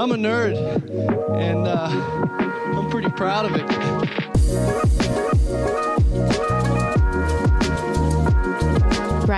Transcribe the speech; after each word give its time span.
I'm 0.00 0.12
a 0.12 0.16
nerd, 0.16 0.56
and 1.36 1.68
uh, 1.68 1.90
I'm 2.74 2.88
pretty 2.88 3.10
proud 3.10 3.44
of 3.44 3.54
it. 3.54 5.39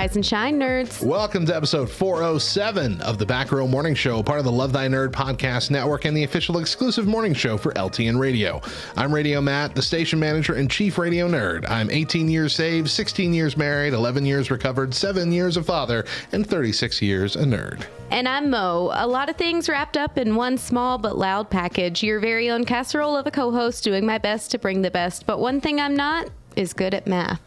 Rise 0.02 0.16
and 0.16 0.26
shine, 0.26 0.58
nerds. 0.58 1.00
Welcome 1.00 1.46
to 1.46 1.54
episode 1.54 1.88
407 1.88 3.00
of 3.02 3.18
the 3.18 3.24
Back 3.24 3.52
Row 3.52 3.68
Morning 3.68 3.94
Show, 3.94 4.20
part 4.20 4.40
of 4.40 4.44
the 4.44 4.50
Love 4.50 4.72
Thy 4.72 4.88
Nerd 4.88 5.10
podcast 5.12 5.70
network 5.70 6.06
and 6.06 6.16
the 6.16 6.24
official 6.24 6.58
exclusive 6.58 7.06
morning 7.06 7.34
show 7.34 7.56
for 7.56 7.72
LTN 7.74 8.18
Radio. 8.18 8.60
I'm 8.96 9.14
Radio 9.14 9.40
Matt, 9.40 9.76
the 9.76 9.82
station 9.82 10.18
manager 10.18 10.54
and 10.54 10.68
chief 10.68 10.98
radio 10.98 11.28
nerd. 11.28 11.70
I'm 11.70 11.88
18 11.88 12.28
years 12.28 12.52
saved, 12.52 12.90
16 12.90 13.32
years 13.32 13.56
married, 13.56 13.92
11 13.92 14.26
years 14.26 14.50
recovered, 14.50 14.92
7 14.92 15.30
years 15.30 15.56
a 15.56 15.62
father, 15.62 16.04
and 16.32 16.44
36 16.44 17.00
years 17.00 17.36
a 17.36 17.44
nerd. 17.44 17.86
And 18.10 18.28
I'm 18.28 18.50
Mo. 18.50 18.90
A 18.94 19.06
lot 19.06 19.28
of 19.28 19.36
things 19.36 19.68
wrapped 19.68 19.96
up 19.96 20.18
in 20.18 20.34
one 20.34 20.58
small 20.58 20.98
but 20.98 21.16
loud 21.16 21.48
package. 21.48 22.02
Your 22.02 22.18
very 22.18 22.50
own 22.50 22.64
casserole 22.64 23.16
of 23.16 23.28
a 23.28 23.30
co 23.30 23.52
host 23.52 23.84
doing 23.84 24.04
my 24.04 24.18
best 24.18 24.50
to 24.50 24.58
bring 24.58 24.82
the 24.82 24.90
best. 24.90 25.26
But 25.26 25.38
one 25.38 25.60
thing 25.60 25.80
I'm 25.80 25.94
not 25.94 26.28
is 26.56 26.72
good 26.72 26.92
at 26.92 27.06
math. 27.06 27.40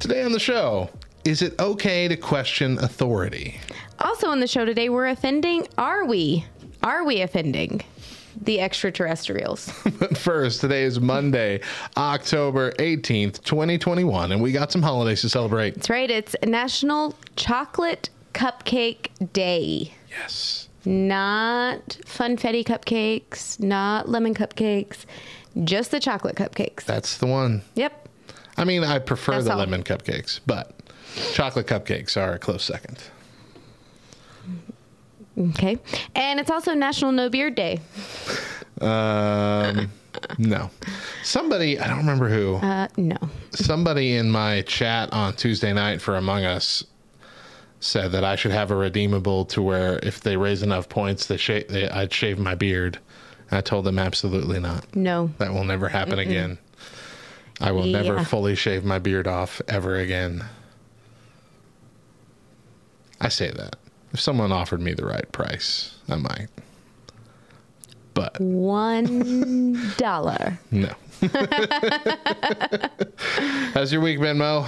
Today 0.00 0.22
on 0.22 0.32
the 0.32 0.40
show, 0.40 0.88
is 1.24 1.42
it 1.42 1.58
okay 1.60 2.08
to 2.08 2.16
question 2.16 2.78
authority? 2.78 3.60
Also 4.00 4.28
on 4.28 4.40
the 4.40 4.46
show 4.46 4.64
today, 4.64 4.88
we're 4.88 5.08
offending. 5.08 5.66
Are 5.76 6.04
we? 6.04 6.44
Are 6.82 7.04
we 7.04 7.20
offending 7.22 7.82
the 8.40 8.60
extraterrestrials? 8.60 9.72
But 9.98 10.16
first, 10.16 10.60
today 10.60 10.84
is 10.84 11.00
Monday, 11.00 11.60
October 11.96 12.70
18th, 12.78 13.42
2021, 13.42 14.30
and 14.30 14.40
we 14.40 14.52
got 14.52 14.70
some 14.70 14.80
holidays 14.82 15.22
to 15.22 15.28
celebrate. 15.28 15.74
That's 15.74 15.90
right. 15.90 16.08
It's 16.08 16.36
National 16.44 17.16
Chocolate 17.34 18.10
Cupcake 18.32 19.08
Day. 19.32 19.92
Yes. 20.08 20.68
Not 20.84 21.80
funfetti 22.06 22.64
cupcakes, 22.64 23.58
not 23.60 24.08
lemon 24.08 24.34
cupcakes, 24.34 24.98
just 25.64 25.90
the 25.90 25.98
chocolate 25.98 26.36
cupcakes. 26.36 26.84
That's 26.84 27.18
the 27.18 27.26
one. 27.26 27.62
Yep. 27.74 28.08
I 28.56 28.64
mean, 28.64 28.84
I 28.84 29.00
prefer 29.00 29.32
That's 29.32 29.46
the 29.46 29.52
all. 29.52 29.58
lemon 29.58 29.82
cupcakes, 29.82 30.38
but 30.46 30.77
chocolate 31.34 31.66
cupcakes 31.66 32.16
are 32.16 32.34
a 32.34 32.38
close 32.38 32.64
second. 32.64 32.98
Okay. 35.38 35.78
And 36.16 36.40
it's 36.40 36.50
also 36.50 36.74
National 36.74 37.12
No 37.12 37.28
Beard 37.30 37.54
Day. 37.54 37.80
Um, 38.80 39.90
no. 40.36 40.70
Somebody, 41.22 41.78
I 41.78 41.86
don't 41.86 41.98
remember 41.98 42.28
who, 42.28 42.56
Uh, 42.56 42.88
no. 42.96 43.16
somebody 43.50 44.16
in 44.16 44.30
my 44.30 44.62
chat 44.62 45.12
on 45.12 45.34
Tuesday 45.34 45.72
night 45.72 46.00
for 46.02 46.16
Among 46.16 46.44
Us 46.44 46.84
said 47.80 48.10
that 48.12 48.24
I 48.24 48.34
should 48.34 48.50
have 48.50 48.72
a 48.72 48.76
redeemable 48.76 49.44
to 49.46 49.62
where 49.62 50.00
if 50.02 50.20
they 50.20 50.36
raise 50.36 50.62
enough 50.64 50.88
points, 50.88 51.26
they 51.26 51.36
sha- 51.36 51.62
they, 51.68 51.88
I'd 51.88 52.12
shave 52.12 52.38
my 52.38 52.56
beard. 52.56 52.98
I 53.52 53.60
told 53.60 53.84
them 53.84 53.98
absolutely 53.98 54.58
not. 54.58 54.84
No. 54.96 55.30
That 55.38 55.52
will 55.54 55.64
never 55.64 55.88
happen 55.88 56.18
again. 56.18 56.58
I 57.60 57.70
will 57.72 57.86
never 57.86 58.22
fully 58.24 58.54
shave 58.56 58.84
my 58.84 58.98
beard 58.98 59.26
off 59.28 59.60
ever 59.68 59.96
again. 59.96 60.44
I 63.20 63.28
say 63.28 63.50
that. 63.50 63.76
If 64.12 64.20
someone 64.20 64.52
offered 64.52 64.80
me 64.80 64.94
the 64.94 65.04
right 65.06 65.30
price, 65.32 65.94
I 66.08 66.16
might. 66.16 66.48
But 68.14 68.40
One 68.40 69.80
dollar. 69.98 70.58
no. 70.70 70.92
How's 73.74 73.92
your 73.92 74.00
week 74.00 74.20
been, 74.20 74.38
Mo? 74.38 74.66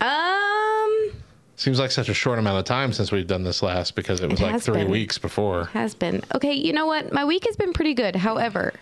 Um, 0.00 1.10
Seems 1.56 1.78
like 1.78 1.90
such 1.90 2.08
a 2.08 2.14
short 2.14 2.38
amount 2.38 2.58
of 2.58 2.64
time 2.64 2.92
since 2.92 3.12
we've 3.12 3.26
done 3.26 3.44
this 3.44 3.62
last 3.62 3.94
because 3.94 4.20
it 4.20 4.30
was 4.30 4.40
It 4.40 4.44
like 4.44 4.60
three 4.62 4.78
been. 4.82 4.90
weeks 4.90 5.18
before. 5.18 5.66
has 5.66 5.94
been. 5.94 6.22
Okay, 6.34 6.52
you 6.52 6.72
know 6.72 6.86
what? 6.86 7.12
My 7.12 7.24
week 7.24 7.44
has 7.46 7.56
been 7.56 7.72
pretty 7.72 7.94
good. 7.94 8.16
However, 8.16 8.72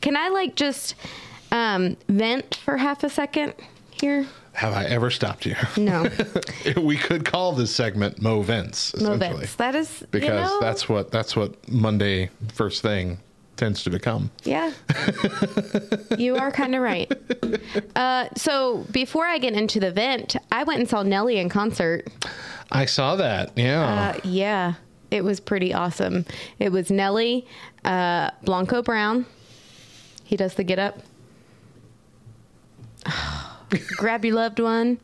can 0.00 0.16
I 0.16 0.28
like 0.28 0.54
just 0.56 0.94
um 1.52 1.96
vent 2.08 2.56
for 2.64 2.76
half 2.76 3.04
a 3.04 3.08
second 3.08 3.54
here? 3.90 4.26
Have 4.56 4.72
I 4.72 4.84
ever 4.86 5.10
stopped 5.10 5.44
you? 5.44 5.54
No. 5.76 6.08
we 6.78 6.96
could 6.96 7.26
call 7.26 7.52
this 7.52 7.74
segment 7.74 8.22
Mo 8.22 8.40
Vents, 8.40 8.92
vents. 8.92 9.54
That 9.56 9.74
is 9.74 10.00
you 10.00 10.06
because 10.10 10.48
know, 10.48 10.60
that's 10.60 10.88
what 10.88 11.10
that's 11.10 11.36
what 11.36 11.68
Monday 11.68 12.30
first 12.54 12.80
thing 12.80 13.18
tends 13.58 13.82
to 13.82 13.90
become. 13.90 14.30
Yeah. 14.44 14.72
you 16.16 16.36
are 16.36 16.50
kind 16.50 16.74
of 16.74 16.80
right. 16.80 17.12
Uh, 17.94 18.28
so 18.34 18.86
before 18.92 19.26
I 19.26 19.36
get 19.36 19.52
into 19.52 19.78
the 19.78 19.90
vent, 19.90 20.36
I 20.50 20.64
went 20.64 20.80
and 20.80 20.88
saw 20.88 21.02
Nelly 21.02 21.36
in 21.36 21.50
concert. 21.50 22.08
I 22.72 22.86
saw 22.86 23.14
that. 23.16 23.52
Yeah. 23.56 24.14
Uh, 24.16 24.20
yeah, 24.24 24.74
it 25.10 25.22
was 25.22 25.38
pretty 25.38 25.74
awesome. 25.74 26.24
It 26.58 26.72
was 26.72 26.90
Nelly, 26.90 27.46
uh, 27.84 28.30
Blanco 28.42 28.80
Brown. 28.80 29.26
He 30.24 30.38
does 30.38 30.54
the 30.54 30.64
get 30.64 30.78
up. 30.78 31.02
grab 33.96 34.24
your 34.24 34.34
loved 34.34 34.60
one, 34.60 34.98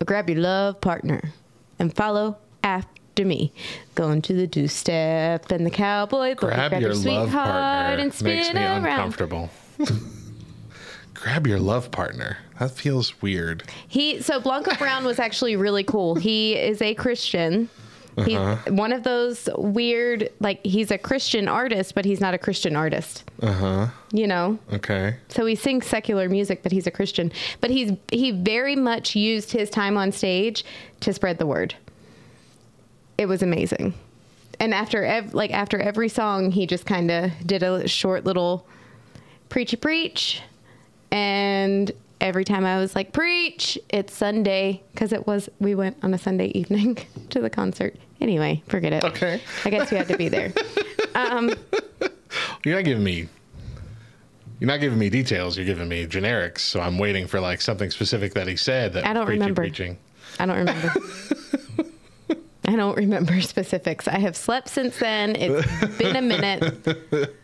or 0.00 0.04
grab 0.04 0.28
your 0.28 0.40
love 0.40 0.80
partner, 0.80 1.32
and 1.78 1.94
follow 1.94 2.38
after 2.62 3.24
me. 3.24 3.52
Going 3.94 4.22
to 4.22 4.32
the 4.32 4.46
two 4.46 4.68
step 4.68 5.50
and 5.50 5.66
the 5.66 5.70
cowboy 5.70 6.34
boogie. 6.34 6.36
Grab 6.36 6.80
your 6.80 6.94
love 6.94 7.30
partner 7.30 8.02
and 8.02 8.12
spin 8.14 8.36
makes 8.36 8.54
me 8.54 8.60
around. 8.60 8.84
uncomfortable. 8.86 9.50
Grab 11.14 11.46
your 11.46 11.60
love 11.60 11.90
partner. 11.92 12.38
That 12.58 12.72
feels 12.72 13.22
weird. 13.22 13.64
He 13.86 14.20
so 14.22 14.40
Blanco 14.40 14.74
Brown 14.74 15.04
was 15.04 15.18
actually 15.20 15.54
really 15.54 15.84
cool. 15.84 16.16
He 16.16 16.56
is 16.56 16.82
a 16.82 16.94
Christian. 16.94 17.68
He's 18.26 18.36
Uh-huh. 18.36 18.72
one 18.74 18.92
of 18.92 19.04
those 19.04 19.48
weird 19.56 20.28
like 20.38 20.60
he's 20.64 20.90
a 20.90 20.98
Christian 20.98 21.48
artist, 21.48 21.94
but 21.94 22.04
he's 22.04 22.20
not 22.20 22.34
a 22.34 22.38
Christian 22.38 22.76
artist. 22.76 23.24
Uh 23.40 23.52
huh. 23.52 23.86
You 24.12 24.26
know? 24.26 24.58
Okay. 24.72 25.16
So 25.28 25.46
he 25.46 25.54
sings 25.54 25.86
secular 25.86 26.28
music, 26.28 26.62
but 26.62 26.72
he's 26.72 26.86
a 26.86 26.90
Christian. 26.90 27.32
But 27.62 27.70
he's 27.70 27.92
he 28.10 28.30
very 28.30 28.76
much 28.76 29.16
used 29.16 29.52
his 29.52 29.70
time 29.70 29.96
on 29.96 30.12
stage 30.12 30.64
to 31.00 31.12
spread 31.14 31.38
the 31.38 31.46
word. 31.46 31.74
It 33.16 33.26
was 33.26 33.42
amazing. 33.42 33.94
And 34.60 34.74
after 34.74 35.04
ev- 35.04 35.32
like 35.34 35.50
after 35.50 35.78
every 35.80 36.08
song, 36.10 36.50
he 36.52 36.66
just 36.66 36.84
kind 36.86 37.10
of 37.10 37.30
did 37.46 37.62
a 37.62 37.88
short 37.88 38.24
little 38.24 38.66
preachy 39.48 39.76
preach. 39.76 40.42
And 41.10 41.90
every 42.22 42.44
time 42.44 42.64
I 42.64 42.78
was 42.78 42.94
like 42.94 43.12
preach, 43.12 43.78
it's 43.90 44.14
Sunday 44.14 44.82
because 44.92 45.12
it 45.12 45.26
was 45.26 45.50
we 45.58 45.74
went 45.74 45.98
on 46.02 46.14
a 46.14 46.18
Sunday 46.18 46.46
evening 46.46 46.96
to 47.30 47.40
the 47.40 47.50
concert. 47.50 47.96
Anyway, 48.20 48.62
forget 48.68 48.92
it. 48.92 49.04
Okay. 49.04 49.40
I 49.64 49.70
guess 49.70 49.90
you 49.90 49.98
had 49.98 50.08
to 50.08 50.16
be 50.16 50.28
there. 50.28 50.52
Um, 51.14 51.54
You're 52.64 52.76
not 52.76 52.86
giving 52.86 53.04
me. 53.04 53.28
You're 54.58 54.68
not 54.68 54.80
giving 54.80 54.98
me 54.98 55.10
details. 55.10 55.58
You're 55.58 55.66
giving 55.66 55.86
me 55.86 56.06
generics. 56.06 56.60
So 56.60 56.80
I'm 56.80 56.96
waiting 56.96 57.26
for 57.26 57.38
like 57.38 57.60
something 57.60 57.90
specific 57.90 58.32
that 58.32 58.48
he 58.48 58.56
said. 58.56 58.94
That 58.94 59.06
I 59.06 59.12
don't 59.12 59.26
preachy 59.26 59.40
remember. 59.40 59.60
Preaching. 59.60 59.98
I 60.40 60.46
don't 60.46 60.56
remember. 60.56 60.94
I 62.64 62.76
don't 62.76 62.96
remember 62.96 63.42
specifics. 63.42 64.08
I 64.08 64.20
have 64.20 64.34
slept 64.34 64.70
since 64.70 64.98
then. 64.98 65.36
It's 65.36 65.98
been 65.98 66.16
a 66.16 66.22
minute. 66.22 67.36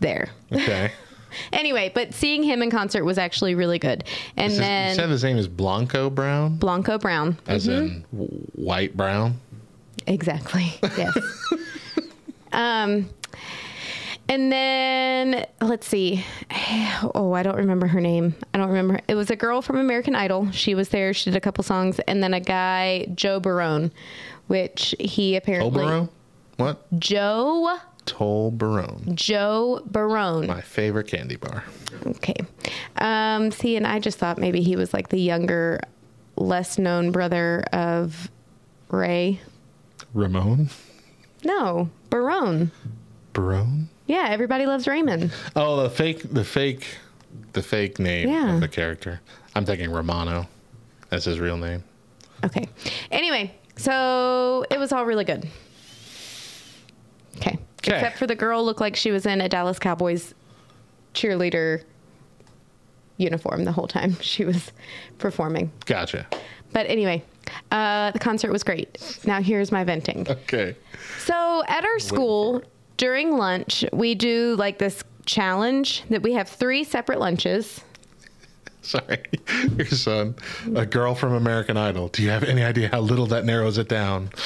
There. 0.00 0.28
Okay. 0.52 0.92
Anyway, 1.52 1.90
but 1.94 2.14
seeing 2.14 2.42
him 2.42 2.62
in 2.62 2.70
concert 2.70 3.04
was 3.04 3.18
actually 3.18 3.54
really 3.54 3.78
good. 3.78 4.04
And 4.36 4.52
Is 4.52 4.58
then 4.58 4.88
you 4.90 4.94
said 4.94 5.08
his 5.10 5.24
name 5.24 5.36
is 5.36 5.48
Blanco 5.48 6.10
Brown, 6.10 6.56
Blanco 6.56 6.98
Brown. 6.98 7.36
as 7.46 7.66
Mhm. 7.66 7.78
in 7.78 8.04
white 8.54 8.96
brown. 8.96 9.40
Exactly. 10.06 10.72
Yes. 10.96 11.16
um, 12.52 13.08
and 14.28 14.50
then 14.50 15.46
let's 15.60 15.86
see. 15.86 16.24
Oh, 17.14 17.32
I 17.34 17.42
don't 17.42 17.56
remember 17.56 17.86
her 17.86 18.00
name. 18.00 18.34
I 18.54 18.58
don't 18.58 18.68
remember. 18.68 19.00
It 19.08 19.14
was 19.14 19.30
a 19.30 19.36
girl 19.36 19.60
from 19.62 19.76
American 19.76 20.14
Idol. 20.14 20.50
She 20.50 20.74
was 20.74 20.88
there. 20.90 21.12
She 21.12 21.30
did 21.30 21.36
a 21.36 21.40
couple 21.40 21.62
songs, 21.64 21.98
and 22.00 22.22
then 22.22 22.32
a 22.34 22.40
guy, 22.40 23.06
Joe 23.14 23.38
Barone, 23.40 23.90
which 24.46 24.94
he 24.98 25.36
apparently 25.36 25.82
Tolbarone? 25.82 26.08
What? 26.56 26.86
Joe 26.98 27.78
Tolbarone. 28.06 29.14
Joe 29.14 29.82
Barone. 29.86 30.46
My 30.46 30.60
favorite 30.60 31.06
candy 31.06 31.36
bar. 31.36 31.64
Okay. 32.06 32.36
Um, 32.98 33.50
see, 33.50 33.76
and 33.76 33.86
I 33.86 33.98
just 33.98 34.18
thought 34.18 34.38
maybe 34.38 34.60
he 34.62 34.76
was 34.76 34.92
like 34.92 35.08
the 35.08 35.20
younger, 35.20 35.80
less 36.36 36.78
known 36.78 37.10
brother 37.12 37.64
of 37.72 38.30
Ray. 38.90 39.40
Ramon? 40.12 40.70
No, 41.44 41.88
Barone. 42.10 42.70
Barone? 43.32 43.88
Yeah, 44.06 44.26
everybody 44.28 44.66
loves 44.66 44.86
Raymond. 44.86 45.32
Oh, 45.56 45.82
the 45.82 45.90
fake, 45.90 46.22
the 46.32 46.44
fake, 46.44 46.86
the 47.52 47.62
fake 47.62 47.98
name 47.98 48.28
Yeah. 48.28 48.54
of 48.54 48.60
the 48.60 48.68
character. 48.68 49.20
I'm 49.54 49.64
thinking 49.64 49.90
Romano. 49.90 50.46
That's 51.08 51.24
his 51.24 51.40
real 51.40 51.56
name. 51.56 51.84
Okay. 52.44 52.68
Anyway, 53.10 53.54
so 53.76 54.64
it 54.70 54.78
was 54.78 54.92
all 54.92 55.06
really 55.06 55.24
good. 55.24 55.48
Okay. 57.86 57.96
Except 57.96 58.18
for 58.18 58.26
the 58.26 58.34
girl 58.34 58.64
looked 58.64 58.80
like 58.80 58.96
she 58.96 59.10
was 59.10 59.26
in 59.26 59.40
a 59.40 59.48
Dallas 59.48 59.78
Cowboys 59.78 60.34
cheerleader 61.12 61.82
uniform 63.18 63.64
the 63.64 63.72
whole 63.72 63.86
time 63.86 64.18
she 64.20 64.44
was 64.44 64.72
performing. 65.18 65.70
Gotcha. 65.86 66.26
But 66.72 66.86
anyway, 66.88 67.22
uh, 67.70 68.10
the 68.10 68.18
concert 68.18 68.50
was 68.50 68.64
great. 68.64 69.20
Now 69.24 69.40
here's 69.40 69.70
my 69.70 69.84
venting. 69.84 70.26
Okay. 70.28 70.76
So 71.18 71.62
at 71.68 71.84
our 71.84 71.98
school, 71.98 72.62
during 72.96 73.36
lunch, 73.36 73.84
we 73.92 74.14
do 74.14 74.56
like 74.58 74.78
this 74.78 75.04
challenge 75.26 76.04
that 76.10 76.22
we 76.22 76.32
have 76.32 76.48
three 76.48 76.84
separate 76.84 77.20
lunches. 77.20 77.80
Sorry. 78.82 79.22
Your 79.76 79.86
son, 79.86 80.34
a 80.74 80.84
girl 80.84 81.14
from 81.14 81.32
American 81.32 81.76
Idol. 81.76 82.08
Do 82.08 82.22
you 82.22 82.30
have 82.30 82.44
any 82.44 82.62
idea 82.62 82.88
how 82.88 83.00
little 83.00 83.26
that 83.26 83.44
narrows 83.44 83.78
it 83.78 83.88
down? 83.88 84.30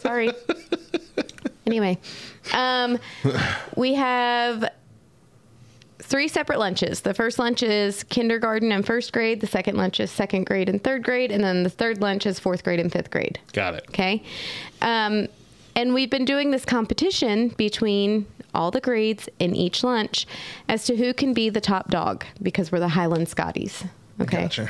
Sorry. 0.00 0.32
Anyway, 1.66 1.98
um, 2.54 2.98
we 3.76 3.94
have 3.94 4.70
three 5.98 6.28
separate 6.28 6.58
lunches. 6.58 7.00
The 7.00 7.14
first 7.14 7.38
lunch 7.38 7.62
is 7.62 8.04
kindergarten 8.04 8.72
and 8.72 8.84
first 8.84 9.12
grade. 9.12 9.40
The 9.40 9.46
second 9.46 9.76
lunch 9.76 10.00
is 10.00 10.10
second 10.10 10.44
grade 10.44 10.68
and 10.68 10.82
third 10.82 11.02
grade, 11.02 11.30
and 11.30 11.42
then 11.42 11.62
the 11.62 11.70
third 11.70 12.00
lunch 12.00 12.26
is 12.26 12.38
fourth 12.38 12.64
grade 12.64 12.80
and 12.80 12.92
fifth 12.92 13.10
grade. 13.10 13.38
Got 13.52 13.74
it. 13.74 13.84
Okay. 13.88 14.22
Um, 14.82 15.28
and 15.74 15.94
we've 15.94 16.10
been 16.10 16.24
doing 16.24 16.50
this 16.50 16.64
competition 16.64 17.48
between 17.50 18.26
all 18.54 18.70
the 18.70 18.80
grades 18.80 19.28
in 19.38 19.56
each 19.56 19.82
lunch 19.82 20.26
as 20.68 20.84
to 20.84 20.96
who 20.96 21.14
can 21.14 21.32
be 21.32 21.48
the 21.48 21.60
top 21.60 21.90
dog 21.90 22.26
because 22.42 22.70
we're 22.70 22.80
the 22.80 22.88
Highland 22.88 23.28
Scotties. 23.28 23.84
Okay. 24.20 24.42
Gotcha. 24.42 24.68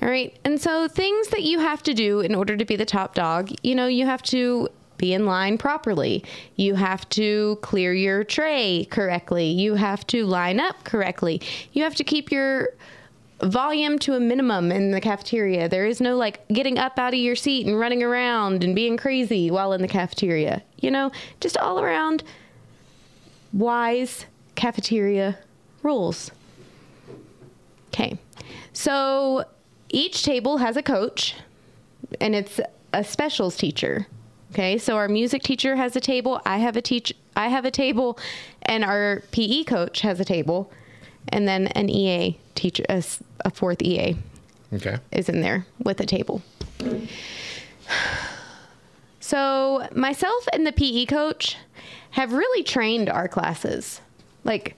All 0.00 0.08
right. 0.08 0.38
And 0.44 0.60
so 0.60 0.86
things 0.86 1.28
that 1.28 1.42
you 1.42 1.58
have 1.58 1.82
to 1.82 1.94
do 1.94 2.20
in 2.20 2.34
order 2.34 2.56
to 2.56 2.64
be 2.64 2.76
the 2.76 2.86
top 2.86 3.14
dog, 3.14 3.50
you 3.62 3.74
know, 3.74 3.86
you 3.86 4.06
have 4.06 4.22
to 4.24 4.68
be 5.00 5.14
in 5.14 5.24
line 5.24 5.56
properly. 5.56 6.22
You 6.56 6.74
have 6.74 7.08
to 7.10 7.58
clear 7.62 7.94
your 7.94 8.22
tray 8.22 8.86
correctly. 8.90 9.46
You 9.46 9.74
have 9.74 10.06
to 10.08 10.26
line 10.26 10.60
up 10.60 10.84
correctly. 10.84 11.40
You 11.72 11.82
have 11.84 11.94
to 11.96 12.04
keep 12.04 12.30
your 12.30 12.68
volume 13.42 13.98
to 14.00 14.14
a 14.14 14.20
minimum 14.20 14.70
in 14.70 14.90
the 14.90 15.00
cafeteria. 15.00 15.68
There 15.68 15.86
is 15.86 16.00
no 16.00 16.16
like 16.16 16.46
getting 16.48 16.78
up 16.78 16.98
out 16.98 17.14
of 17.14 17.20
your 17.20 17.34
seat 17.34 17.66
and 17.66 17.78
running 17.78 18.02
around 18.02 18.62
and 18.62 18.74
being 18.74 18.98
crazy 18.98 19.50
while 19.50 19.72
in 19.72 19.80
the 19.80 19.88
cafeteria. 19.88 20.62
You 20.78 20.90
know, 20.90 21.10
just 21.40 21.56
all 21.56 21.80
around 21.80 22.22
wise 23.54 24.26
cafeteria 24.54 25.38
rules. 25.82 26.30
Okay. 27.88 28.18
So 28.74 29.44
each 29.88 30.22
table 30.22 30.58
has 30.58 30.76
a 30.76 30.82
coach 30.82 31.34
and 32.20 32.34
it's 32.34 32.60
a 32.92 33.02
specials 33.02 33.56
teacher. 33.56 34.06
Okay? 34.50 34.78
So 34.78 34.96
our 34.96 35.08
music 35.08 35.42
teacher 35.42 35.76
has 35.76 35.94
a 35.96 36.00
table, 36.00 36.40
I 36.44 36.58
have 36.58 36.76
a 36.76 36.82
teach 36.82 37.12
I 37.36 37.48
have 37.48 37.64
a 37.64 37.70
table 37.70 38.18
and 38.62 38.84
our 38.84 39.22
PE 39.30 39.64
coach 39.64 40.00
has 40.00 40.18
a 40.20 40.24
table 40.24 40.70
and 41.28 41.46
then 41.46 41.68
an 41.68 41.88
EA 41.88 42.38
teacher 42.54 42.84
a 42.88 43.50
fourth 43.50 43.80
EA 43.82 44.16
Okay. 44.72 44.98
is 45.12 45.28
in 45.28 45.40
there 45.40 45.66
with 45.82 46.00
a 46.00 46.06
table. 46.06 46.42
So, 49.20 49.86
myself 49.94 50.48
and 50.52 50.66
the 50.66 50.72
PE 50.72 51.06
coach 51.06 51.56
have 52.12 52.32
really 52.32 52.62
trained 52.62 53.08
our 53.08 53.28
classes. 53.28 54.00
Like, 54.44 54.76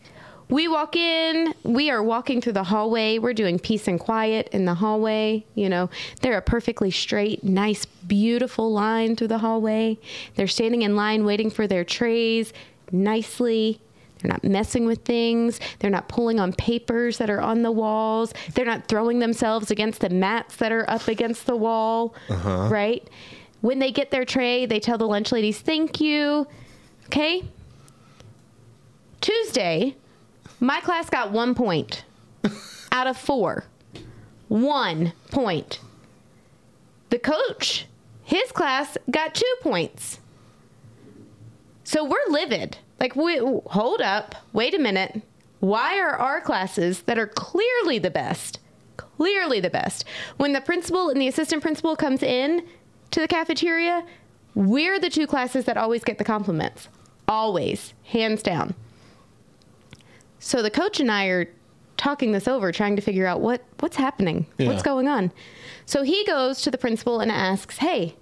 we 0.52 0.68
walk 0.68 0.96
in, 0.96 1.54
we 1.62 1.90
are 1.90 2.02
walking 2.02 2.42
through 2.42 2.52
the 2.52 2.64
hallway, 2.64 3.16
we're 3.18 3.32
doing 3.32 3.58
peace 3.58 3.88
and 3.88 3.98
quiet 3.98 4.50
in 4.52 4.66
the 4.66 4.74
hallway. 4.74 5.46
You 5.54 5.70
know, 5.70 5.88
they're 6.20 6.36
a 6.36 6.42
perfectly 6.42 6.90
straight, 6.90 7.42
nice, 7.42 7.86
beautiful 7.86 8.70
line 8.70 9.16
through 9.16 9.28
the 9.28 9.38
hallway. 9.38 9.98
They're 10.34 10.46
standing 10.46 10.82
in 10.82 10.94
line 10.94 11.24
waiting 11.24 11.48
for 11.48 11.66
their 11.66 11.84
trays 11.84 12.52
nicely. 12.90 13.80
They're 14.18 14.30
not 14.30 14.44
messing 14.44 14.84
with 14.84 15.06
things. 15.06 15.58
They're 15.78 15.90
not 15.90 16.10
pulling 16.10 16.38
on 16.38 16.52
papers 16.52 17.16
that 17.16 17.30
are 17.30 17.40
on 17.40 17.62
the 17.62 17.72
walls. 17.72 18.34
They're 18.52 18.66
not 18.66 18.88
throwing 18.88 19.20
themselves 19.20 19.70
against 19.70 20.00
the 20.00 20.10
mats 20.10 20.56
that 20.56 20.70
are 20.70 20.88
up 20.90 21.08
against 21.08 21.46
the 21.46 21.56
wall. 21.56 22.14
Uh-huh. 22.28 22.68
Right? 22.70 23.08
When 23.62 23.78
they 23.78 23.90
get 23.90 24.10
their 24.10 24.26
tray, 24.26 24.66
they 24.66 24.80
tell 24.80 24.98
the 24.98 25.08
lunch 25.08 25.32
ladies, 25.32 25.60
thank 25.60 25.98
you. 25.98 26.46
Okay? 27.06 27.42
Tuesday, 29.22 29.96
my 30.62 30.80
class 30.80 31.10
got 31.10 31.32
one 31.32 31.56
point 31.56 32.04
out 32.92 33.08
of 33.08 33.16
four. 33.16 33.64
One 34.46 35.12
point. 35.30 35.80
The 37.10 37.18
coach, 37.18 37.86
his 38.22 38.52
class 38.52 38.96
got 39.10 39.34
two 39.34 39.54
points. 39.60 40.20
So 41.82 42.04
we're 42.04 42.28
livid. 42.28 42.78
Like, 43.00 43.16
we, 43.16 43.38
hold 43.38 44.00
up, 44.00 44.36
wait 44.52 44.72
a 44.72 44.78
minute. 44.78 45.22
Why 45.58 45.98
are 45.98 46.14
our 46.14 46.40
classes 46.40 47.02
that 47.02 47.18
are 47.18 47.26
clearly 47.26 47.98
the 47.98 48.10
best, 48.10 48.60
clearly 48.96 49.58
the 49.58 49.68
best, 49.68 50.04
when 50.36 50.52
the 50.52 50.60
principal 50.60 51.08
and 51.08 51.20
the 51.20 51.26
assistant 51.26 51.62
principal 51.62 51.96
comes 51.96 52.22
in 52.22 52.64
to 53.10 53.20
the 53.20 53.28
cafeteria, 53.28 54.06
we're 54.54 55.00
the 55.00 55.10
two 55.10 55.26
classes 55.26 55.64
that 55.64 55.76
always 55.76 56.04
get 56.04 56.18
the 56.18 56.24
compliments. 56.24 56.88
Always, 57.26 57.94
hands 58.04 58.44
down. 58.44 58.76
So 60.44 60.60
the 60.60 60.70
coach 60.70 60.98
and 60.98 61.10
I 61.10 61.26
are 61.26 61.48
talking 61.96 62.32
this 62.32 62.48
over, 62.48 62.72
trying 62.72 62.96
to 62.96 63.02
figure 63.02 63.26
out 63.26 63.40
what 63.40 63.62
what's 63.78 63.96
happening, 63.96 64.46
what's 64.58 64.82
going 64.82 65.06
on. 65.06 65.30
So 65.86 66.02
he 66.02 66.24
goes 66.24 66.60
to 66.62 66.70
the 66.70 66.78
principal 66.78 67.20
and 67.20 67.30
asks, 67.30 67.78
"Hey, 67.78 68.16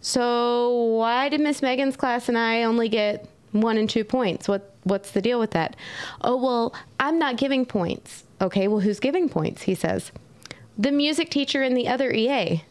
so 0.00 0.70
why 0.96 1.28
did 1.28 1.40
Miss 1.40 1.60
Megan's 1.60 1.96
class 1.96 2.28
and 2.28 2.38
I 2.38 2.62
only 2.62 2.88
get 2.88 3.28
one 3.52 3.76
and 3.76 3.88
two 3.88 4.04
points? 4.04 4.48
What 4.48 4.74
what's 4.84 5.10
the 5.10 5.20
deal 5.20 5.38
with 5.38 5.50
that? 5.50 5.76
Oh 6.22 6.36
well, 6.42 6.74
I'm 6.98 7.18
not 7.18 7.36
giving 7.36 7.66
points. 7.66 8.24
Okay, 8.40 8.66
well 8.66 8.80
who's 8.80 8.98
giving 9.00 9.28
points? 9.28 9.62
He 9.62 9.74
says. 9.74 10.12
The 10.76 10.90
music 10.90 11.30
teacher 11.30 11.62
and 11.62 11.76
the 11.76 11.86
other 11.86 12.10
EA. 12.10 12.64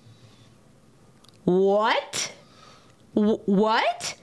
What? 1.45 2.31
Wh- 3.13 3.47
what? 3.47 4.15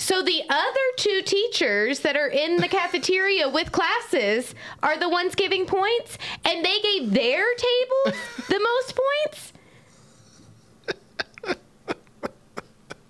So 0.00 0.22
the 0.22 0.42
other 0.48 0.80
two 0.96 1.22
teachers 1.22 2.00
that 2.00 2.16
are 2.16 2.28
in 2.28 2.58
the 2.58 2.68
cafeteria 2.68 3.48
with 3.48 3.72
classes 3.72 4.54
are 4.80 4.96
the 4.96 5.08
ones 5.08 5.34
giving 5.34 5.66
points 5.66 6.16
and 6.44 6.64
they 6.64 6.78
gave 6.80 7.12
their 7.12 7.44
tables 7.56 8.16
the 8.48 8.60
most 8.60 8.96
points? 8.96 9.52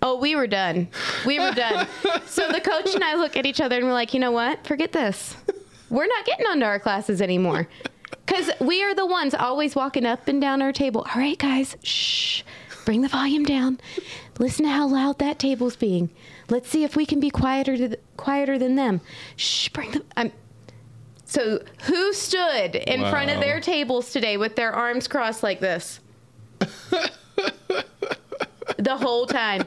Oh, 0.01 0.17
we 0.17 0.35
were 0.35 0.47
done. 0.47 0.89
We 1.27 1.39
were 1.39 1.51
done. 1.51 1.87
So 2.25 2.51
the 2.51 2.61
coach 2.61 2.95
and 2.95 3.05
I 3.05 3.17
look 3.17 3.37
at 3.37 3.45
each 3.45 3.61
other 3.61 3.77
and 3.77 3.85
we're 3.85 3.93
like, 3.93 4.15
you 4.15 4.21
know 4.21 4.33
what? 4.33 4.67
Forget 4.67 4.93
this. 4.93 5.37
We're 5.91 6.07
not 6.07 6.25
getting 6.25 6.47
onto 6.47 6.65
our 6.65 6.81
classes 6.81 7.21
anymore. 7.21 7.69
Because 8.25 8.51
we 8.61 8.83
are 8.83 8.95
the 8.95 9.07
ones 9.07 9.35
always 9.35 9.77
walking 9.77 10.07
up 10.07 10.27
and 10.27 10.41
down 10.41 10.63
our 10.63 10.73
table. 10.73 11.07
All 11.15 11.21
right, 11.21 11.39
guys, 11.39 11.77
shh. 11.83 12.45
Bring 12.87 13.03
the 13.03 13.09
volume 13.09 13.45
down. 13.45 13.79
Listen 14.39 14.65
to 14.65 14.71
how 14.71 14.89
loud 14.89 15.19
that 15.19 15.39
table's 15.39 15.77
being. 15.77 16.09
Let's 16.49 16.69
see 16.69 16.85
if 16.85 16.97
we 16.97 17.05
can 17.05 17.21
be 17.21 17.31
quieter 17.31 17.77
to 17.77 17.99
quieter 18.17 18.59
than 18.59 18.77
them. 18.77 19.01
Shh. 19.37 19.69
Bring 19.69 19.91
them. 19.93 20.05
I'm. 20.17 20.33
So 21.25 21.63
who 21.83 22.13
stood 22.15 22.75
in 22.75 23.01
front 23.11 23.31
of 23.31 23.41
their 23.41 23.61
tables 23.61 24.13
today 24.13 24.39
with 24.39 24.57
their 24.57 24.73
arms 24.73 25.07
crossed 25.09 25.43
like 25.43 25.61
this? 25.61 26.01
the 28.79 28.97
whole 28.97 29.27
time. 29.27 29.65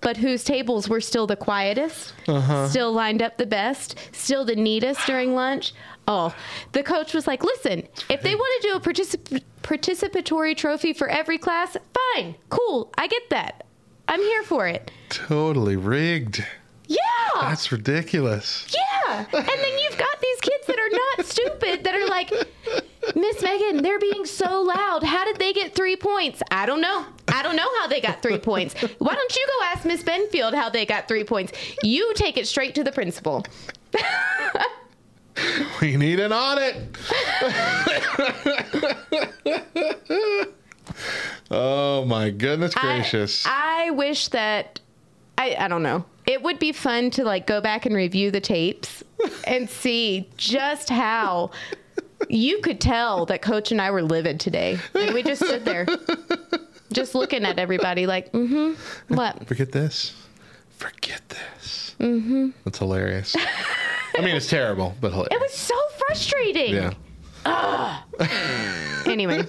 But 0.00 0.16
whose 0.16 0.44
tables 0.44 0.88
were 0.88 1.00
still 1.00 1.26
the 1.26 1.36
quietest, 1.36 2.12
uh-huh. 2.28 2.68
still 2.68 2.92
lined 2.92 3.22
up 3.22 3.36
the 3.36 3.46
best, 3.46 3.96
still 4.12 4.44
the 4.44 4.56
neatest 4.56 5.06
during 5.06 5.34
lunch. 5.34 5.74
Oh, 6.08 6.34
the 6.72 6.82
coach 6.82 7.14
was 7.14 7.26
like, 7.28 7.44
listen, 7.44 7.86
if 8.08 8.22
they 8.22 8.34
want 8.34 8.62
to 8.62 8.68
do 8.68 8.74
a 8.74 8.80
particip- 8.80 9.42
participatory 9.62 10.56
trophy 10.56 10.92
for 10.92 11.08
every 11.08 11.38
class, 11.38 11.76
fine, 12.14 12.34
cool, 12.48 12.92
I 12.98 13.06
get 13.06 13.22
that. 13.30 13.64
I'm 14.08 14.20
here 14.20 14.42
for 14.42 14.66
it. 14.66 14.90
Totally 15.12 15.76
rigged. 15.76 16.44
Yeah. 16.86 16.98
That's 17.40 17.70
ridiculous. 17.70 18.66
Yeah. 18.74 19.24
And 19.32 19.46
then 19.46 19.78
you've 19.78 19.98
got 19.98 20.20
these 20.20 20.40
kids 20.40 20.66
that 20.66 20.78
are 20.78 21.18
not 21.18 21.26
stupid 21.26 21.84
that 21.84 21.94
are 21.94 22.08
like, 22.08 22.32
Miss 23.14 23.42
Megan, 23.42 23.82
they're 23.82 23.98
being 23.98 24.24
so 24.24 24.62
loud. 24.62 25.02
How 25.02 25.24
did 25.24 25.38
they 25.38 25.52
get 25.52 25.74
three 25.74 25.96
points? 25.96 26.42
I 26.50 26.66
don't 26.66 26.80
know. 26.80 27.04
I 27.28 27.42
don't 27.42 27.56
know 27.56 27.68
how 27.80 27.88
they 27.88 28.00
got 28.00 28.22
three 28.22 28.38
points. 28.38 28.74
Why 28.98 29.14
don't 29.14 29.36
you 29.36 29.46
go 29.46 29.64
ask 29.66 29.84
Miss 29.84 30.02
Benfield 30.02 30.54
how 30.54 30.70
they 30.70 30.86
got 30.86 31.08
three 31.08 31.24
points? 31.24 31.52
You 31.82 32.14
take 32.14 32.36
it 32.36 32.46
straight 32.46 32.74
to 32.76 32.84
the 32.84 32.92
principal. 32.92 33.44
We 35.80 35.96
need 35.96 36.20
an 36.20 36.32
audit. 36.32 36.76
oh 41.50 42.04
my 42.04 42.30
goodness 42.30 42.74
gracious. 42.74 43.46
I, 43.46 43.86
I 43.86 43.90
wish 43.90 44.28
that 44.28 44.80
I, 45.42 45.64
I 45.64 45.68
don't 45.68 45.82
know. 45.82 46.04
It 46.24 46.40
would 46.42 46.60
be 46.60 46.70
fun 46.70 47.10
to 47.12 47.24
like 47.24 47.48
go 47.48 47.60
back 47.60 47.84
and 47.84 47.96
review 47.96 48.30
the 48.30 48.40
tapes 48.40 49.02
and 49.44 49.68
see 49.82 50.30
just 50.36 50.88
how 50.88 51.50
you 52.28 52.60
could 52.60 52.80
tell 52.80 53.26
that 53.26 53.42
coach 53.42 53.72
and 53.72 53.80
I 53.80 53.90
were 53.90 54.02
livid 54.02 54.38
today. 54.38 54.78
Like 54.94 55.12
we 55.12 55.24
just 55.24 55.44
stood 55.44 55.64
there 55.64 55.86
just 56.92 57.16
looking 57.16 57.44
at 57.44 57.58
everybody 57.58 58.06
like, 58.06 58.30
mm-hmm. 58.30 59.14
What? 59.14 59.48
Forget 59.48 59.72
this. 59.72 60.14
Forget 60.70 61.28
this. 61.28 61.96
Mm-hmm. 61.98 62.50
That's 62.64 62.78
hilarious. 62.78 63.34
I 64.16 64.20
mean, 64.20 64.36
it's 64.36 64.48
terrible, 64.48 64.94
but 65.00 65.10
hilarious. 65.10 65.32
It 65.32 65.40
was 65.40 65.54
so 65.54 65.74
frustrating. 66.06 66.74
yeah. 66.74 68.00
Anyway, 69.04 69.44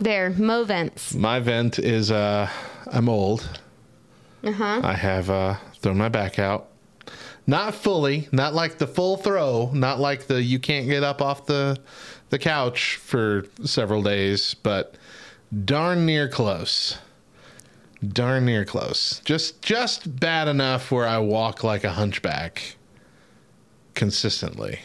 there, 0.00 0.30
Mo 0.30 0.64
Vents. 0.64 1.14
My 1.14 1.40
vent 1.40 1.78
is 1.78 2.10
uh 2.10 2.50
I'm 2.92 3.08
old. 3.08 3.48
Uh-huh. 4.44 4.80
I 4.82 4.94
have 4.94 5.30
uh 5.30 5.56
thrown 5.76 5.98
my 5.98 6.08
back 6.08 6.38
out. 6.38 6.68
Not 7.46 7.74
fully, 7.74 8.28
not 8.32 8.54
like 8.54 8.78
the 8.78 8.86
full 8.86 9.16
throw, 9.16 9.70
not 9.72 10.00
like 10.00 10.26
the 10.26 10.42
you 10.42 10.58
can't 10.58 10.86
get 10.86 11.02
up 11.02 11.20
off 11.20 11.46
the 11.46 11.78
the 12.30 12.38
couch 12.38 12.96
for 12.96 13.46
several 13.64 14.02
days, 14.02 14.54
but 14.54 14.96
darn 15.64 16.06
near 16.06 16.28
close. 16.28 16.98
Darn 18.06 18.44
near 18.44 18.64
close. 18.64 19.20
Just 19.24 19.62
just 19.62 20.18
bad 20.20 20.48
enough 20.48 20.90
where 20.90 21.06
I 21.06 21.18
walk 21.18 21.64
like 21.64 21.84
a 21.84 21.92
hunchback 21.92 22.76
consistently 23.94 24.80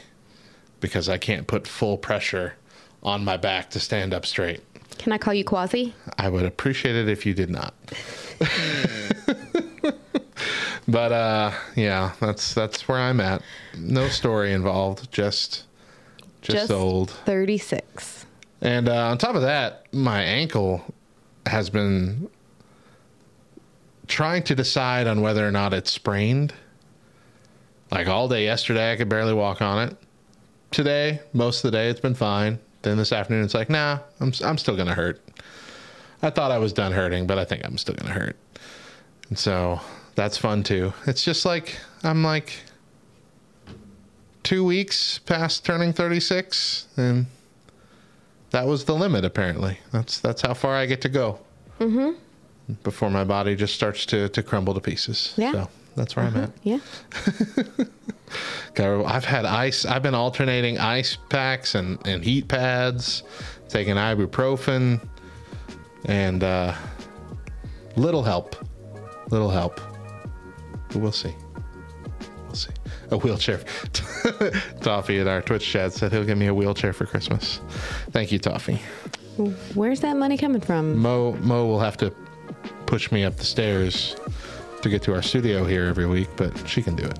because 0.79 1.09
I 1.09 1.17
can't 1.17 1.47
put 1.47 1.67
full 1.67 1.97
pressure 1.97 2.53
on 3.03 3.23
my 3.23 3.37
back 3.37 3.69
to 3.71 3.79
stand 3.79 4.13
up 4.13 4.25
straight. 4.25 4.61
Can 4.97 5.13
I 5.13 5.17
call 5.17 5.33
you 5.33 5.43
Quasi? 5.43 5.93
I 6.17 6.29
would 6.29 6.45
appreciate 6.45 6.95
it 6.95 7.07
if 7.07 7.25
you 7.25 7.33
did 7.33 7.49
not. 7.49 7.73
but 10.91 11.11
uh 11.11 11.51
yeah, 11.75 12.13
that's 12.19 12.53
that's 12.53 12.87
where 12.87 12.99
I'm 12.99 13.19
at. 13.19 13.41
No 13.77 14.07
story 14.07 14.53
involved, 14.53 15.11
just 15.11 15.65
just, 16.41 16.71
old. 16.71 17.11
36. 17.11 18.25
And 18.61 18.89
uh, 18.89 19.09
on 19.09 19.17
top 19.17 19.35
of 19.35 19.41
that, 19.41 19.85
my 19.93 20.21
ankle 20.21 20.83
has 21.45 21.69
been 21.69 22.29
trying 24.07 24.43
to 24.43 24.55
decide 24.55 25.07
on 25.07 25.21
whether 25.21 25.47
or 25.47 25.51
not 25.51 25.73
it's 25.73 25.91
sprained. 25.91 26.53
Like 27.91 28.07
all 28.07 28.27
day 28.27 28.43
yesterday, 28.43 28.91
I 28.91 28.95
could 28.95 29.09
barely 29.09 29.33
walk 29.33 29.61
on 29.61 29.87
it. 29.87 29.97
Today, 30.71 31.21
most 31.33 31.63
of 31.63 31.71
the 31.71 31.77
day, 31.77 31.89
it's 31.89 31.99
been 31.99 32.15
fine. 32.15 32.59
Then 32.81 32.97
this 32.97 33.11
afternoon, 33.11 33.43
it's 33.43 33.53
like, 33.53 33.69
nah, 33.69 33.99
I'm, 34.19 34.31
I'm 34.43 34.57
still 34.57 34.75
going 34.75 34.87
to 34.87 34.93
hurt. 34.93 35.21
I 36.21 36.29
thought 36.29 36.51
I 36.51 36.57
was 36.57 36.73
done 36.73 36.91
hurting, 36.91 37.27
but 37.27 37.39
I 37.39 37.45
think 37.45 37.65
I'm 37.65 37.77
still 37.77 37.95
going 37.95 38.13
to 38.13 38.19
hurt. 38.19 38.37
And 39.29 39.37
so 39.37 39.81
that's 40.19 40.37
fun 40.37 40.63
too. 40.63 40.91
It's 41.07 41.23
just 41.23 41.45
like, 41.45 41.77
I'm 42.03 42.25
like 42.25 42.51
two 44.43 44.65
weeks 44.65 45.19
past 45.19 45.63
turning 45.63 45.93
36, 45.93 46.87
and 46.97 47.25
that 48.49 48.67
was 48.67 48.83
the 48.83 48.93
limit, 48.93 49.23
apparently. 49.23 49.79
That's, 49.93 50.19
that's 50.19 50.41
how 50.41 50.53
far 50.53 50.75
I 50.75 50.87
get 50.87 50.99
to 51.01 51.09
go. 51.09 51.39
Mm-hmm. 51.79 52.73
Before 52.83 53.09
my 53.09 53.23
body 53.23 53.55
just 53.55 53.73
starts 53.73 54.05
to, 54.07 54.27
to 54.29 54.43
crumble 54.43 54.73
to 54.73 54.81
pieces. 54.81 55.33
Yeah. 55.37 55.53
So 55.53 55.69
that's 55.95 56.17
where 56.17 56.25
I'm 56.25 56.35
at. 56.35 56.51
Yeah. 56.63 56.79
I've 58.77 59.25
had 59.25 59.45
ice. 59.45 59.85
I've 59.85 60.03
been 60.03 60.15
alternating 60.15 60.79
ice 60.79 61.17
packs 61.29 61.75
and, 61.75 61.97
and 62.05 62.23
heat 62.23 62.49
pads, 62.49 63.23
taking 63.69 63.95
ibuprofen, 63.95 65.07
and 66.05 66.43
uh, 66.43 66.75
little 67.95 68.23
help. 68.23 68.57
Little 69.31 69.49
help. 69.49 69.79
But 70.89 70.97
we'll 70.97 71.11
see. 71.11 71.33
We'll 72.45 72.55
see. 72.55 72.73
A 73.11 73.17
wheelchair. 73.17 73.59
Toffee 74.81 75.19
in 75.19 75.27
our 75.27 75.41
Twitch 75.41 75.65
chat 75.65 75.93
said 75.93 76.11
he'll 76.11 76.25
give 76.25 76.37
me 76.37 76.47
a 76.47 76.53
wheelchair 76.53 76.93
for 76.93 77.05
Christmas. 77.05 77.61
Thank 78.11 78.31
you, 78.31 78.39
Toffee. 78.39 78.81
Where's 79.73 80.01
that 80.01 80.17
money 80.17 80.37
coming 80.37 80.61
from? 80.61 80.97
Mo 80.97 81.33
Mo 81.37 81.65
will 81.65 81.79
have 81.79 81.95
to 81.97 82.13
push 82.85 83.11
me 83.11 83.23
up 83.23 83.37
the 83.37 83.45
stairs 83.45 84.15
to 84.81 84.89
get 84.89 85.01
to 85.03 85.13
our 85.13 85.21
studio 85.21 85.63
here 85.65 85.85
every 85.85 86.07
week, 86.07 86.29
but 86.35 86.67
she 86.67 86.81
can 86.81 86.95
do 86.95 87.03
it. 87.05 87.19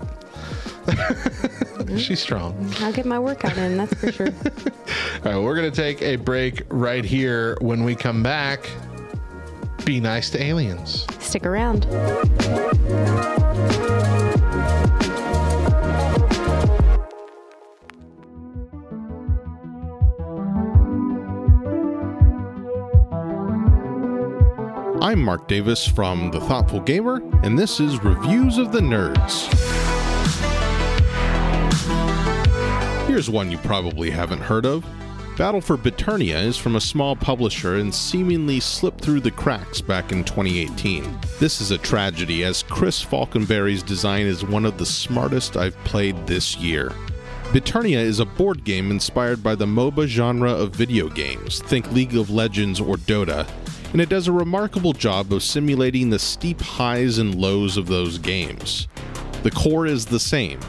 Mm-hmm. 1.79 1.97
She's 1.97 2.19
strong. 2.19 2.71
I'll 2.81 2.91
get 2.91 3.05
my 3.05 3.17
workout 3.17 3.57
in, 3.57 3.77
that's 3.77 3.93
for 3.93 4.11
sure. 4.11 4.27
All 5.25 5.31
right, 5.31 5.37
we're 5.37 5.55
going 5.55 5.71
to 5.71 5.75
take 5.75 6.01
a 6.01 6.17
break 6.17 6.63
right 6.69 7.05
here. 7.05 7.57
When 7.61 7.83
we 7.85 7.95
come 7.95 8.21
back, 8.21 8.69
be 9.85 9.99
nice 10.01 10.29
to 10.31 10.43
aliens. 10.43 11.07
Stick 11.19 11.45
around. 11.45 11.85
I'm 25.09 25.23
Mark 25.23 25.47
Davis 25.47 25.87
from 25.87 26.29
The 26.29 26.39
Thoughtful 26.39 26.81
Gamer, 26.81 27.23
and 27.41 27.57
this 27.57 27.79
is 27.79 28.03
Reviews 28.03 28.59
of 28.59 28.71
the 28.71 28.79
Nerds. 28.79 29.47
Here's 33.07 33.27
one 33.27 33.49
you 33.49 33.57
probably 33.57 34.11
haven't 34.11 34.41
heard 34.41 34.67
of. 34.67 34.85
Battle 35.35 35.61
for 35.61 35.77
Biternia 35.77 36.39
is 36.43 36.57
from 36.57 36.75
a 36.75 36.79
small 36.79 37.15
publisher 37.15 37.77
and 37.77 37.91
seemingly 37.91 38.59
slipped 38.59 39.01
through 39.01 39.21
the 39.21 39.31
cracks 39.31 39.81
back 39.81 40.11
in 40.11 40.23
2018. 40.23 41.17
This 41.39 41.59
is 41.59 41.71
a 41.71 41.79
tragedy, 41.79 42.43
as 42.43 42.61
Chris 42.61 43.01
Falconberry's 43.01 43.81
design 43.81 44.27
is 44.27 44.45
one 44.45 44.63
of 44.63 44.77
the 44.77 44.85
smartest 44.85 45.57
I've 45.57 45.75
played 45.85 46.27
this 46.27 46.55
year. 46.57 46.93
Biternia 47.45 47.97
is 47.97 48.19
a 48.19 48.25
board 48.25 48.63
game 48.63 48.91
inspired 48.91 49.41
by 49.41 49.55
the 49.55 49.65
MOBA 49.65 50.05
genre 50.05 50.51
of 50.51 50.75
video 50.75 51.09
games, 51.09 51.63
think 51.63 51.91
League 51.91 52.15
of 52.15 52.29
Legends 52.29 52.79
or 52.79 52.95
Dota, 52.95 53.47
and 53.91 54.01
it 54.01 54.09
does 54.09 54.27
a 54.27 54.31
remarkable 54.31 54.93
job 54.93 55.33
of 55.33 55.43
simulating 55.43 56.09
the 56.09 56.19
steep 56.19 56.61
highs 56.61 57.17
and 57.17 57.35
lows 57.35 57.77
of 57.77 57.87
those 57.87 58.17
games. 58.17 58.87
The 59.43 59.51
core 59.51 59.85
is 59.85 60.05
the 60.05 60.19
same. 60.19 60.59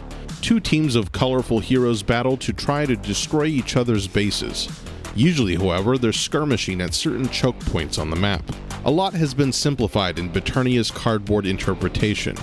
Two 0.41 0.61
teams 0.61 0.95
of 0.97 1.13
colorful 1.13 1.61
heroes 1.61 2.03
battle 2.03 2.37
to 2.39 2.53
try 2.53 2.87
to 2.87 2.97
destroy 2.97 3.45
each 3.45 3.77
other's 3.77 4.07
bases. 4.07 4.69
Usually, 5.15 5.57
however, 5.57 5.99
they're 5.99 6.13
skirmishing 6.13 6.81
at 6.81 6.95
certain 6.95 7.29
choke 7.29 7.59
points 7.67 7.99
on 7.99 8.11
the 8.11 8.17
map. 8.17 8.43
A 8.85 8.91
lot 8.91 9.13
has 9.13 9.35
been 9.35 9.53
simplified 9.53 10.19
in 10.19 10.31
Biternia's 10.31 10.91
cardboard 10.91 11.45
interpretation. 11.45 12.37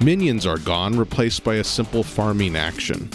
Minions 0.00 0.46
are 0.46 0.58
gone, 0.58 0.96
replaced 0.96 1.42
by 1.42 1.56
a 1.56 1.64
simple 1.64 2.04
farming 2.04 2.56
action. 2.56 3.10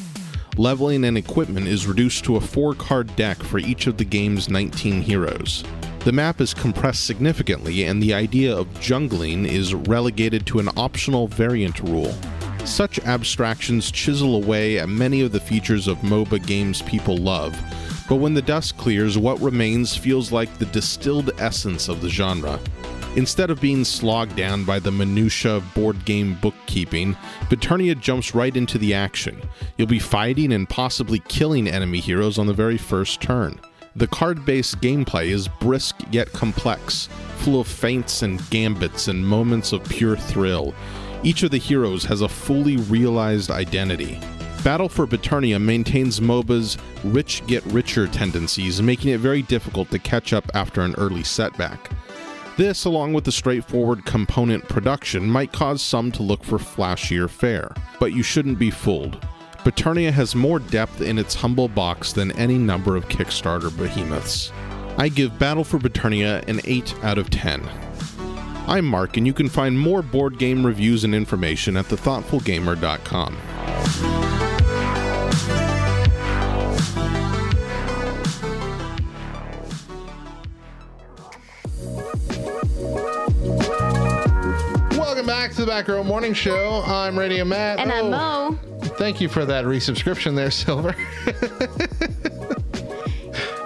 Leveling 0.57 1.05
and 1.05 1.17
equipment 1.17 1.67
is 1.67 1.88
reduced 1.88 2.25
to 2.25 2.36
a 2.36 2.41
4 2.41 2.75
card 2.75 3.15
deck 3.15 3.38
for 3.38 3.60
each 3.60 3.88
of 3.88 3.98
the 3.98 4.05
game's 4.05 4.50
19 4.50 5.01
heroes. 5.01 5.63
The 6.05 6.12
map 6.12 6.39
is 6.39 6.53
compressed 6.53 7.05
significantly, 7.05 7.85
and 7.85 8.00
the 8.00 8.13
idea 8.13 8.55
of 8.55 8.67
jungling 8.75 9.47
is 9.47 9.74
relegated 9.74 10.45
to 10.45 10.59
an 10.59 10.69
optional 10.77 11.27
variant 11.27 11.79
rule. 11.79 12.13
Such 12.63 13.00
abstractions 13.00 13.89
chisel 13.89 14.35
away 14.35 14.77
at 14.77 14.88
many 14.88 15.21
of 15.21 15.31
the 15.31 15.39
features 15.39 15.88
of 15.88 15.97
MOBA 16.03 16.45
games 16.45 16.83
people 16.83 17.17
love, 17.17 17.59
but 18.07 18.17
when 18.17 18.35
the 18.35 18.41
dust 18.43 18.77
clears, 18.77 19.17
what 19.17 19.41
remains 19.41 19.97
feels 19.97 20.31
like 20.31 20.55
the 20.59 20.67
distilled 20.67 21.31
essence 21.39 21.89
of 21.89 22.01
the 22.01 22.09
genre. 22.09 22.59
Instead 23.15 23.50
of 23.50 23.59
being 23.59 23.83
slogged 23.83 24.35
down 24.35 24.63
by 24.63 24.77
the 24.77 24.91
minutiae 24.91 25.55
of 25.55 25.74
board 25.74 26.05
game 26.05 26.38
bookkeeping, 26.39 27.15
Biternia 27.50 28.00
jumps 28.00 28.35
right 28.35 28.55
into 28.55 28.77
the 28.77 28.93
action. 28.93 29.41
You'll 29.75 29.88
be 29.88 29.97
fighting 29.97 30.53
and 30.53 30.69
possibly 30.69 31.17
killing 31.27 31.67
enemy 31.67 32.00
heroes 32.00 32.38
on 32.38 32.45
the 32.45 32.53
very 32.53 32.77
first 32.77 33.21
turn. 33.21 33.59
The 33.98 34.08
card 34.08 34.46
based 34.46 34.82
gameplay 34.82 35.28
is 35.28 35.48
brisk 35.48 35.96
yet 36.12 36.30
complex, 36.34 37.08
full 37.38 37.62
of 37.62 37.68
feints 37.68 38.24
and 38.24 38.42
gambits 38.50 39.08
and 39.08 39.25
moments 39.25 39.72
of 39.72 39.88
pure 39.88 40.18
thrill. 40.18 40.75
Each 41.24 41.44
of 41.44 41.52
the 41.52 41.58
heroes 41.58 42.04
has 42.04 42.20
a 42.20 42.28
fully 42.28 42.75
realized 42.75 43.50
identity. 43.50 44.20
Battle 44.66 44.90
for 44.90 45.08
Biternia 45.08 45.62
maintains 45.62 46.20
MOBA's 46.20 46.78
rich 47.06 47.42
get 47.48 47.64
richer 47.68 48.06
tendencies, 48.08 48.82
making 48.82 49.12
it 49.12 49.20
very 49.22 49.44
difficult 49.44 49.90
to 49.92 50.00
catch 50.00 50.34
up 50.34 50.44
after 50.54 50.82
an 50.82 50.96
early 50.98 51.24
setback. 51.24 51.90
This, 52.58 52.84
along 52.84 53.14
with 53.14 53.24
the 53.24 53.32
straightforward 53.32 54.04
component 54.04 54.68
production, 54.68 55.30
might 55.30 55.54
cause 55.54 55.82
some 55.82 56.12
to 56.14 56.24
look 56.24 56.44
for 56.44 56.58
flashier 56.58 57.30
fare, 57.30 57.74
but 58.00 58.12
you 58.12 58.24
shouldn't 58.24 58.60
be 58.60 58.72
fooled. 58.72 59.25
Biternia 59.65 60.12
has 60.12 60.36
more 60.36 60.60
depth 60.60 61.01
in 61.01 61.17
its 61.17 61.34
humble 61.34 61.67
box 61.67 62.13
than 62.13 62.31
any 62.34 62.55
number 62.57 62.95
of 62.95 63.10
Kickstarter 63.10 63.75
behemoths. 63.75 64.51
I 64.98 65.10
give 65.10 65.39
Battle 65.39 65.63
for 65.63 65.79
Biternia 65.79 66.48
an 66.48 66.62
8 66.65 67.03
out 67.03 67.17
of 67.17 67.31
10. 67.31 67.67
I'm 68.67 68.86
Mark, 68.86 69.17
and 69.17 69.25
you 69.25 69.34
can 69.34 69.50
find 69.50 69.77
more 69.79 70.03
board 70.03 70.38
game 70.38 70.63
reviews 70.63 71.03
and 71.03 71.15
information 71.15 71.77
at 71.77 71.86
thethoughtfulgamer.com. 71.86 73.38
Welcome 84.98 85.25
back 85.25 85.51
to 85.51 85.62
the 85.62 85.67
Back 85.67 85.88
Row 85.88 86.03
Morning 86.03 86.34
Show. 86.34 86.84
I'm 86.86 87.17
Radio 87.17 87.45
Matt. 87.45 87.79
And 87.79 87.91
I'm 87.91 88.05
Oh, 88.13 88.51
Mo. 88.51 88.85
Thank 88.98 89.20
you 89.20 89.28
for 89.28 89.46
that 89.46 89.66
resubscription 89.66 90.36
there, 90.36 90.52
Silver. 90.52 90.96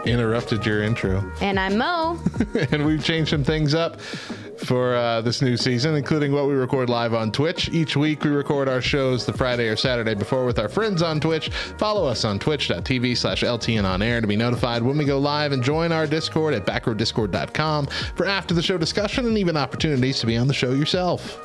Interrupted 0.06 0.66
your 0.66 0.82
intro. 0.82 1.32
And 1.40 1.60
I'm 1.60 1.78
Mo. 1.78 2.20
and 2.72 2.86
we've 2.86 3.04
changed 3.04 3.30
some 3.30 3.44
things 3.44 3.76
up 3.76 4.02
for 4.02 4.96
uh, 4.96 5.22
this 5.22 5.42
new 5.42 5.56
season, 5.56 5.96
including 5.96 6.32
what 6.32 6.48
we 6.48 6.54
record 6.54 6.90
live 6.90 7.14
on 7.14 7.32
Twitch. 7.32 7.70
Each 7.70 7.96
week, 7.96 8.24
we 8.24 8.32
record 8.32 8.68
our 8.68 8.82
shows 8.82 9.26
the 9.26 9.34
Friday 9.34 9.68
or 9.68 9.76
Saturday 9.76 10.16
before 10.16 10.46
with 10.46 10.58
our 10.58 10.70
friends 10.70 11.02
on 11.02 11.20
Twitch. 11.20 11.50
Follow 11.78 12.08
us 12.08 12.26
on 12.26 12.40
twitch.tv 12.40 13.16
slash 13.16 13.44
LTN 13.44 13.86
on 13.86 14.02
air 14.02 14.22
to 14.22 14.28
be 14.28 14.36
notified 14.36 14.82
when 14.82 14.98
we 14.98 15.06
go 15.06 15.20
live 15.20 15.52
and 15.52 15.64
join 15.64 15.92
our 15.92 16.08
Discord 16.08 16.54
at 16.54 16.66
backrowdiscord.com 16.66 17.88
for 18.16 18.26
after 18.26 18.54
the 18.54 18.62
show 18.62 18.78
discussion 18.78 19.28
and 19.28 19.38
even 19.38 19.56
opportunities 19.56 20.20
to 20.20 20.26
be 20.26 20.38
on 20.38 20.48
the 20.48 20.54
show 20.54 20.72
yourself. 20.72 21.40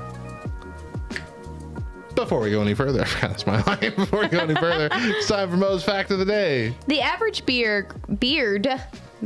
Before 2.25 2.41
we 2.41 2.51
go 2.51 2.63
any 2.63 2.73
further, 2.73 3.03
I 3.03 3.05
forgot 3.05 3.31
that's 3.33 3.47
my 3.47 3.63
line. 3.65 3.95
Before 3.97 4.21
we 4.21 4.29
go 4.29 4.39
any 4.39 4.55
further, 4.55 4.89
it's 4.91 5.29
time 5.29 5.51
for 5.51 5.59
Mo's 5.59 5.85
Fact 5.85 6.11
of 6.11 6.19
the 6.19 6.25
Day. 6.25 6.75
The 6.87 7.03
average 7.03 7.45
beard, 7.45 7.93
beard, 8.19 8.67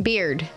beard, 0.03 0.49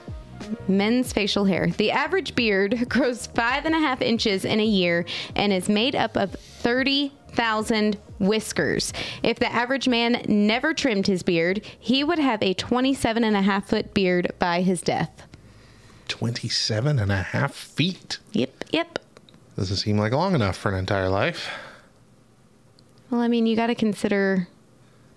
men's 0.68 1.14
facial 1.14 1.46
hair. 1.46 1.68
The 1.68 1.92
average 1.92 2.34
beard 2.34 2.86
grows 2.90 3.28
five 3.28 3.66
and 3.66 3.76
a 3.76 3.78
half 3.78 4.02
inches 4.02 4.44
in 4.44 4.60
a 4.60 4.66
year 4.66 5.06
and 5.36 5.54
is 5.54 5.70
made 5.70 5.96
up 5.96 6.18
of 6.18 6.32
30,000 6.32 8.00
whiskers. 8.18 8.92
If 9.22 9.38
the 9.38 9.54
average 9.54 9.88
man 9.88 10.26
never 10.28 10.74
trimmed 10.74 11.06
his 11.06 11.22
beard, 11.22 11.64
he 11.80 12.04
would 12.04 12.18
have 12.18 12.42
a 12.42 12.56
27 12.56 13.24
and 13.24 13.36
a 13.36 13.44
half 13.44 13.70
foot 13.70 13.94
beard 13.94 14.34
by 14.40 14.64
his 14.64 14.82
death. 14.82 15.28
27 16.08 16.98
and 16.98 17.12
a 17.12 17.22
half 17.22 17.54
feet. 17.54 18.18
Yep, 18.32 18.64
yep. 18.72 18.98
Doesn't 19.56 19.78
seem 19.78 20.00
like 20.00 20.12
long 20.12 20.34
enough 20.34 20.58
for 20.58 20.70
an 20.72 20.80
entire 20.80 21.08
life. 21.08 21.48
Well, 23.12 23.20
I 23.22 23.28
mean, 23.28 23.46
you 23.46 23.56
got 23.56 23.68
to 23.68 23.76
consider. 23.76 24.48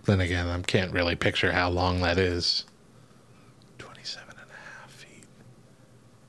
Then 0.05 0.21
again, 0.21 0.49
I 0.49 0.61
can't 0.63 0.93
really 0.93 1.15
picture 1.17 1.53
how 1.53 1.71
long 1.71 2.01
that 2.03 2.19
is. 2.19 2.65
27 3.79 4.29
and 4.31 4.39
a 4.39 4.81
half 4.81 4.91
feet. 4.91 5.25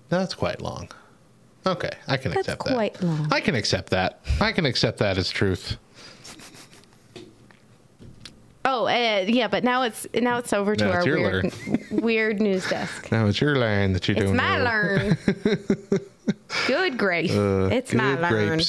That's 0.10 0.34
quite 0.36 0.62
long. 0.62 0.90
Okay, 1.68 1.90
I 2.08 2.18
can 2.18 2.32
That's 2.32 2.48
accept 2.48 2.62
quite 2.62 2.94
that. 2.94 3.04
long. 3.04 3.28
I 3.34 3.42
can 3.42 3.56
accept 3.56 3.90
that. 3.90 4.22
I 4.40 4.52
can 4.52 4.66
accept 4.68 5.00
that 5.00 5.18
as 5.18 5.32
truth. 5.32 5.78
Oh, 8.68 8.86
uh, 8.88 9.26
yeah, 9.28 9.48
but 9.48 9.64
now 9.64 9.84
it's 9.84 10.08
now 10.14 10.38
it's 10.40 10.52
over 10.54 10.76
to 10.76 10.86
Now 10.86 10.92
our 10.92 10.98
it's 11.00 11.06
your 11.08 11.20
weird, 11.20 11.54
weird 11.92 12.42
news 12.42 12.68
desk. 12.70 13.12
Now 13.12 13.26
it's 13.28 13.40
your 13.42 13.56
line 13.56 13.94
that 13.94 14.08
you're 14.08 14.16
doing. 14.16 14.30
It's 14.30 14.38
my 14.38 14.58
Mo. 14.58 14.64
learn. 14.64 15.18
Good 16.68 16.98
grief. 16.98 17.32
Uh, 17.32 17.70
it's 17.72 17.94
my 17.94 18.16
good 18.16 18.22
learn. 18.22 18.60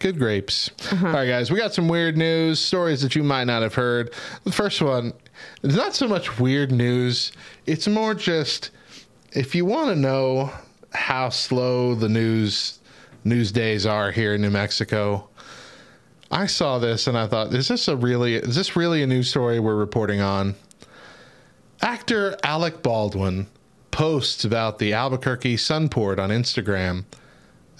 Good 0.00 0.18
grapes. 0.18 0.70
Uh-huh. 0.90 1.06
All 1.06 1.12
right, 1.12 1.26
guys, 1.26 1.50
we 1.50 1.58
got 1.58 1.74
some 1.74 1.86
weird 1.86 2.16
news, 2.16 2.58
stories 2.58 3.02
that 3.02 3.14
you 3.14 3.22
might 3.22 3.44
not 3.44 3.62
have 3.62 3.74
heard. 3.74 4.12
The 4.44 4.50
first 4.50 4.80
one, 4.80 5.12
it's 5.62 5.76
not 5.76 5.94
so 5.94 6.08
much 6.08 6.40
weird 6.40 6.72
news, 6.72 7.32
it's 7.66 7.86
more 7.86 8.14
just 8.14 8.70
if 9.32 9.54
you 9.54 9.66
want 9.66 9.90
to 9.90 9.96
know 9.96 10.52
how 10.92 11.28
slow 11.28 11.94
the 11.94 12.08
news 12.08 12.80
news 13.24 13.52
days 13.52 13.84
are 13.84 14.10
here 14.10 14.34
in 14.34 14.40
New 14.40 14.50
Mexico. 14.50 15.28
I 16.30 16.46
saw 16.46 16.78
this 16.78 17.06
and 17.06 17.18
I 17.18 17.26
thought, 17.26 17.52
is 17.52 17.68
this 17.68 17.86
a 17.86 17.94
really 17.96 18.36
is 18.36 18.56
this 18.56 18.76
really 18.76 19.02
a 19.02 19.06
news 19.06 19.28
story 19.28 19.60
we're 19.60 19.76
reporting 19.76 20.22
on? 20.22 20.54
Actor 21.82 22.38
Alec 22.42 22.82
Baldwin 22.82 23.48
posts 23.90 24.44
about 24.44 24.78
the 24.78 24.94
Albuquerque 24.94 25.56
Sunport 25.56 26.18
on 26.18 26.30
Instagram. 26.30 27.04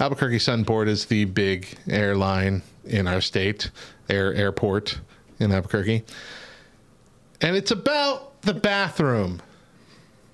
Albuquerque 0.00 0.38
Sunport 0.38 0.88
is 0.88 1.04
the 1.04 1.26
big 1.26 1.76
airline 1.86 2.62
in 2.86 3.06
our 3.06 3.20
state, 3.20 3.70
air 4.08 4.32
airport 4.32 4.98
in 5.38 5.52
Albuquerque. 5.52 6.04
And 7.42 7.54
it's 7.54 7.70
about 7.70 8.40
the 8.40 8.54
bathroom. 8.54 9.42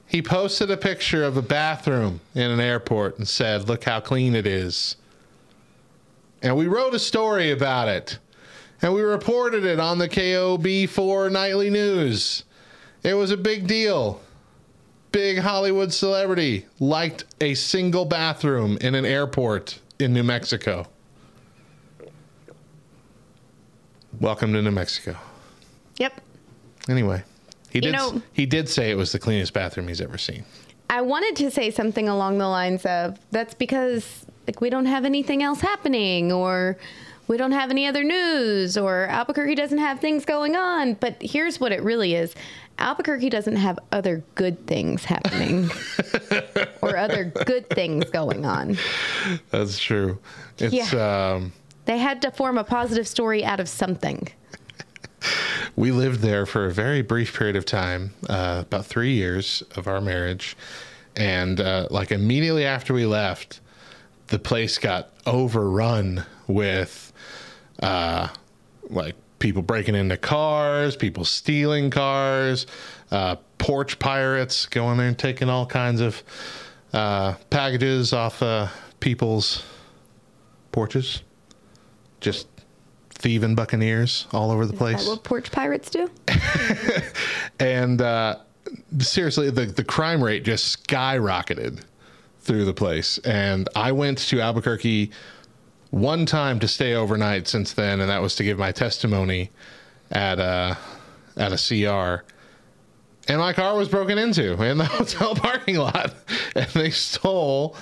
He 0.07 0.22
posted 0.22 0.70
a 0.70 0.76
picture 0.76 1.24
of 1.24 1.37
a 1.37 1.42
bathroom 1.42 2.20
in 2.37 2.48
an 2.48 2.61
airport 2.61 3.18
and 3.18 3.26
said, 3.26 3.66
"Look 3.66 3.83
how 3.85 3.98
clean 3.98 4.37
it 4.37 4.46
is." 4.46 4.94
And 6.42 6.57
we 6.57 6.68
wrote 6.68 6.94
a 6.94 7.00
story 7.00 7.50
about 7.50 7.88
it. 7.88 8.18
And 8.81 8.94
we 8.94 9.02
reported 9.02 9.64
it 9.64 9.81
on 9.81 9.98
the 9.98 10.09
KOB4 10.09 11.29
Nightly 11.29 11.70
News. 11.70 12.44
It 13.02 13.14
was 13.14 13.33
a 13.33 13.37
big 13.37 13.66
deal 13.66 14.20
big 15.12 15.38
Hollywood 15.38 15.92
celebrity 15.92 16.66
liked 16.81 17.25
a 17.40 17.55
single 17.55 18.05
bathroom 18.05 18.77
in 18.81 18.95
an 18.95 19.05
airport 19.05 19.81
in 19.99 20.12
New 20.12 20.23
Mexico. 20.23 20.87
Welcome 24.21 24.53
to 24.55 24.62
New 24.62 24.71
Mexico. 24.71 25.16
Yep. 25.99 26.21
Anyway, 26.88 27.23
he 27.71 27.79
You 27.79 27.83
did 27.83 27.92
know- 27.92 28.23
he 28.33 28.47
did 28.47 28.69
say 28.69 28.90
it 28.90 28.97
was 28.97 29.12
the 29.12 29.19
cleanest 29.19 29.53
bathroom 29.53 29.88
he's 29.88 30.01
ever 30.01 30.19
seen. 30.19 30.45
I 30.88 31.01
wanted 31.03 31.37
to 31.37 31.51
say 31.51 31.71
something 31.71 32.09
along 32.09 32.38
the 32.38 32.47
lines 32.49 32.87
of 32.87 33.19
that's 33.31 33.55
because 33.55 34.25
like 34.47 34.61
we 34.61 34.71
don't 34.71 34.87
have 34.87 35.05
anything 35.05 35.42
else 35.42 35.61
happening 35.61 36.31
or 36.31 36.79
we 37.27 37.37
don't 37.37 37.51
have 37.53 37.71
any 37.71 37.87
other 37.88 38.05
news 38.05 38.79
or 38.79 39.07
Albuquerque 39.07 39.57
doesn't 39.57 39.79
have 39.79 39.99
things 39.99 40.25
going 40.25 40.55
on. 40.55 40.95
But 40.95 41.16
here's 41.21 41.59
what 41.59 41.73
it 41.73 41.83
really 41.83 42.14
is. 42.14 42.35
Albuquerque 42.79 43.31
doesn't 43.31 43.57
have 43.57 43.79
other 43.93 44.23
good 44.35 44.67
things 44.67 45.05
happening 45.05 45.71
or 46.83 46.97
other 46.97 47.25
good 47.25 47.69
things 47.71 48.05
going 48.11 48.45
on. 48.45 48.77
That's 49.51 49.79
true. 49.79 50.19
It's 50.59 50.93
um 50.93 51.53
They 51.87 51.99
had 51.99 52.21
to 52.23 52.31
form 52.31 52.59
a 52.59 52.65
positive 52.65 53.09
story 53.09 53.45
out 53.45 53.61
of 53.61 53.69
something. 53.69 54.29
we 55.77 55.91
lived 55.91 56.21
there 56.21 56.47
for 56.47 56.67
a 56.67 56.73
very 56.73 57.03
brief 57.03 57.37
period 57.37 57.57
of 57.57 57.65
time, 57.65 58.12
uh, 58.29 58.62
about 58.67 58.87
three 58.87 59.15
years 59.15 59.62
of 59.77 59.87
our 59.87 60.01
marriage, 60.01 60.57
and 61.17 61.61
uh, 61.61 61.89
like 61.91 62.12
immediately 62.12 62.65
after 62.65 62.93
we 62.93 63.07
left, 63.07 63.61
the 64.29 64.39
place 64.39 64.79
got 64.79 65.11
overrun 65.25 66.25
with 66.47 67.12
uh, 67.83 68.29
like 68.91 69.17
people 69.46 69.62
breaking 69.62 69.94
into 69.94 70.16
cars, 70.16 70.96
people 70.96 71.24
stealing 71.24 71.88
cars, 71.88 72.66
uh, 73.12 73.37
porch 73.59 73.96
pirates 74.00 74.66
going 74.66 74.98
there 74.98 75.06
and 75.06 75.16
taking 75.16 75.48
all 75.48 75.64
kinds 75.64 76.00
of 76.00 76.20
uh, 76.92 77.32
packages 77.48 78.12
off 78.12 78.42
uh, 78.42 78.66
people's 78.98 79.64
porches, 80.72 81.22
just 82.20 82.48
thieving 83.11 83.54
buccaneers 83.54 84.26
all 84.32 84.50
over 84.50 84.66
the 84.66 84.72
Is 84.72 84.78
place 84.80 85.04
that 85.04 85.11
what 85.11 85.22
porch 85.22 85.52
pirates 85.52 85.90
do? 85.90 86.11
and 87.61 88.02
uh, 88.02 88.38
seriously, 88.98 89.50
the 89.50 89.66
the 89.66 89.85
crime 89.85 90.24
rate 90.24 90.42
just 90.42 90.88
skyrocketed 90.88 91.82
through 92.40 92.64
the 92.64 92.74
place. 92.74 93.18
And 93.18 93.68
I 93.76 93.92
went 93.92 94.18
to 94.18 94.40
Albuquerque 94.40 95.12
one 95.90 96.27
time 96.27 96.59
to 96.61 96.68
stay 96.68 96.94
overnight 96.94 97.49
since 97.49 97.72
then, 97.72 98.01
and 98.01 98.11
that 98.11 98.22
was 98.22 98.35
to 98.37 98.44
give 98.44 98.59
my 98.59 98.72
testimony 98.72 99.51
at 100.11 100.38
a 100.38 100.77
at 101.37 101.53
a 101.53 101.57
CR. 101.57 102.25
And 103.29 103.40
my 103.40 103.53
car 103.53 103.77
was 103.77 103.88
broken 103.88 104.18
into 104.18 104.62
in 104.62 104.79
the 104.79 104.85
hotel 104.85 105.35
parking 105.35 105.77
lot, 105.77 106.14
and 106.55 106.68
they 106.70 106.90
stole 106.90 107.77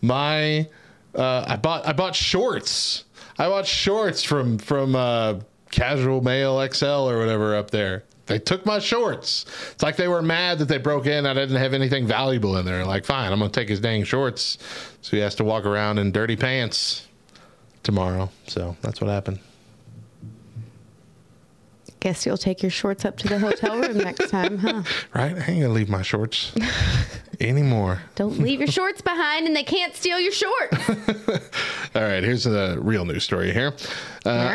my. 0.00 0.68
Uh, 1.14 1.44
I 1.46 1.56
bought 1.56 1.86
I 1.86 1.92
bought 1.92 2.14
shorts. 2.14 3.04
I 3.38 3.48
bought 3.48 3.66
shorts 3.66 4.22
from 4.22 4.58
from 4.58 4.94
uh, 4.94 5.40
Casual 5.70 6.20
Male 6.20 6.68
XL 6.72 6.84
or 6.86 7.18
whatever 7.18 7.56
up 7.56 7.70
there. 7.70 8.04
They 8.26 8.38
took 8.38 8.64
my 8.64 8.78
shorts. 8.78 9.44
It's 9.72 9.82
like 9.82 9.96
they 9.96 10.06
were 10.06 10.22
mad 10.22 10.60
that 10.60 10.68
they 10.68 10.78
broke 10.78 11.06
in. 11.06 11.26
I 11.26 11.34
didn't 11.34 11.56
have 11.56 11.74
anything 11.74 12.06
valuable 12.06 12.56
in 12.58 12.64
there. 12.64 12.84
Like, 12.84 13.04
fine, 13.04 13.32
I'm 13.32 13.40
gonna 13.40 13.50
take 13.50 13.68
his 13.68 13.80
dang 13.80 14.04
shorts. 14.04 14.56
So 15.00 15.16
he 15.16 15.22
has 15.22 15.34
to 15.36 15.44
walk 15.44 15.64
around 15.64 15.98
in 15.98 16.12
dirty 16.12 16.36
pants 16.36 17.08
tomorrow. 17.82 18.30
So 18.46 18.76
that's 18.82 19.00
what 19.00 19.08
happened. 19.10 19.38
Guess 22.00 22.24
you'll 22.24 22.38
take 22.38 22.62
your 22.62 22.70
shorts 22.70 23.04
up 23.04 23.18
to 23.18 23.28
the 23.28 23.38
hotel 23.38 23.78
room 23.78 23.98
next 23.98 24.30
time, 24.30 24.56
huh? 24.56 24.82
Right? 25.14 25.36
I 25.36 25.44
ain't 25.50 25.60
gonna 25.60 25.68
leave 25.68 25.90
my 25.90 26.00
shorts 26.00 26.52
anymore. 27.40 28.00
Don't 28.14 28.38
leave 28.38 28.60
your 28.60 28.68
shorts 28.72 29.02
behind 29.02 29.46
and 29.46 29.54
they 29.54 29.64
can't 29.64 29.94
steal 29.94 30.18
your 30.18 30.32
shorts. 30.32 30.78
All 31.94 32.02
right, 32.02 32.22
here's 32.22 32.44
the 32.44 32.78
real 32.80 33.04
news 33.04 33.24
story 33.24 33.52
here. 33.52 33.74
Uh? 34.24 34.54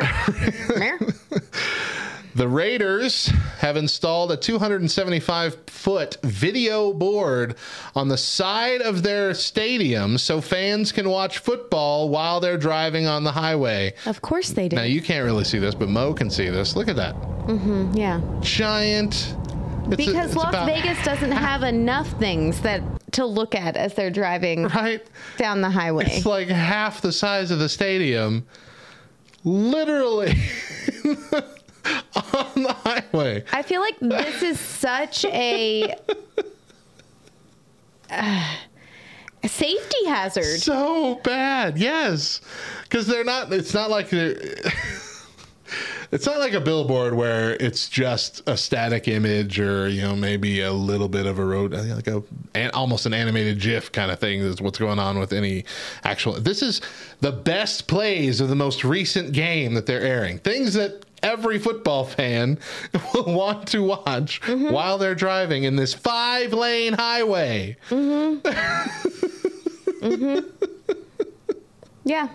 The 2.35 2.49
Raiders 2.49 3.27
have 3.59 3.77
installed 3.77 4.29
a 4.29 4.35
275 4.35 5.57
foot 5.67 6.17
video 6.21 6.91
board 6.91 7.55
on 7.95 8.09
the 8.09 8.17
side 8.17 8.81
of 8.81 9.03
their 9.03 9.33
stadium 9.33 10.17
so 10.17 10.41
fans 10.41 10.91
can 10.91 11.09
watch 11.09 11.37
football 11.37 12.09
while 12.09 12.41
they're 12.41 12.57
driving 12.57 13.07
on 13.07 13.23
the 13.23 13.31
highway. 13.31 13.93
Of 14.05 14.21
course 14.21 14.49
they 14.49 14.67
do. 14.67 14.75
Now, 14.75 14.83
you 14.83 15.01
can't 15.01 15.23
really 15.23 15.45
see 15.45 15.59
this, 15.59 15.73
but 15.73 15.87
Mo 15.87 16.13
can 16.13 16.29
see 16.29 16.49
this. 16.49 16.75
Look 16.75 16.89
at 16.89 16.97
that. 16.97 17.15
Mm 17.15 17.59
hmm 17.59 17.91
yeah. 17.95 18.19
Giant. 18.41 19.33
because 19.87 20.25
it's 20.25 20.35
Las 20.35 20.65
Vegas 20.65 21.01
doesn't 21.05 21.31
have 21.31 21.63
enough 21.63 22.09
things 22.19 22.59
that 22.61 22.81
to 23.13 23.25
look 23.25 23.55
at 23.55 23.77
as 23.77 23.93
they're 23.93 24.11
driving 24.11 24.63
right 24.63 25.07
down 25.37 25.61
the 25.61 25.69
highway. 25.69 26.03
It's 26.07 26.25
like 26.25 26.49
half 26.49 26.99
the 26.99 27.13
size 27.13 27.49
of 27.49 27.59
the 27.59 27.69
stadium 27.69 28.45
literally 29.45 30.33
on 32.15 32.63
the 32.63 32.73
highway. 32.73 33.43
I 33.51 33.61
feel 33.61 33.81
like 33.81 33.99
this 33.99 34.41
is 34.41 34.59
such 34.59 35.25
a, 35.25 35.95
uh, 38.09 38.55
safety 39.47 40.05
hazard. 40.07 40.59
So 40.59 41.15
bad, 41.23 41.77
yes, 41.77 42.41
because 42.83 43.07
they're 43.07 43.23
not. 43.23 43.51
It's 43.53 43.73
not 43.73 43.89
like 43.89 44.09
they're. 44.09 44.35
It's 46.11 46.25
not 46.25 46.37
like 46.39 46.53
a 46.53 46.61
billboard 46.61 47.13
where 47.15 47.55
it's 47.55 47.89
just 47.89 48.41
a 48.47 48.55
static 48.55 49.07
image 49.07 49.59
or 49.59 49.87
you 49.87 50.01
know 50.01 50.15
maybe 50.15 50.61
a 50.61 50.71
little 50.71 51.09
bit 51.09 51.25
of 51.25 51.39
a 51.39 51.45
road 51.45 51.73
uh, 51.73 51.81
like 51.95 52.07
a 52.07 52.21
an, 52.53 52.69
almost 52.71 53.05
an 53.05 53.13
animated 53.13 53.59
GIF 53.59 53.91
kind 53.91 54.11
of 54.11 54.19
thing 54.19 54.39
is 54.41 54.61
what's 54.61 54.77
going 54.77 54.99
on 54.99 55.17
with 55.19 55.33
any 55.33 55.65
actual. 56.03 56.33
This 56.33 56.61
is 56.61 56.81
the 57.21 57.31
best 57.31 57.87
plays 57.87 58.39
of 58.41 58.49
the 58.49 58.55
most 58.55 58.83
recent 58.83 59.31
game 59.33 59.73
that 59.73 59.85
they're 59.87 60.01
airing. 60.01 60.37
Things 60.39 60.73
that 60.75 61.03
every 61.23 61.57
football 61.57 62.03
fan 62.05 62.59
will 63.13 63.33
want 63.33 63.67
to 63.69 63.81
watch 63.81 64.41
Mm-hmm. 64.41 64.71
while 64.71 64.97
they're 64.99 65.15
driving 65.15 65.63
in 65.63 65.75
this 65.75 65.93
five 65.93 66.53
lane 66.53 66.93
highway. 66.93 67.75
Mm-hmm. 67.89 68.47
Mm-hmm. 70.05 70.67
Yeah. 72.03 72.29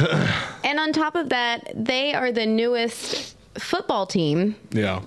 and 0.64 0.78
on 0.78 0.92
top 0.92 1.14
of 1.14 1.28
that, 1.30 1.72
they 1.74 2.14
are 2.14 2.32
the 2.32 2.46
newest 2.46 3.36
football 3.58 4.06
team. 4.06 4.56
Yeah. 4.70 5.02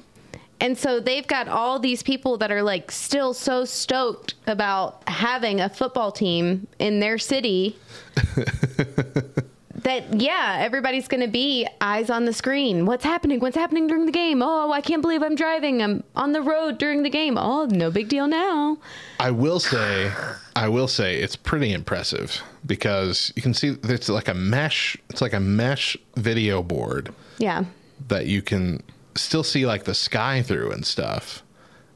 And 0.59 0.77
so 0.77 0.99
they've 1.01 1.27
got 1.27 1.49
all 1.49 1.77
these 1.77 2.03
people 2.03 2.37
that 2.37 2.51
are 2.51 2.63
like 2.63 2.89
still 2.89 3.33
so 3.33 3.65
stoked 3.65 4.35
about 4.47 5.03
having 5.09 5.59
a 5.59 5.67
football 5.67 6.11
team 6.11 6.67
in 6.79 7.01
their 7.01 7.17
city 7.17 7.75
that, 9.83 10.19
yeah, 10.21 10.57
everybody's 10.59 11.07
going 11.07 11.21
to 11.21 11.27
be 11.27 11.67
eyes 11.81 12.09
on 12.09 12.25
the 12.25 12.33
screen. 12.33 12.85
What's 12.85 13.03
happening? 13.03 13.39
What's 13.39 13.55
happening 13.55 13.87
during 13.87 14.05
the 14.05 14.11
game? 14.11 14.41
Oh, 14.41 14.71
I 14.71 14.81
can't 14.81 15.01
believe 15.01 15.21
I'm 15.21 15.35
driving. 15.35 15.81
I'm 15.81 16.03
on 16.15 16.31
the 16.31 16.41
road 16.41 16.77
during 16.77 17.03
the 17.03 17.09
game. 17.09 17.37
Oh, 17.37 17.65
no 17.65 17.91
big 17.91 18.09
deal 18.09 18.27
now. 18.27 18.77
I 19.19 19.31
will 19.31 19.59
say, 19.59 20.11
I 20.55 20.67
will 20.69 20.87
say, 20.87 21.17
it's 21.17 21.35
pretty 21.35 21.71
impressive 21.73 22.41
because 22.65 23.31
you 23.35 23.41
can 23.41 23.53
see 23.53 23.77
it's 23.83 24.09
like 24.09 24.27
a 24.27 24.33
mesh. 24.33 24.97
It's 25.09 25.21
like 25.21 25.33
a 25.33 25.39
mesh 25.39 25.95
video 26.15 26.63
board 26.63 27.13
Yeah. 27.37 27.65
that 28.07 28.25
you 28.25 28.41
can 28.41 28.81
still 29.15 29.43
see 29.43 29.65
like 29.65 29.83
the 29.83 29.93
sky 29.93 30.41
through 30.41 30.71
and 30.71 30.83
stuff 30.85 31.42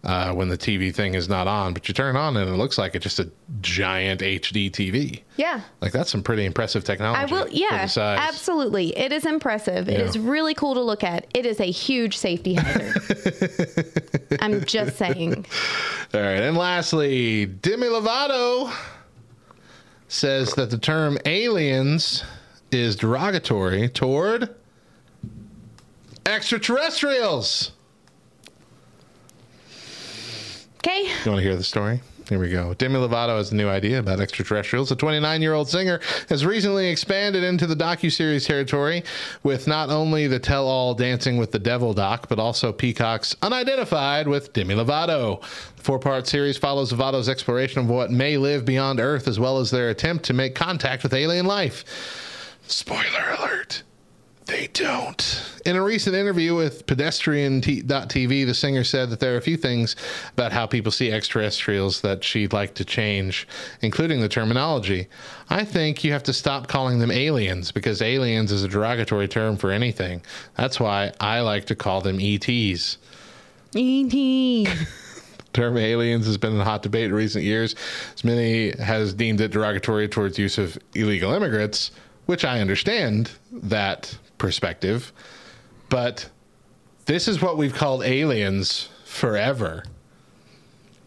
uh, 0.08 0.34
when 0.34 0.48
the 0.48 0.58
TV 0.58 0.93
thing 0.96 1.13
is 1.13 1.28
not 1.30 1.48
on. 1.48 1.74
But 1.74 1.88
you 1.88 1.93
turn 1.93 2.15
it 2.15 2.20
on 2.20 2.36
and 2.38 2.50
it 2.50 2.54
looks 2.54 2.78
like 2.78 2.96
it's 2.96 3.04
just 3.04 3.20
a 3.20 3.30
giant 3.62 4.22
HD 4.22 4.72
TV. 4.72 5.22
Yeah. 5.36 5.62
Like 5.82 5.91
that's 5.91 6.10
some 6.10 6.24
pretty 6.24 6.46
impressive 6.46 6.84
technology. 6.86 7.22
I 7.22 7.26
will, 7.26 7.48
yeah, 7.50 7.88
absolutely. 7.98 8.98
It 8.98 9.12
is 9.12 9.26
impressive. 9.26 9.89
It 9.89 10.00
Yeah. 10.00 10.06
is 10.06 10.17
really 10.17 10.54
cool 10.54 10.74
to 10.76 10.82
look 10.82 11.04
at. 11.04 11.28
It 11.36 11.46
is 11.46 11.60
a 11.60 11.70
huge 11.70 12.17
safety 12.17 12.54
hazard. 12.54 13.86
I'm 14.41 14.63
just 14.63 14.98
saying. 14.98 15.46
All 16.13 16.22
right. 16.22 16.41
And 16.41 16.56
lastly, 16.58 17.46
Demi 17.46 17.88
Lovato 17.88 18.74
says 20.08 20.54
that 20.54 20.70
the 20.70 20.78
term 20.78 21.17
aliens 21.26 22.24
is 22.72 22.96
derogatory 22.96 23.89
toward 23.89 24.56
extraterrestrials. 26.26 27.72
Okay. 30.78 31.04
You 31.04 31.32
want 31.32 31.40
to 31.40 31.42
hear 31.42 31.56
the 31.56 31.63
story? 31.63 32.02
Here 32.30 32.40
we 32.40 32.50
go. 32.50 32.74
Demi 32.74 32.96
Lovato 32.96 33.38
has 33.38 33.54
a 33.54 33.56
new 33.56 33.70
idea 33.70 34.00
about 34.00 34.20
extraterrestrials. 34.20 34.90
The 34.90 34.98
29 34.98 35.42
year 35.42 35.54
old 35.54 35.70
singer 35.70 36.02
has 36.28 36.46
recently 36.46 36.90
expanded 36.90 37.42
into 37.42 37.66
the 37.66 37.76
docuseries 37.76 38.46
territory 38.46 39.04
with 39.44 39.66
not 39.66 39.90
only 39.90 40.28
the 40.28 40.38
tell 40.38 40.68
all 40.68 40.94
Dancing 40.94 41.38
with 41.38 41.54
the 41.54 41.60
Devil 41.60 41.94
doc, 41.94 42.28
but 42.28 42.38
also 42.38 42.74
Peacock's 42.74 43.34
Unidentified 43.42 44.28
with 44.28 44.52
Demi 44.52 44.76
Lovato. 44.76 45.40
The 45.78 45.84
four 45.84 46.00
part 46.00 46.28
series 46.28 46.58
follows 46.58 46.92
Lovato's 46.92 47.30
exploration 47.30 47.80
of 47.80 47.90
what 47.90 48.12
may 48.12 48.36
live 48.36 48.66
beyond 48.66 49.00
Earth, 49.00 49.30
as 49.30 49.40
well 49.40 49.60
as 49.60 49.72
their 49.72 49.90
attempt 49.90 50.26
to 50.26 50.34
make 50.34 50.54
contact 50.54 51.04
with 51.04 51.13
alien 51.13 51.46
life. 51.46 51.86
Spoiler 52.68 53.36
alert. 53.40 53.84
They 54.48 54.68
don't. 54.68 55.60
In 55.66 55.76
a 55.76 55.84
recent 55.84 56.16
interview 56.16 56.56
with 56.56 56.86
pedestrian.tv, 56.86 58.46
the 58.46 58.54
singer 58.54 58.86
said 58.86 59.10
that 59.10 59.20
there 59.20 59.34
are 59.34 59.38
a 59.38 59.42
few 59.42 59.58
things 59.58 59.98
about 60.32 60.54
how 60.54 60.66
people 60.66 60.90
see 60.90 61.12
extraterrestrials 61.12 62.00
that 62.00 62.24
she'd 62.24 62.54
like 62.54 62.74
to 62.76 62.86
change, 62.86 63.46
including 63.82 64.22
the 64.22 64.30
terminology. 64.30 65.08
I 65.50 65.66
think 65.66 66.06
you 66.06 66.14
have 66.14 66.24
to 66.24 66.34
stop 66.34 66.68
calling 66.68 67.00
them 67.00 67.12
aliens 67.12 67.74
because 67.74 68.02
aliens 68.02 68.54
is 68.54 68.64
a 68.64 68.70
derogatory 68.70 69.28
term 69.28 69.58
for 69.58 69.70
anything. 69.70 70.22
That's 70.56 70.80
why 70.80 71.12
I 71.20 71.42
like 71.42 71.66
to 71.66 71.76
call 71.76 72.00
them 72.00 72.18
ETs. 72.22 72.98
E.T. 73.76 74.70
term 75.54 75.78
aliens 75.78 76.26
has 76.26 76.38
been 76.38 76.54
in 76.54 76.62
hot 76.62 76.84
debate 76.84 77.06
in 77.06 77.14
recent 77.14 77.44
years, 77.44 77.76
as 78.14 78.24
many 78.24 78.72
has 78.78 79.14
deemed 79.14 79.42
it 79.42 79.52
derogatory 79.52 80.08
towards 80.08 80.40
use 80.40 80.58
of 80.58 80.78
illegal 80.96 81.34
immigrants, 81.34 81.92
which 82.28 82.46
I 82.46 82.62
understand 82.62 83.32
that 83.52 84.18
perspective. 84.38 85.12
But 85.89 86.30
this 87.06 87.28
is 87.28 87.41
what 87.41 87.58
we've 87.58 87.73
called 87.73 88.04
aliens 88.04 88.89
forever. 89.06 89.84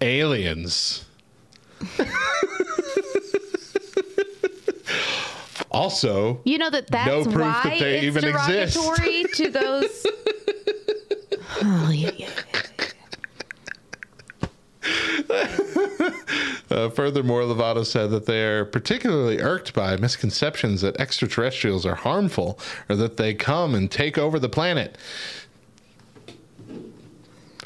Aliens. 0.00 1.04
also, 5.70 6.40
You 6.44 6.58
know 6.58 6.70
that 6.70 6.86
that's 6.88 7.06
No 7.06 7.22
proof 7.24 7.36
why 7.36 7.60
that 7.64 7.78
they 7.78 7.96
it's 7.98 8.04
even 8.04 8.24
exist. 8.24 8.76
derogatory 8.76 9.24
to 9.34 9.48
those. 9.50 10.06
oh, 11.62 11.90
yeah, 11.92 12.10
yeah. 12.16 12.28
Uh, 16.70 16.88
furthermore, 16.88 17.42
Lovato 17.42 17.85
said 17.85 18.11
that 18.11 18.26
they 18.26 18.44
are 18.44 18.64
particularly 18.64 19.40
irked 19.40 19.74
by 19.74 19.96
misconceptions 19.96 20.80
that 20.83 20.98
extraterrestrials 21.00 21.85
are 21.85 21.96
harmful 21.96 22.59
or 22.88 22.94
that 22.96 23.16
they 23.16 23.35
come 23.35 23.74
and 23.74 23.90
take 23.90 24.16
over 24.16 24.38
the 24.38 24.48
planet. 24.48 24.96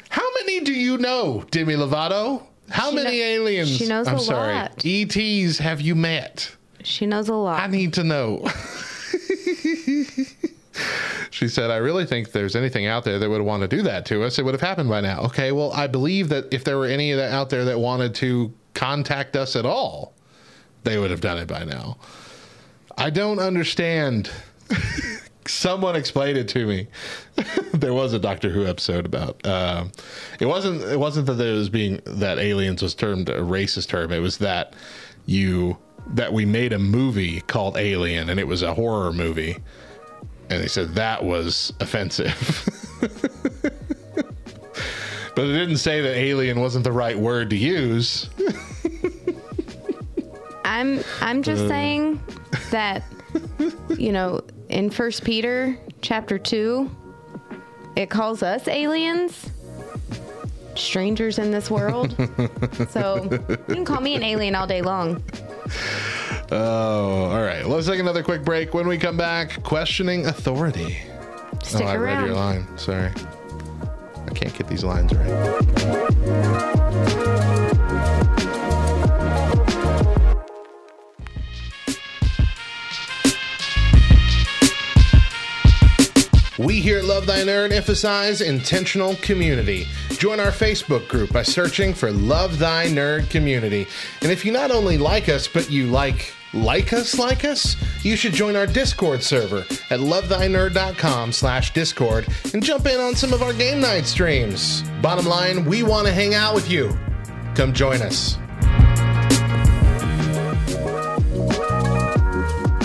How 0.09 0.23
many 0.39 0.61
do 0.61 0.73
you 0.73 0.97
know, 0.97 1.43
Demi 1.51 1.75
Lovato? 1.75 2.43
How 2.69 2.89
She 2.89 2.95
many 2.95 3.19
kno- 3.19 3.25
aliens? 3.25 3.69
she 3.77 3.85
knows 3.87 4.07
I'm 4.07 4.15
a 4.15 4.19
sorry. 4.19 4.53
lot. 4.53 4.81
ETs 4.83 5.59
have 5.59 5.81
you 5.81 5.93
met? 5.93 6.55
She 6.83 7.05
knows 7.05 7.29
a 7.29 7.35
lot. 7.35 7.59
I 7.61 7.67
need 7.67 7.93
to 7.93 8.03
know. 8.03 8.47
she 11.29 11.47
said, 11.47 11.69
I 11.69 11.77
really 11.77 12.05
think 12.05 12.31
there's 12.31 12.55
anything 12.55 12.85
out 12.87 13.03
there 13.03 13.19
that 13.19 13.29
would 13.29 13.41
want 13.41 13.61
to 13.61 13.67
do 13.67 13.81
that 13.83 14.05
to 14.07 14.23
us, 14.23 14.39
it 14.39 14.45
would 14.45 14.53
have 14.53 14.61
happened 14.61 14.89
by 14.89 15.01
now. 15.01 15.21
Okay, 15.25 15.51
well, 15.51 15.71
I 15.73 15.87
believe 15.87 16.29
that 16.29 16.51
if 16.51 16.63
there 16.63 16.77
were 16.77 16.85
any 16.87 17.11
that 17.13 17.31
out 17.31 17.49
there 17.49 17.65
that 17.65 17.79
wanted 17.79 18.15
to 18.15 18.51
contact 18.75 19.35
us 19.35 19.55
at 19.55 19.65
all, 19.65 20.13
they 20.83 20.99
would 20.99 21.09
have 21.09 21.21
done 21.21 21.39
it 21.39 21.47
by 21.47 21.63
now. 21.63 21.97
I 22.97 23.09
don't 23.09 23.39
understand. 23.39 24.29
Someone 25.47 25.95
explained 25.95 26.37
it 26.37 26.47
to 26.49 26.65
me. 26.65 26.87
there 27.73 27.93
was 27.93 28.13
a 28.13 28.19
Doctor 28.19 28.49
Who 28.49 28.65
episode 28.65 29.05
about. 29.05 29.45
Um, 29.45 29.91
it 30.39 30.45
wasn't. 30.45 30.81
It 30.83 30.99
wasn't 30.99 31.27
that 31.27 31.33
there 31.33 31.53
was 31.53 31.69
being 31.69 32.01
that 32.05 32.39
aliens 32.39 32.81
was 32.81 32.95
termed 32.95 33.29
a 33.29 33.41
racist 33.41 33.87
term. 33.87 34.11
It 34.11 34.19
was 34.19 34.37
that 34.39 34.73
you 35.25 35.77
that 36.07 36.33
we 36.33 36.45
made 36.45 36.73
a 36.73 36.79
movie 36.79 37.41
called 37.41 37.77
Alien, 37.77 38.29
and 38.29 38.39
it 38.39 38.47
was 38.47 38.61
a 38.61 38.73
horror 38.73 39.11
movie, 39.11 39.57
and 40.49 40.63
they 40.63 40.67
said 40.67 40.95
that 40.95 41.23
was 41.23 41.73
offensive. 41.79 42.69
but 45.35 45.45
it 45.45 45.53
didn't 45.53 45.77
say 45.77 46.01
that 46.01 46.15
alien 46.15 46.59
wasn't 46.59 46.83
the 46.83 46.91
right 46.91 47.17
word 47.17 47.49
to 47.51 47.57
use. 47.57 48.29
I'm 50.63 51.03
I'm 51.21 51.43
just 51.43 51.63
uh. 51.63 51.67
saying 51.67 52.21
that 52.71 53.03
you 53.97 54.11
know 54.11 54.41
in 54.69 54.89
First 54.89 55.23
Peter 55.23 55.77
chapter 56.01 56.39
two, 56.39 56.89
it 57.95 58.09
calls 58.09 58.41
us 58.43 58.67
aliens, 58.67 59.51
strangers 60.75 61.37
in 61.37 61.51
this 61.51 61.69
world. 61.69 62.15
so 62.89 63.27
you 63.67 63.75
can 63.75 63.85
call 63.85 64.01
me 64.01 64.15
an 64.15 64.23
alien 64.23 64.55
all 64.55 64.67
day 64.67 64.81
long. 64.81 65.23
Oh, 66.51 67.29
all 67.31 67.41
right. 67.41 67.65
Let's 67.65 67.87
take 67.87 67.99
another 67.99 68.23
quick 68.23 68.43
break. 68.43 68.73
When 68.73 68.87
we 68.87 68.97
come 68.97 69.17
back, 69.17 69.63
questioning 69.63 70.27
authority. 70.27 70.97
Stick 71.63 71.81
oh, 71.81 71.87
I 71.87 71.97
read 71.97 72.25
your 72.25 72.35
line. 72.35 72.77
Sorry. 72.77 73.11
I 74.27 74.31
can't 74.33 74.53
get 74.57 74.67
these 74.67 74.83
lines 74.83 75.13
right. 75.13 76.45
We 86.57 86.79
here 86.79 86.99
at 86.99 87.05
Love 87.05 87.25
Thy 87.25 87.39
Nerd 87.39 87.73
emphasize 87.73 88.39
intentional 88.39 89.15
community. 89.17 89.85
Join 90.11 90.39
our 90.39 90.51
Facebook 90.51 91.07
group 91.09 91.33
by 91.33 91.43
searching 91.43 91.93
for 91.93 92.11
Love 92.11 92.59
Thy 92.59 92.87
Nerd 92.87 93.29
Community. 93.29 93.85
And 94.21 94.31
if 94.31 94.45
you 94.45 94.53
not 94.53 94.71
only 94.71 94.97
like 94.97 95.27
us, 95.27 95.49
but 95.49 95.69
you 95.69 95.87
like 95.87 96.33
Like 96.55 96.93
us, 96.93 97.19
like 97.19 97.43
us? 97.43 97.75
You 98.05 98.15
should 98.15 98.31
join 98.31 98.55
our 98.55 98.65
Discord 98.65 99.21
server 99.21 99.59
at 99.89 99.99
lovethynerd.com 99.99 101.33
slash 101.33 101.73
Discord 101.73 102.25
and 102.53 102.63
jump 102.63 102.85
in 102.85 102.97
on 102.97 103.13
some 103.13 103.33
of 103.33 103.41
our 103.41 103.51
game 103.51 103.81
night 103.81 104.05
streams. 104.05 104.81
Bottom 105.01 105.25
line, 105.25 105.65
we 105.65 105.83
want 105.83 106.07
to 106.07 106.13
hang 106.13 106.33
out 106.33 106.55
with 106.55 106.71
you. 106.71 106.97
Come 107.55 107.73
join 107.73 108.01
us. 108.01 108.37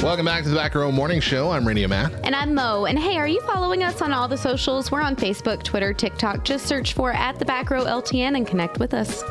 Welcome 0.02 0.24
back 0.24 0.42
to 0.42 0.48
the 0.48 0.56
Back 0.56 0.74
Row 0.74 0.90
Morning 0.90 1.20
Show. 1.20 1.52
I'm 1.52 1.64
Radio 1.64 1.87
Matt. 1.87 2.12
And 2.24 2.35
I'm 2.35 2.52
Mo. 2.54 2.87
And 2.87 2.98
hey, 2.98 3.18
are 3.18 3.28
you 3.28 3.40
following 3.42 3.85
us 3.85 4.02
on 4.02 4.12
all 4.12 4.26
the 4.26 4.37
socials? 4.37 4.90
We're 4.90 5.02
on 5.02 5.14
Facebook, 5.14 5.62
Twitter, 5.62 5.92
TikTok. 5.92 6.42
Just 6.42 6.66
search 6.66 6.94
for 6.94 7.12
at 7.12 7.38
the 7.38 7.44
back 7.44 7.70
row 7.70 7.85
LTN 7.85 8.35
and 8.37 8.44
connect 8.44 8.80
with 8.80 8.94
us. 8.94 9.22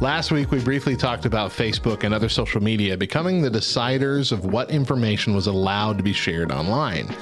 Last 0.00 0.30
week, 0.30 0.52
we 0.52 0.60
briefly 0.60 0.94
talked 0.94 1.24
about 1.24 1.50
Facebook 1.50 2.04
and 2.04 2.14
other 2.14 2.28
social 2.28 2.62
media 2.62 2.96
becoming 2.96 3.42
the 3.42 3.50
deciders 3.50 4.30
of 4.30 4.44
what 4.44 4.70
information 4.70 5.34
was 5.34 5.48
allowed 5.48 5.96
to 5.98 6.04
be 6.04 6.12
shared 6.12 6.52
online. 6.52 7.12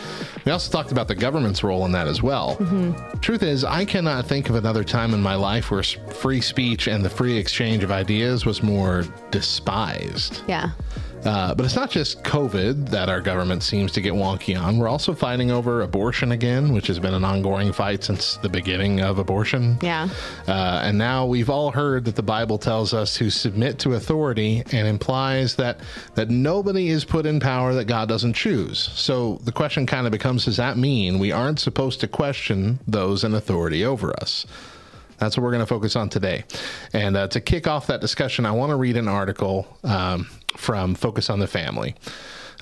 We 0.44 0.52
also 0.52 0.70
talked 0.70 0.92
about 0.92 1.08
the 1.08 1.14
government's 1.14 1.64
role 1.64 1.86
in 1.86 1.92
that 1.92 2.06
as 2.06 2.22
well. 2.22 2.56
Mm-hmm. 2.56 3.18
Truth 3.20 3.42
is, 3.42 3.64
I 3.64 3.86
cannot 3.86 4.26
think 4.26 4.50
of 4.50 4.56
another 4.56 4.84
time 4.84 5.14
in 5.14 5.22
my 5.22 5.36
life 5.36 5.70
where 5.70 5.82
free 5.82 6.42
speech 6.42 6.86
and 6.86 7.02
the 7.02 7.08
free 7.08 7.38
exchange 7.38 7.82
of 7.82 7.90
ideas 7.90 8.44
was 8.44 8.62
more 8.62 9.04
despised. 9.30 10.42
Yeah. 10.46 10.72
Uh, 11.26 11.54
but 11.54 11.66
it's 11.66 11.74
not 11.74 11.90
just 11.90 12.22
COVID 12.22 12.88
that 12.90 13.08
our 13.08 13.20
government 13.20 13.64
seems 13.64 13.90
to 13.92 14.00
get 14.00 14.12
wonky 14.12 14.58
on. 14.58 14.78
We're 14.78 14.88
also 14.88 15.12
fighting 15.12 15.50
over 15.50 15.82
abortion 15.82 16.30
again, 16.30 16.72
which 16.72 16.86
has 16.86 17.00
been 17.00 17.14
an 17.14 17.24
ongoing 17.24 17.72
fight 17.72 18.04
since 18.04 18.36
the 18.36 18.48
beginning 18.48 19.00
of 19.00 19.18
abortion. 19.18 19.76
Yeah. 19.82 20.08
Uh, 20.46 20.82
and 20.84 20.96
now 20.96 21.26
we've 21.26 21.50
all 21.50 21.72
heard 21.72 22.04
that 22.04 22.14
the 22.14 22.22
Bible 22.22 22.58
tells 22.58 22.94
us 22.94 23.16
to 23.16 23.30
submit 23.30 23.80
to 23.80 23.94
authority 23.94 24.62
and 24.70 24.86
implies 24.86 25.56
that 25.56 25.80
that 26.14 26.30
nobody 26.30 26.88
is 26.88 27.04
put 27.04 27.26
in 27.26 27.40
power 27.40 27.74
that 27.74 27.86
God 27.86 28.08
doesn't 28.08 28.34
choose. 28.34 28.78
So 28.78 29.40
the 29.44 29.52
question 29.52 29.84
kind 29.84 30.06
of 30.06 30.12
becomes: 30.12 30.44
Does 30.44 30.58
that 30.58 30.78
mean 30.78 31.18
we 31.18 31.32
aren't 31.32 31.58
supposed 31.58 32.00
to 32.00 32.08
question 32.08 32.78
those 32.86 33.24
in 33.24 33.34
authority 33.34 33.84
over 33.84 34.12
us? 34.20 34.46
That's 35.18 35.36
what 35.36 35.44
we're 35.44 35.50
going 35.50 35.60
to 35.60 35.66
focus 35.66 35.96
on 35.96 36.08
today. 36.08 36.44
And 36.92 37.16
uh, 37.16 37.28
to 37.28 37.40
kick 37.40 37.66
off 37.66 37.86
that 37.86 38.00
discussion, 38.00 38.46
I 38.46 38.52
want 38.52 38.70
to 38.70 38.76
read 38.76 38.96
an 38.96 39.08
article 39.08 39.66
um, 39.82 40.28
from 40.56 40.94
Focus 40.94 41.30
on 41.30 41.38
the 41.38 41.46
Family. 41.46 41.94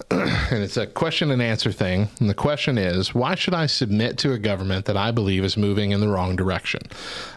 and 0.11 0.63
it's 0.63 0.77
a 0.77 0.89
question 0.89 1.31
and 1.31 1.41
answer 1.41 1.71
thing. 1.71 2.09
And 2.19 2.29
the 2.29 2.35
question 2.35 2.79
is 2.79 3.15
why 3.15 3.37
should 3.37 3.55
I 3.55 3.67
submit 3.67 4.19
to 4.19 4.33
a 4.33 4.39
government 4.39 4.87
that 4.87 4.97
I 4.97 5.13
believe 5.13 5.45
is 5.45 5.57
moving 5.57 5.93
in 5.93 6.01
the 6.01 6.09
wrong 6.09 6.35
direction? 6.35 6.83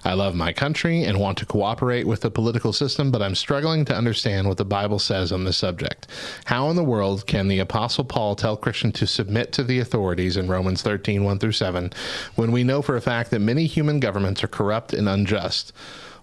I 0.04 0.14
love 0.14 0.34
my 0.34 0.54
country 0.54 1.04
and 1.04 1.20
want 1.20 1.38
to 1.38 1.46
cooperate 1.46 2.08
with 2.08 2.22
the 2.22 2.32
political 2.32 2.74
system, 2.74 3.12
but 3.12 3.22
I'm 3.22 3.36
struggling 3.36 3.86
to 3.86 3.96
understand 3.96 4.48
what 4.48 4.58
the 4.58 4.66
Bible 4.66 4.98
says 4.98 5.32
on 5.32 5.44
this 5.44 5.58
subject. 5.58 6.08
How 6.46 6.70
in 6.70 6.76
the 6.76 6.84
world 6.84 7.28
can 7.28 7.48
the 7.48 7.60
Apostle 7.60 8.06
Paul 8.06 8.36
tell 8.36 8.58
Christians 8.58 8.96
to 9.00 9.08
submit 9.08 9.52
to 9.54 9.64
the 9.64 9.80
authorities 9.80 10.36
in 10.36 10.48
Romans 10.48 10.82
13 10.82 11.24
1 11.24 11.40
through 11.40 11.52
7 11.52 11.94
when 12.36 12.52
we 12.52 12.64
know 12.64 12.82
for 12.82 12.96
a 12.96 13.02
fact 13.02 13.30
that 13.32 13.40
many 13.40 13.68
human 13.68 14.00
governments 14.00 14.44
are 14.44 14.48
corrupt 14.48 14.94
and 14.94 15.08
unjust? 15.08 15.74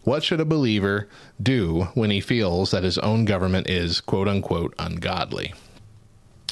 What 0.02 0.24
should 0.24 0.40
a 0.40 0.44
believer 0.44 1.08
do 1.40 1.88
when 1.94 2.10
he 2.10 2.20
feels 2.20 2.72
that 2.72 2.82
his 2.82 2.98
own 2.98 3.24
government 3.24 3.70
is, 3.70 4.00
quote 4.00 4.28
unquote, 4.28 4.74
ungodly? 4.78 5.54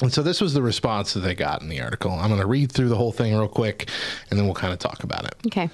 And 0.01 0.11
so 0.11 0.23
this 0.23 0.41
was 0.41 0.53
the 0.53 0.61
response 0.61 1.13
that 1.13 1.21
they 1.21 1.35
got 1.35 1.61
in 1.61 1.69
the 1.69 1.81
article. 1.81 2.11
I'm 2.11 2.29
going 2.29 2.41
to 2.41 2.47
read 2.47 2.71
through 2.71 2.89
the 2.89 2.95
whole 2.95 3.11
thing 3.11 3.33
real 3.33 3.47
quick 3.47 3.89
and 4.29 4.39
then 4.39 4.45
we'll 4.45 4.55
kind 4.55 4.73
of 4.73 4.79
talk 4.79 5.03
about 5.03 5.25
it. 5.25 5.35
Okay. 5.47 5.69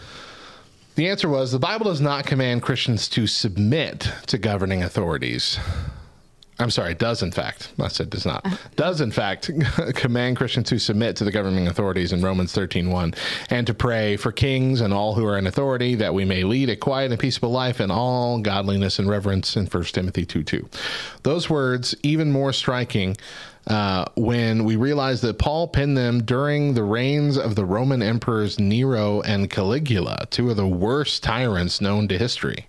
The 0.95 1.07
answer 1.07 1.29
was 1.29 1.51
the 1.51 1.59
Bible 1.59 1.85
does 1.85 2.01
not 2.01 2.25
command 2.25 2.61
Christians 2.61 3.07
to 3.09 3.25
submit 3.25 4.11
to 4.27 4.37
governing 4.37 4.83
authorities. 4.83 5.57
I'm 6.61 6.71
sorry, 6.71 6.91
it 6.91 6.99
does 6.99 7.23
in 7.23 7.31
fact, 7.31 7.71
I 7.79 7.87
said 7.87 8.09
does 8.09 8.25
not, 8.25 8.45
uh-huh. 8.45 8.57
does 8.75 8.99
in 8.99 9.11
fact 9.11 9.49
command 9.95 10.35
Christians 10.35 10.67
to 10.69 10.79
submit 10.79 11.15
to 11.15 11.23
the 11.23 11.31
governing 11.31 11.67
authorities 11.67 12.11
in 12.11 12.21
Romans 12.21 12.53
13.1 12.53 13.15
and 13.49 13.65
to 13.65 13.73
pray 13.73 14.17
for 14.17 14.33
kings 14.33 14.81
and 14.81 14.93
all 14.93 15.15
who 15.15 15.25
are 15.25 15.37
in 15.37 15.47
authority 15.47 15.95
that 15.95 16.13
we 16.13 16.25
may 16.25 16.43
lead 16.43 16.69
a 16.69 16.75
quiet 16.75 17.11
and 17.11 17.19
peaceable 17.19 17.51
life 17.51 17.79
in 17.79 17.89
all 17.89 18.39
godliness 18.41 18.99
and 18.99 19.07
reverence 19.07 19.55
in 19.55 19.67
1 19.67 19.83
Timothy 19.85 20.25
2.2. 20.25 20.69
Those 21.23 21.49
words, 21.49 21.95
even 22.03 22.29
more 22.29 22.51
striking 22.51 23.15
uh, 23.67 24.05
when 24.15 24.63
we 24.63 24.75
realize 24.75 25.21
that 25.21 25.37
Paul 25.37 25.67
penned 25.67 25.97
them 25.97 26.23
during 26.23 26.73
the 26.73 26.83
reigns 26.83 27.37
of 27.37 27.55
the 27.55 27.65
Roman 27.65 28.01
emperors 28.01 28.59
Nero 28.59 29.21
and 29.21 29.49
Caligula, 29.49 30.25
two 30.29 30.49
of 30.49 30.57
the 30.57 30.67
worst 30.67 31.23
tyrants 31.23 31.81
known 31.81 32.07
to 32.07 32.17
history. 32.17 32.67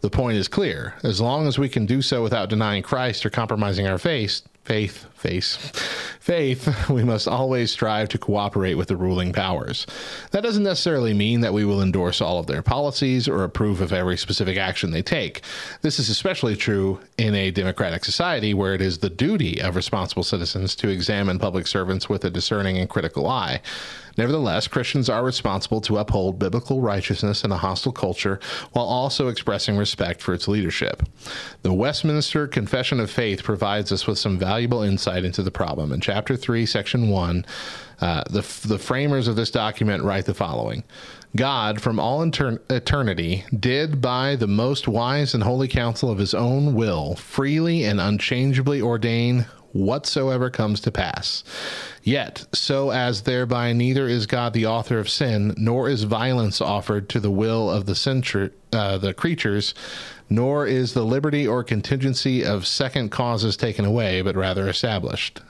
The 0.00 0.10
point 0.10 0.36
is 0.36 0.48
clear. 0.48 0.94
As 1.02 1.20
long 1.20 1.46
as 1.46 1.58
we 1.58 1.68
can 1.68 1.86
do 1.86 2.02
so 2.02 2.22
without 2.22 2.50
denying 2.50 2.82
Christ 2.82 3.24
or 3.24 3.30
compromising 3.30 3.86
our 3.86 3.98
faith, 3.98 4.42
faith, 4.64 5.06
face, 5.24 5.56
faith, 6.20 6.88
we 6.90 7.02
must 7.02 7.26
always 7.26 7.72
strive 7.72 8.10
to 8.10 8.18
cooperate 8.18 8.74
with 8.74 8.88
the 8.88 8.96
ruling 8.96 9.32
powers. 9.32 9.86
That 10.32 10.42
doesn't 10.42 10.62
necessarily 10.62 11.14
mean 11.14 11.40
that 11.40 11.54
we 11.54 11.64
will 11.64 11.80
endorse 11.80 12.20
all 12.20 12.38
of 12.38 12.46
their 12.46 12.62
policies 12.62 13.26
or 13.26 13.42
approve 13.42 13.80
of 13.80 13.92
every 13.92 14.18
specific 14.18 14.58
action 14.58 14.90
they 14.90 15.02
take. 15.02 15.40
This 15.80 15.98
is 15.98 16.10
especially 16.10 16.56
true 16.56 17.00
in 17.16 17.34
a 17.34 17.50
democratic 17.50 18.04
society 18.04 18.52
where 18.52 18.74
it 18.74 18.82
is 18.82 18.98
the 18.98 19.10
duty 19.10 19.60
of 19.62 19.76
responsible 19.76 20.24
citizens 20.24 20.76
to 20.76 20.88
examine 20.88 21.38
public 21.38 21.66
servants 21.66 22.08
with 22.08 22.24
a 22.24 22.30
discerning 22.30 22.76
and 22.76 22.90
critical 22.90 23.26
eye. 23.26 23.62
Nevertheless, 24.16 24.68
Christians 24.68 25.08
are 25.08 25.24
responsible 25.24 25.80
to 25.82 25.98
uphold 25.98 26.38
biblical 26.38 26.80
righteousness 26.80 27.44
in 27.44 27.50
a 27.50 27.56
hostile 27.56 27.92
culture 27.92 28.38
while 28.72 28.84
also 28.84 29.28
expressing 29.28 29.76
respect 29.76 30.22
for 30.22 30.34
its 30.34 30.46
leadership. 30.46 31.02
The 31.62 31.72
Westminster 31.72 32.46
Confession 32.46 33.00
of 33.00 33.10
Faith 33.10 33.42
provides 33.42 33.90
us 33.90 34.06
with 34.06 34.18
some 34.18 34.38
valuable 34.38 34.82
insight 34.82 35.13
into 35.22 35.42
the 35.42 35.50
problem. 35.50 35.92
In 35.92 36.00
chapter 36.00 36.34
3, 36.34 36.64
section 36.64 37.10
1, 37.10 37.44
uh, 38.00 38.24
the, 38.30 38.40
the 38.66 38.78
framers 38.78 39.28
of 39.28 39.36
this 39.36 39.50
document 39.50 40.02
write 40.02 40.24
the 40.24 40.32
following 40.32 40.82
God, 41.36 41.80
from 41.80 42.00
all 42.00 42.22
inter- 42.22 42.62
eternity, 42.70 43.44
did 43.54 44.00
by 44.00 44.36
the 44.36 44.46
most 44.46 44.88
wise 44.88 45.34
and 45.34 45.42
holy 45.42 45.68
counsel 45.68 46.10
of 46.10 46.18
his 46.18 46.32
own 46.32 46.74
will 46.74 47.16
freely 47.16 47.84
and 47.84 48.00
unchangeably 48.00 48.80
ordain 48.80 49.46
whatsoever 49.74 50.48
comes 50.48 50.80
to 50.80 50.90
pass. 50.90 51.42
Yet, 52.02 52.46
so 52.54 52.90
as 52.90 53.22
thereby 53.22 53.72
neither 53.72 54.06
is 54.06 54.26
God 54.26 54.52
the 54.52 54.66
author 54.66 54.98
of 54.98 55.10
sin, 55.10 55.52
nor 55.56 55.88
is 55.88 56.04
violence 56.04 56.60
offered 56.60 57.08
to 57.10 57.20
the 57.20 57.30
will 57.30 57.68
of 57.68 57.86
the, 57.86 57.94
centri- 57.94 58.52
uh, 58.72 58.98
the 58.98 59.12
creatures, 59.12 59.74
nor 60.28 60.66
is 60.66 60.94
the 60.94 61.04
liberty 61.04 61.46
or 61.46 61.62
contingency 61.62 62.44
of 62.44 62.66
second 62.66 63.10
causes 63.10 63.56
taken 63.56 63.84
away, 63.84 64.22
but 64.22 64.36
rather 64.36 64.68
established. 64.68 65.40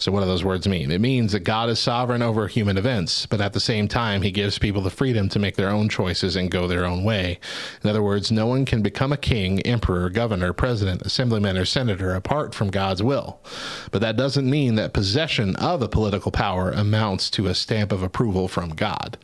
So, 0.00 0.10
what 0.10 0.20
do 0.20 0.26
those 0.26 0.44
words 0.44 0.66
mean? 0.66 0.90
It 0.90 1.02
means 1.02 1.32
that 1.32 1.40
God 1.40 1.68
is 1.68 1.78
sovereign 1.78 2.22
over 2.22 2.48
human 2.48 2.78
events, 2.78 3.26
but 3.26 3.42
at 3.42 3.52
the 3.52 3.60
same 3.60 3.86
time, 3.86 4.22
he 4.22 4.30
gives 4.30 4.58
people 4.58 4.80
the 4.80 4.88
freedom 4.88 5.28
to 5.28 5.38
make 5.38 5.56
their 5.56 5.68
own 5.68 5.90
choices 5.90 6.36
and 6.36 6.50
go 6.50 6.66
their 6.66 6.86
own 6.86 7.04
way. 7.04 7.38
In 7.84 7.90
other 7.90 8.02
words, 8.02 8.32
no 8.32 8.46
one 8.46 8.64
can 8.64 8.80
become 8.80 9.12
a 9.12 9.18
king, 9.18 9.60
emperor, 9.60 10.08
governor, 10.08 10.54
president, 10.54 11.02
assemblyman, 11.02 11.58
or 11.58 11.66
senator 11.66 12.14
apart 12.14 12.54
from 12.54 12.70
God's 12.70 13.02
will. 13.02 13.42
But 13.90 14.00
that 14.00 14.16
doesn't 14.16 14.48
mean 14.48 14.76
that 14.76 14.94
possession 14.94 15.54
of 15.56 15.82
a 15.82 15.88
political 15.88 16.32
power 16.32 16.70
amounts 16.70 17.28
to 17.32 17.48
a 17.48 17.54
stamp 17.54 17.92
of 17.92 18.02
approval 18.02 18.48
from 18.48 18.70
God. 18.70 19.18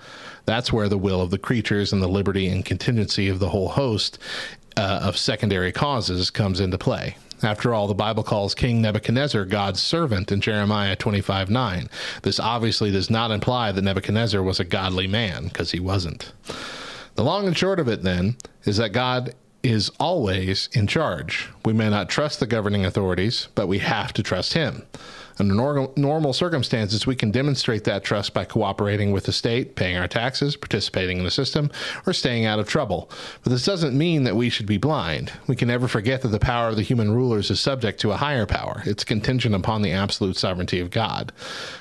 That's 0.44 0.74
where 0.74 0.90
the 0.90 0.98
will 0.98 1.22
of 1.22 1.30
the 1.30 1.38
creatures 1.38 1.90
and 1.90 2.02
the 2.02 2.06
liberty 2.06 2.48
and 2.48 2.66
contingency 2.66 3.28
of 3.28 3.38
the 3.38 3.48
whole 3.48 3.70
host 3.70 4.18
uh, 4.76 5.00
of 5.02 5.16
secondary 5.16 5.72
causes 5.72 6.30
comes 6.30 6.60
into 6.60 6.78
play. 6.78 7.16
After 7.42 7.74
all, 7.74 7.86
the 7.86 7.94
Bible 7.94 8.22
calls 8.22 8.54
King 8.54 8.80
Nebuchadnezzar 8.80 9.44
God's 9.44 9.82
servant 9.82 10.32
in 10.32 10.40
Jeremiah 10.40 10.96
25 10.96 11.50
9. 11.50 11.88
This 12.22 12.40
obviously 12.40 12.90
does 12.90 13.10
not 13.10 13.30
imply 13.30 13.72
that 13.72 13.82
Nebuchadnezzar 13.82 14.42
was 14.42 14.58
a 14.58 14.64
godly 14.64 15.06
man, 15.06 15.44
because 15.44 15.70
he 15.72 15.80
wasn't. 15.80 16.32
The 17.14 17.24
long 17.24 17.46
and 17.46 17.56
short 17.56 17.78
of 17.78 17.88
it, 17.88 18.02
then, 18.02 18.36
is 18.64 18.78
that 18.78 18.90
God 18.90 19.34
is 19.62 19.90
always 19.98 20.68
in 20.72 20.86
charge. 20.86 21.48
We 21.64 21.72
may 21.72 21.90
not 21.90 22.08
trust 22.08 22.40
the 22.40 22.46
governing 22.46 22.84
authorities, 22.84 23.48
but 23.54 23.66
we 23.66 23.78
have 23.80 24.12
to 24.14 24.22
trust 24.22 24.52
Him. 24.52 24.86
Under 25.38 25.54
normal, 25.54 25.92
normal 25.96 26.32
circumstances, 26.32 27.06
we 27.06 27.14
can 27.14 27.30
demonstrate 27.30 27.84
that 27.84 28.04
trust 28.04 28.32
by 28.32 28.44
cooperating 28.44 29.12
with 29.12 29.24
the 29.24 29.32
state, 29.32 29.76
paying 29.76 29.96
our 29.98 30.08
taxes, 30.08 30.56
participating 30.56 31.18
in 31.18 31.24
the 31.24 31.30
system, 31.30 31.70
or 32.06 32.12
staying 32.12 32.46
out 32.46 32.58
of 32.58 32.68
trouble. 32.68 33.10
But 33.42 33.50
this 33.50 33.64
doesn't 33.64 33.96
mean 33.96 34.24
that 34.24 34.36
we 34.36 34.48
should 34.48 34.66
be 34.66 34.78
blind. 34.78 35.32
We 35.46 35.56
can 35.56 35.68
never 35.68 35.88
forget 35.88 36.22
that 36.22 36.28
the 36.28 36.38
power 36.38 36.68
of 36.68 36.76
the 36.76 36.82
human 36.82 37.12
rulers 37.12 37.50
is 37.50 37.60
subject 37.60 38.00
to 38.00 38.12
a 38.12 38.16
higher 38.16 38.46
power. 38.46 38.82
It's 38.86 39.04
contingent 39.04 39.54
upon 39.54 39.82
the 39.82 39.92
absolute 39.92 40.36
sovereignty 40.36 40.80
of 40.80 40.90
God. 40.90 41.32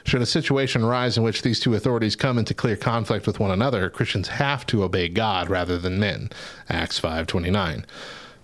Should 0.03 0.21
a 0.21 0.25
situation 0.25 0.83
arise 0.83 1.17
in 1.17 1.23
which 1.23 1.41
these 1.41 1.59
two 1.59 1.75
authorities 1.75 2.15
come 2.15 2.37
into 2.37 2.53
clear 2.53 2.75
conflict 2.75 3.25
with 3.25 3.39
one 3.39 3.51
another, 3.51 3.89
Christians 3.89 4.27
have 4.27 4.65
to 4.67 4.83
obey 4.83 5.07
God 5.07 5.49
rather 5.49 5.77
than 5.77 5.99
men. 5.99 6.29
Acts 6.69 6.99
5:29. 6.99 7.85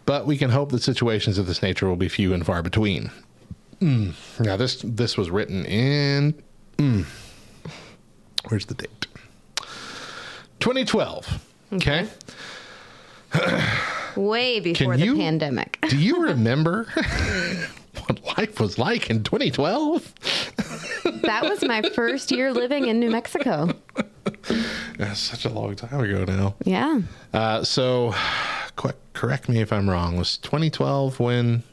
But 0.05 0.25
we 0.25 0.37
can 0.37 0.49
hope 0.51 0.71
that 0.71 0.83
situations 0.83 1.37
of 1.37 1.47
this 1.47 1.61
nature 1.61 1.87
will 1.87 1.95
be 1.95 2.09
few 2.09 2.33
and 2.33 2.45
far 2.45 2.63
between. 2.63 3.11
Mm. 3.81 4.13
Now 4.45 4.57
this 4.57 4.81
this 4.83 5.17
was 5.17 5.29
written 5.31 5.65
in 5.65 6.35
mm, 6.77 7.05
where's 8.47 8.65
the 8.67 8.75
date? 8.75 9.07
2012. 10.59 11.45
Okay. 11.73 12.07
Way 14.15 14.59
before 14.59 14.91
Can 14.93 14.99
the 14.99 15.05
you- 15.05 15.15
pandemic. 15.15 15.79
Do 15.89 15.97
you 15.97 16.21
remember 16.27 16.85
what 18.05 18.37
life 18.37 18.59
was 18.59 18.77
like 18.77 19.09
in 19.09 19.23
2012. 19.23 20.13
That 21.23 21.43
was 21.43 21.63
my 21.63 21.81
first 21.81 22.31
year 22.31 22.53
living 22.53 22.87
in 22.87 22.99
New 22.99 23.09
Mexico. 23.09 23.69
That's 24.97 25.19
such 25.19 25.45
a 25.45 25.49
long 25.49 25.75
time 25.75 25.99
ago 25.99 26.23
now. 26.25 26.55
Yeah. 26.63 27.01
Uh, 27.33 27.63
so, 27.63 28.13
correct 29.13 29.49
me 29.49 29.61
if 29.61 29.71
I'm 29.73 29.89
wrong. 29.89 30.17
Was 30.17 30.37
2012 30.37 31.19
when? 31.19 31.63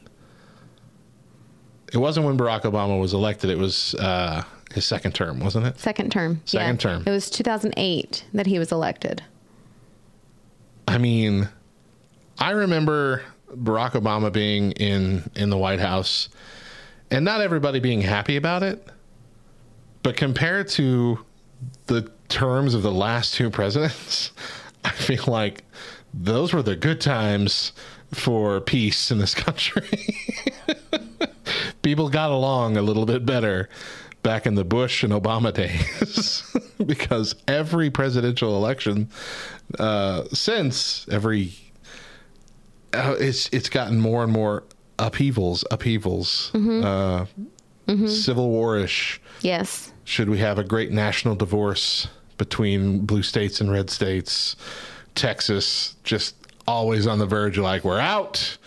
It 1.91 1.97
wasn't 1.97 2.25
when 2.25 2.37
Barack 2.37 2.61
Obama 2.61 2.99
was 2.99 3.13
elected. 3.13 3.49
It 3.49 3.57
was 3.57 3.95
uh, 3.95 4.43
his 4.73 4.85
second 4.85 5.13
term, 5.13 5.39
wasn't 5.39 5.65
it? 5.65 5.79
Second 5.79 6.11
term. 6.11 6.41
Second 6.45 6.83
yeah. 6.83 6.91
term. 6.91 7.03
It 7.05 7.11
was 7.11 7.29
2008 7.29 8.25
that 8.33 8.45
he 8.45 8.59
was 8.59 8.71
elected. 8.71 9.23
I 10.87 10.97
mean, 10.97 11.49
I 12.37 12.51
remember 12.51 13.23
Barack 13.51 13.91
Obama 13.91 14.31
being 14.31 14.71
in 14.73 15.29
in 15.35 15.49
the 15.49 15.57
White 15.57 15.79
House, 15.79 16.29
and 17.11 17.25
not 17.25 17.41
everybody 17.41 17.79
being 17.79 18.01
happy 18.01 18.37
about 18.37 18.63
it. 18.63 18.85
But 20.01 20.15
compared 20.15 20.67
to 20.69 21.19
the 21.87 22.09
terms 22.29 22.73
of 22.73 22.83
the 22.83 22.91
last 22.91 23.33
two 23.33 23.49
presidents, 23.49 24.31
I 24.83 24.91
feel 24.91 25.23
like 25.27 25.63
those 26.13 26.53
were 26.53 26.63
the 26.63 26.75
good 26.75 27.01
times 27.01 27.73
for 28.13 28.61
peace 28.61 29.11
in 29.11 29.19
this 29.19 29.35
country. 29.35 29.87
People 31.89 32.09
got 32.09 32.29
along 32.29 32.77
a 32.77 32.83
little 32.83 33.07
bit 33.07 33.25
better 33.25 33.67
back 34.21 34.45
in 34.45 34.53
the 34.53 34.63
Bush 34.63 35.01
and 35.03 35.11
Obama 35.11 35.51
days 35.55 36.43
because 36.85 37.33
every 37.47 37.89
presidential 37.89 38.55
election 38.55 39.09
uh, 39.79 40.25
since 40.31 41.07
every 41.09 41.51
uh, 42.93 43.15
it's 43.19 43.49
it's 43.49 43.69
gotten 43.69 43.99
more 43.99 44.23
and 44.23 44.31
more 44.31 44.65
upheavals, 44.99 45.65
upheavals, 45.71 46.53
uh, 46.53 47.25
civil 48.05 48.51
warish. 48.51 49.17
Yes. 49.41 49.91
Should 50.03 50.29
we 50.29 50.37
have 50.37 50.59
a 50.59 50.63
great 50.63 50.91
national 50.91 51.33
divorce 51.33 52.07
between 52.37 53.07
blue 53.07 53.23
states 53.23 53.61
and 53.61 53.71
red 53.71 53.89
states? 53.89 54.55
Texas 55.15 55.95
just 56.03 56.35
always 56.67 57.07
on 57.07 57.17
the 57.17 57.25
verge 57.25 57.57
of 57.57 57.63
like, 57.63 57.83
we're 57.83 57.99
out. 57.99 58.59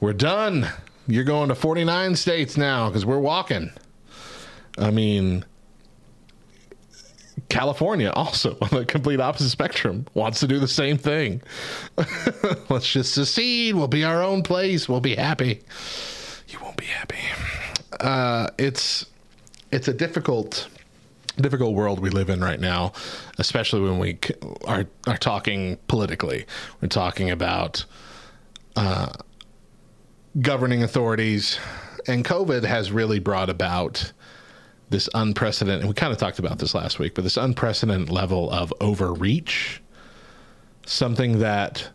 We're 0.00 0.14
done. 0.14 0.68
You're 1.06 1.24
going 1.24 1.48
to 1.48 1.54
49 1.54 2.16
states 2.16 2.56
now 2.56 2.88
because 2.88 3.04
we're 3.04 3.18
walking. 3.18 3.70
I 4.78 4.90
mean, 4.90 5.44
California 7.48 8.10
also 8.10 8.56
on 8.62 8.68
the 8.70 8.84
complete 8.84 9.20
opposite 9.20 9.50
spectrum 9.50 10.06
wants 10.14 10.40
to 10.40 10.46
do 10.46 10.58
the 10.58 10.68
same 10.68 10.96
thing. 10.96 11.42
Let's 12.68 12.90
just 12.90 13.14
secede. 13.14 13.74
We'll 13.74 13.88
be 13.88 14.04
our 14.04 14.22
own 14.22 14.42
place. 14.42 14.88
We'll 14.88 15.00
be 15.00 15.16
happy. 15.16 15.60
You 16.48 16.58
won't 16.60 16.76
be 16.76 16.86
happy. 16.86 17.18
Uh, 18.00 18.48
it's 18.58 19.06
it's 19.70 19.88
a 19.88 19.94
difficult 19.94 20.68
difficult 21.36 21.74
world 21.74 21.98
we 21.98 22.10
live 22.10 22.28
in 22.28 22.40
right 22.40 22.60
now, 22.60 22.92
especially 23.38 23.80
when 23.80 23.98
we 23.98 24.18
are 24.66 24.86
are 25.06 25.18
talking 25.18 25.78
politically. 25.88 26.46
We're 26.80 26.88
talking 26.88 27.30
about 27.30 27.84
uh, 28.76 29.12
governing 30.40 30.82
authorities, 30.82 31.58
and 32.06 32.24
COVID 32.24 32.64
has 32.64 32.90
really 32.90 33.18
brought 33.18 33.50
about 33.50 34.12
this 34.90 35.08
unprecedented. 35.14 35.80
And 35.80 35.88
we 35.88 35.94
kind 35.94 36.12
of 36.12 36.18
talked 36.18 36.38
about 36.38 36.58
this 36.58 36.74
last 36.74 36.98
week, 36.98 37.14
but 37.14 37.24
this 37.24 37.36
unprecedented 37.36 38.10
level 38.10 38.50
of 38.50 38.72
overreach, 38.80 39.80
something 40.86 41.38
that 41.40 41.90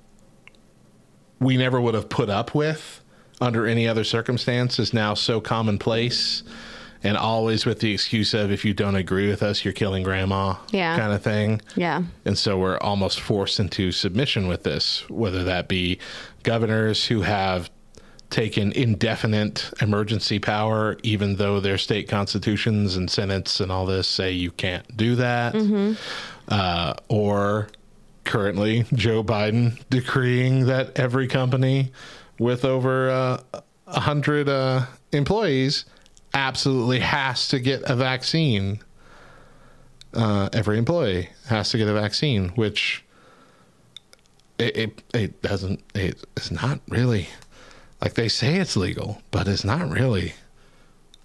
we 1.39 1.58
never 1.58 1.80
would 1.80 1.93
have 1.93 2.10
put 2.10 2.30
up 2.30 2.56
with 2.56 3.04
under 3.39 3.67
any 3.67 3.88
other 3.88 4.04
circumstance, 4.04 4.80
is 4.80 4.93
now 4.93 5.13
so 5.13 5.39
commonplace 5.39 6.41
and 7.04 7.15
always 7.15 7.63
with 7.63 7.80
the 7.80 7.93
excuse 7.93 8.34
of 8.34 8.52
if 8.52 8.65
you 8.65 8.73
don't 8.73 8.95
agree 8.95 9.30
with 9.30 9.43
us, 9.43 9.63
you're 9.63 9.73
killing 9.73 10.02
grandma, 10.02 10.56
Yeah. 10.71 10.97
kind 10.97 11.13
of 11.13 11.21
thing. 11.21 11.62
Yeah. 11.76 12.02
And 12.26 12.36
so 12.36 12.58
we're 12.58 12.80
almost 12.80 13.19
forced 13.19 13.60
into 13.60 13.91
submission 13.91 14.47
with 14.47 14.63
this, 14.63 15.08
whether 15.08 15.43
that 15.43 15.67
be 15.67 16.00
governors 16.41 17.06
who 17.06 17.21
have 17.21 17.69
taken 18.30 18.72
indefinite 18.74 19.72
emergency 19.82 20.40
power, 20.40 20.98
even 21.04 21.36
though 21.38 21.60
their 21.60 21.78
state 21.78 22.10
constitutions 22.10 22.96
and 22.96 23.10
senates 23.10 23.60
and 23.60 23.72
all 23.72 23.86
this 23.86 24.08
say 24.08 24.32
you 24.32 24.52
can't 24.52 24.98
do 24.98 25.16
that, 25.16 25.56
uh, 26.50 26.94
or 27.08 27.70
currently 28.26 28.86
Joe 28.94 29.24
Biden 29.24 29.82
decreeing 29.90 30.66
that 30.66 31.00
every 31.00 31.28
company 31.28 31.92
with 32.40 32.66
over 32.66 33.10
uh, 33.10 33.42
a 33.88 34.00
hundred 34.02 34.50
uh, 34.50 34.86
employees 35.13 35.86
absolutely 36.34 37.00
has 37.00 37.48
to 37.48 37.60
get 37.60 37.82
a 37.90 37.96
vaccine. 37.96 38.80
Uh, 40.13 40.50
every 40.52 40.78
employee 40.78 41.30
has 41.48 41.70
to 41.70 41.78
get 41.78 41.88
a 41.88 41.94
vaccine, 41.94 42.50
which 42.50 43.06
it 44.60 44.76
it, 44.76 45.04
it 45.13 45.42
doesn't. 45.42 45.82
It, 45.96 46.24
it's 46.36 46.52
not 46.52 46.80
really 46.90 47.30
like 48.02 48.14
they 48.14 48.28
say 48.28 48.56
it's 48.56 48.78
legal, 48.78 49.22
but 49.32 49.48
it's 49.48 49.64
not 49.64 49.90
really 49.90 50.34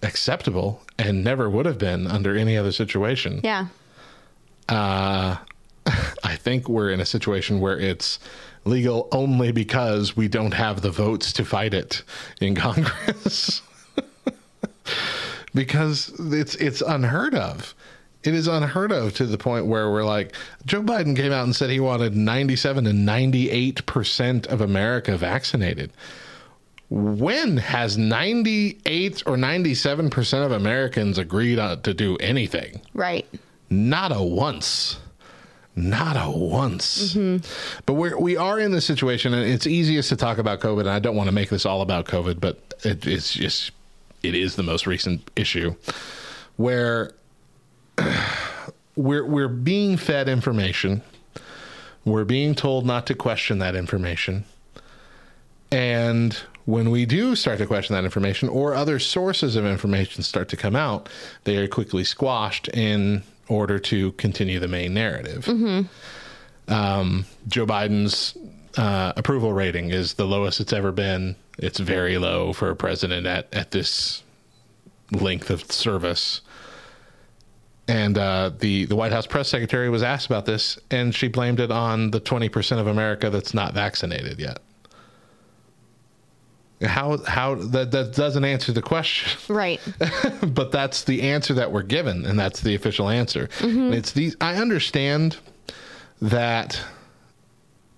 acceptable 0.01 0.81
and 0.97 1.23
never 1.23 1.49
would 1.49 1.65
have 1.65 1.77
been 1.77 2.07
under 2.07 2.35
any 2.35 2.57
other 2.57 2.71
situation. 2.71 3.39
Yeah. 3.43 3.67
Uh, 4.69 5.37
I 6.23 6.35
think 6.35 6.67
we're 6.67 6.89
in 6.89 6.99
a 6.99 7.05
situation 7.05 7.59
where 7.59 7.79
it's 7.79 8.19
legal 8.65 9.07
only 9.11 9.51
because 9.51 10.15
we 10.15 10.27
don't 10.27 10.53
have 10.53 10.81
the 10.81 10.91
votes 10.91 11.33
to 11.33 11.45
fight 11.45 11.73
it 11.73 12.03
in 12.39 12.55
Congress. 12.55 13.61
because 15.53 16.11
it's 16.19 16.55
it's 16.55 16.81
unheard 16.81 17.35
of. 17.35 17.75
It 18.23 18.33
is 18.33 18.47
unheard 18.47 18.93
of 18.93 19.13
to 19.15 19.25
the 19.25 19.37
point 19.37 19.65
where 19.65 19.91
we're 19.91 20.05
like 20.05 20.33
Joe 20.65 20.81
Biden 20.81 21.15
came 21.15 21.33
out 21.33 21.43
and 21.43 21.55
said 21.55 21.69
he 21.69 21.81
wanted 21.81 22.15
97 22.15 22.85
to 22.85 22.91
98% 22.91 24.47
of 24.47 24.61
America 24.61 25.17
vaccinated. 25.17 25.91
When 26.93 27.57
has 27.57 27.97
98 27.97 29.23
or 29.25 29.35
97% 29.35 30.45
of 30.45 30.51
Americans 30.51 31.17
agreed 31.17 31.55
to 31.55 31.93
do 31.95 32.17
anything? 32.17 32.81
Right. 32.93 33.27
Not 33.71 34.15
a 34.15 34.21
once. 34.21 34.99
Not 35.75 36.15
a 36.15 36.29
once. 36.29 37.15
Mm-hmm. 37.15 37.81
But 37.87 37.93
we're, 37.93 38.15
we 38.19 38.37
are 38.37 38.59
in 38.59 38.73
this 38.73 38.85
situation, 38.85 39.33
and 39.33 39.43
it's 39.43 39.65
easiest 39.65 40.09
to 40.09 40.15
talk 40.15 40.37
about 40.37 40.59
COVID. 40.59 40.81
And 40.81 40.91
I 40.91 40.99
don't 40.99 41.15
want 41.15 41.29
to 41.29 41.33
make 41.33 41.49
this 41.49 41.65
all 41.65 41.81
about 41.81 42.05
COVID, 42.05 42.39
but 42.39 42.75
it, 42.83 43.07
it's 43.07 43.33
just, 43.33 43.71
it 44.21 44.35
is 44.35 44.55
the 44.55 44.61
most 44.61 44.85
recent 44.85 45.31
issue 45.35 45.73
where 46.57 47.15
we're, 48.95 49.25
we're 49.25 49.47
being 49.47 49.97
fed 49.97 50.29
information. 50.29 51.01
We're 52.05 52.23
being 52.23 52.53
told 52.53 52.85
not 52.85 53.07
to 53.07 53.15
question 53.15 53.57
that 53.59 53.75
information. 53.75 54.45
And 55.71 56.39
when 56.65 56.91
we 56.91 57.05
do 57.05 57.35
start 57.35 57.57
to 57.59 57.65
question 57.65 57.93
that 57.93 58.05
information 58.05 58.49
or 58.49 58.73
other 58.73 58.99
sources 58.99 59.55
of 59.55 59.65
information 59.65 60.23
start 60.23 60.49
to 60.49 60.57
come 60.57 60.75
out, 60.75 61.09
they 61.43 61.57
are 61.57 61.67
quickly 61.67 62.03
squashed 62.03 62.69
in 62.69 63.23
order 63.47 63.79
to 63.79 64.13
continue 64.13 64.59
the 64.59 64.67
main 64.67 64.93
narrative. 64.93 65.45
Um, 66.69 67.25
Joe 67.47 67.65
Biden's 67.65 68.37
uh, 68.77 69.13
approval 69.17 69.53
rating 69.53 69.89
is 69.89 70.13
the 70.13 70.25
lowest 70.25 70.61
it's 70.61 70.73
ever 70.73 70.91
been. 70.91 71.35
It's 71.57 71.79
very 71.79 72.17
low 72.17 72.53
for 72.53 72.69
a 72.69 72.75
president 72.75 73.27
at, 73.27 73.53
at 73.53 73.71
this 73.71 74.23
length 75.11 75.49
of 75.49 75.71
service. 75.71 76.41
And 77.87 78.17
uh, 78.17 78.51
the, 78.57 78.85
the 78.85 78.95
White 78.95 79.11
House 79.11 79.27
press 79.27 79.49
secretary 79.49 79.89
was 79.89 80.01
asked 80.01 80.25
about 80.25 80.45
this, 80.45 80.79
and 80.89 81.13
she 81.13 81.27
blamed 81.27 81.59
it 81.59 81.69
on 81.69 82.11
the 82.11 82.21
20% 82.21 82.79
of 82.79 82.87
America 82.87 83.29
that's 83.29 83.53
not 83.53 83.73
vaccinated 83.73 84.39
yet. 84.39 84.59
How 86.83 87.17
how 87.25 87.55
that 87.55 87.91
that 87.91 88.13
doesn't 88.13 88.43
answer 88.43 88.71
the 88.71 88.81
question, 88.81 89.39
Right. 89.53 89.79
but 90.47 90.71
that's 90.71 91.03
the 91.03 91.21
answer 91.21 91.53
that 91.53 91.71
we're 91.71 91.83
given, 91.83 92.25
and 92.25 92.37
that's 92.37 92.61
the 92.61 92.75
official 92.75 93.09
answer. 93.09 93.49
And 93.61 93.93
it's 93.93 94.11
these. 94.11 94.35
I 94.41 94.55
understand 94.55 95.37
that 96.21 96.81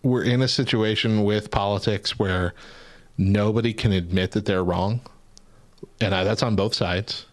we're 0.04 0.24
in 0.24 0.42
a 0.42 0.48
situation 0.48 1.24
with 1.24 1.50
politics 1.52 2.20
where 2.20 2.54
nobody 3.18 3.74
can 3.74 3.92
admit 3.92 4.32
that 4.32 4.46
they're 4.46 4.64
wrong, 4.64 5.02
and 6.00 6.14
I, 6.14 6.24
that's 6.24 6.44
on 6.44 6.56
both 6.56 6.74
sides. 6.74 7.26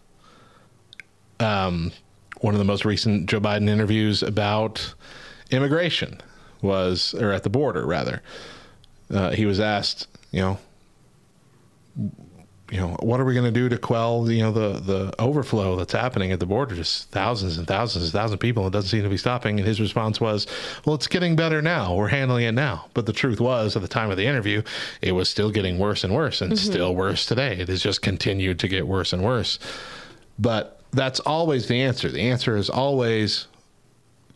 Um, 1.39 1.91
one 2.41 2.53
of 2.53 2.57
the 2.59 2.65
most 2.65 2.83
recent 2.83 3.29
Joe 3.29 3.39
Biden 3.39 3.69
interviews 3.69 4.23
about 4.23 4.93
immigration 5.51 6.19
was, 6.61 7.13
or 7.13 7.31
at 7.31 7.43
the 7.43 7.49
border 7.49 7.85
rather, 7.85 8.21
uh, 9.11 9.31
he 9.31 9.45
was 9.45 9.59
asked, 9.59 10.07
you 10.31 10.41
know 10.41 10.57
you 12.71 12.79
know, 12.79 12.97
what 13.01 13.19
are 13.19 13.25
we 13.25 13.33
going 13.33 13.45
to 13.45 13.51
do 13.51 13.69
to 13.69 13.77
quell, 13.77 14.31
you 14.31 14.41
know, 14.41 14.51
the 14.51 14.79
the 14.79 15.13
overflow 15.21 15.75
that's 15.75 15.93
happening 15.93 16.31
at 16.31 16.39
the 16.39 16.45
border? 16.45 16.75
Just 16.75 17.09
thousands 17.11 17.57
and 17.57 17.67
thousands 17.67 18.05
and 18.05 18.13
thousands 18.13 18.33
of 18.33 18.39
people. 18.39 18.65
And 18.65 18.73
it 18.73 18.77
doesn't 18.77 18.89
seem 18.89 19.03
to 19.03 19.09
be 19.09 19.17
stopping. 19.17 19.59
And 19.59 19.67
his 19.67 19.79
response 19.79 20.19
was, 20.19 20.47
"Well, 20.85 20.95
it's 20.95 21.07
getting 21.07 21.35
better 21.35 21.61
now. 21.61 21.93
We're 21.93 22.07
handling 22.07 22.45
it 22.45 22.53
now." 22.53 22.85
But 22.95 23.05
the 23.05 23.13
truth 23.13 23.39
was, 23.39 23.75
at 23.75 23.81
the 23.81 23.87
time 23.87 24.09
of 24.09 24.17
the 24.17 24.25
interview, 24.25 24.63
it 25.01 25.11
was 25.11 25.29
still 25.29 25.51
getting 25.51 25.77
worse 25.77 26.03
and 26.03 26.15
worse, 26.15 26.41
and 26.41 26.53
mm-hmm. 26.53 26.71
still 26.71 26.95
worse 26.95 27.25
today. 27.25 27.57
It 27.59 27.67
has 27.67 27.83
just 27.83 28.01
continued 28.01 28.59
to 28.59 28.67
get 28.67 28.87
worse 28.87 29.13
and 29.13 29.23
worse. 29.23 29.59
But 30.39 30.81
that's 30.91 31.19
always 31.19 31.67
the 31.67 31.81
answer. 31.81 32.09
The 32.09 32.21
answer 32.21 32.55
is 32.55 32.69
always 32.69 33.47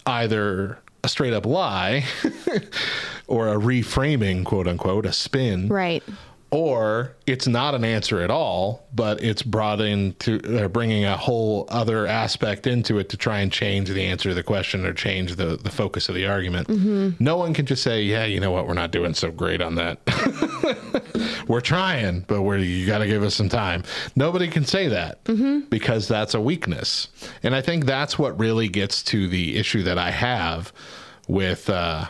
either 0.05 0.77
a 1.03 1.09
straight 1.09 1.33
up 1.33 1.45
lie 1.45 2.05
or 3.27 3.47
a 3.47 3.55
reframing, 3.55 4.43
quote 4.45 4.67
unquote, 4.67 5.05
a 5.05 5.13
spin 5.13 5.69
Right. 5.69 6.03
Or 6.49 7.13
it's 7.25 7.45
not 7.45 7.75
an 7.75 7.83
answer 7.83 8.21
at 8.21 8.31
all, 8.31 8.87
but 8.95 9.21
it's 9.21 9.43
brought 9.43 9.81
into 9.81 10.39
uh, 10.57 10.69
bringing 10.69 11.03
a 11.03 11.17
whole 11.17 11.65
other 11.69 12.07
aspect 12.07 12.65
into 12.65 12.99
it 12.99 13.09
to 13.09 13.17
try 13.17 13.39
and 13.39 13.51
change 13.51 13.89
the 13.89 14.03
answer 14.03 14.29
to 14.29 14.35
the 14.35 14.43
question 14.43 14.85
or 14.85 14.93
change 14.93 15.35
the, 15.35 15.57
the 15.57 15.69
focus 15.69 16.07
of 16.07 16.15
the 16.15 16.25
argument. 16.25 16.69
No 17.19 17.35
one 17.35 17.53
can 17.53 17.65
just 17.65 17.83
say, 17.83 18.01
"Yeah, 18.01 18.23
you 18.23 18.39
know 18.39 18.51
what? 18.51 18.65
We're 18.65 18.75
not 18.75 18.91
doing 18.91 19.13
so 19.13 19.29
great 19.29 19.61
on 19.61 19.75
that. 19.75 19.99
we're 21.47 21.59
trying, 21.61 22.21
but 22.21 22.43
we're 22.43 22.59
you 22.59 22.85
got 22.87 22.99
to 22.99 23.07
give 23.07 23.23
us 23.23 23.35
some 23.35 23.49
time." 23.49 23.83
Nobody 24.15 24.47
can 24.47 24.63
say 24.63 24.87
that 24.87 25.23
because 25.69 26.07
that's 26.07 26.33
a 26.33 26.39
weakness, 26.39 27.09
and 27.43 27.55
I 27.55 27.61
think 27.61 27.85
that's 27.85 28.17
what 28.17 28.39
really 28.39 28.69
gets 28.69 29.03
to 29.03 29.27
the 29.27 29.57
issue 29.57 29.83
that 29.83 29.97
I 29.97 30.11
have 30.11 30.71
with. 31.27 31.69
Uh, 31.69 32.05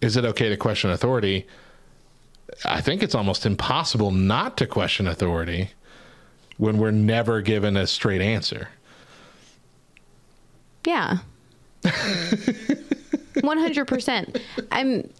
is 0.00 0.16
it 0.16 0.24
okay 0.24 0.48
to 0.50 0.56
question 0.56 0.90
authority? 0.90 1.46
I 2.64 2.80
think 2.80 3.02
it's 3.02 3.14
almost 3.14 3.46
impossible 3.46 4.10
not 4.10 4.56
to 4.58 4.66
question 4.66 5.06
authority 5.06 5.70
when 6.56 6.78
we're 6.78 6.90
never 6.90 7.40
given 7.40 7.76
a 7.76 7.86
straight 7.86 8.20
answer. 8.20 8.68
Yeah. 10.86 11.18
100%. 11.84 14.40
I'm 14.70 15.10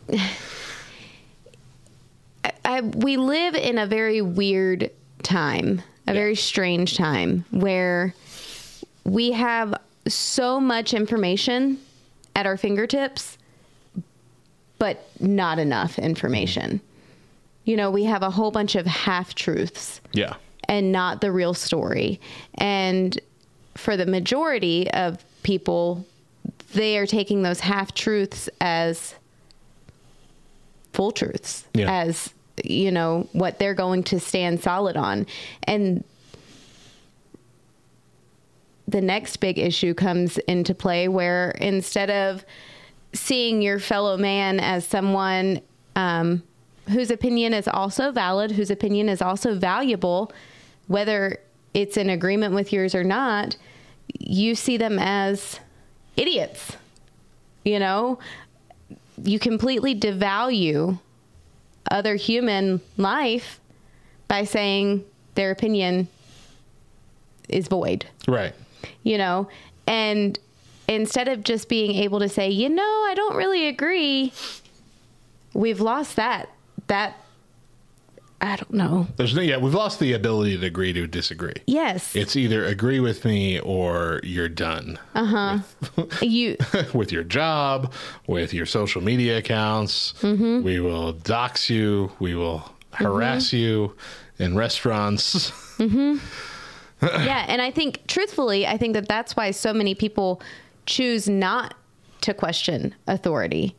I, 2.44 2.52
I, 2.64 2.80
we 2.80 3.16
live 3.16 3.54
in 3.54 3.78
a 3.78 3.86
very 3.86 4.20
weird 4.20 4.90
time, 5.22 5.82
a 6.06 6.12
very 6.12 6.36
strange 6.36 6.96
time 6.96 7.44
where 7.50 8.14
we 9.04 9.32
have 9.32 9.74
so 10.06 10.60
much 10.60 10.94
information 10.94 11.78
at 12.36 12.46
our 12.46 12.56
fingertips 12.56 13.38
but 14.78 15.08
not 15.20 15.58
enough 15.58 15.92
mm-hmm. 15.92 16.04
information. 16.04 16.80
You 17.64 17.76
know, 17.76 17.90
we 17.90 18.04
have 18.04 18.22
a 18.22 18.30
whole 18.30 18.50
bunch 18.50 18.74
of 18.74 18.86
half 18.86 19.34
truths 19.34 20.00
Yeah. 20.12 20.34
and 20.68 20.92
not 20.92 21.20
the 21.20 21.32
real 21.32 21.54
story. 21.54 22.20
And 22.56 23.18
for 23.74 23.96
the 23.96 24.06
majority 24.06 24.90
of 24.90 25.24
people, 25.42 26.04
they 26.74 26.98
are 26.98 27.06
taking 27.06 27.42
those 27.42 27.60
half 27.60 27.94
truths 27.94 28.48
as 28.60 29.14
full 30.92 31.10
truths, 31.10 31.64
Yeah. 31.74 31.90
as, 31.90 32.32
you 32.62 32.90
know, 32.90 33.28
what 33.32 33.58
they're 33.58 33.74
going 33.74 34.02
to 34.04 34.20
stand 34.20 34.60
solid 34.62 34.96
on. 34.96 35.26
And 35.64 36.04
the 38.86 39.00
next 39.00 39.38
big 39.38 39.58
issue 39.58 39.94
comes 39.94 40.36
into 40.38 40.74
play 40.74 41.08
where 41.08 41.50
instead 41.52 42.10
of 42.10 42.44
seeing 43.14 43.62
your 43.62 43.78
fellow 43.78 44.16
man 44.16 44.60
as 44.60 44.84
someone 44.86 45.60
um, 45.96 46.42
whose 46.88 47.10
opinion 47.10 47.54
is 47.54 47.66
also 47.68 48.10
valid, 48.12 48.52
whose 48.52 48.70
opinion 48.70 49.08
is 49.08 49.22
also 49.22 49.54
valuable, 49.58 50.30
whether 50.86 51.38
it's 51.72 51.96
in 51.96 52.10
agreement 52.10 52.54
with 52.54 52.72
yours 52.72 52.94
or 52.94 53.04
not, 53.04 53.56
you 54.18 54.54
see 54.54 54.76
them 54.76 54.98
as 54.98 55.60
idiots. 56.16 56.76
You 57.64 57.78
know, 57.78 58.18
you 59.22 59.38
completely 59.38 59.98
devalue 59.98 60.98
other 61.90 62.14
human 62.16 62.80
life 62.96 63.60
by 64.28 64.44
saying 64.44 65.04
their 65.34 65.50
opinion 65.50 66.08
is 67.48 67.68
void 67.68 68.06
Right. 68.26 68.54
you 69.02 69.18
know 69.18 69.48
and 69.86 70.38
instead 70.88 71.28
of 71.28 71.44
just 71.44 71.68
being 71.68 71.94
able 71.96 72.20
to 72.20 72.28
say 72.28 72.48
you 72.48 72.70
know 72.70 72.82
i 72.82 73.12
don't 73.14 73.36
really 73.36 73.66
agree 73.68 74.32
we've 75.52 75.80
lost 75.80 76.16
that 76.16 76.48
that 76.88 77.16
i 78.40 78.56
don't 78.56 78.72
know 78.72 79.06
There's 79.16 79.34
no, 79.34 79.40
yeah, 79.42 79.56
we've 79.56 79.74
lost 79.74 80.00
the 80.00 80.12
ability 80.12 80.58
to 80.58 80.66
agree 80.66 80.92
to 80.92 81.06
disagree. 81.06 81.54
yes 81.66 82.14
It's 82.14 82.36
either 82.36 82.64
agree 82.64 83.00
with 83.00 83.24
me 83.24 83.58
or 83.60 84.20
you're 84.22 84.48
done 84.48 84.98
Uh 85.14 85.24
huh. 85.24 86.04
you 86.22 86.56
with 86.92 87.10
your 87.12 87.22
job, 87.24 87.92
with 88.26 88.52
your 88.52 88.66
social 88.66 89.02
media 89.02 89.38
accounts. 89.38 90.14
Mm-hmm. 90.20 90.62
We 90.62 90.80
will 90.80 91.12
dox 91.12 91.70
you. 91.70 92.12
We 92.18 92.34
will 92.34 92.70
harass 92.92 93.48
mm-hmm. 93.48 93.56
you 93.56 93.96
in 94.38 94.56
restaurants. 94.56 95.52
Mm-hmm. 95.74 96.18
yeah 97.02 97.44
and 97.48 97.60
i 97.60 97.68
think 97.72 98.06
truthfully 98.06 98.64
i 98.64 98.76
think 98.78 98.94
that 98.94 99.08
that's 99.08 99.34
why 99.34 99.50
so 99.50 99.74
many 99.74 99.92
people 99.94 100.40
choose 100.86 101.28
not 101.28 101.74
to 102.20 102.32
question 102.32 102.94
authority 103.08 103.74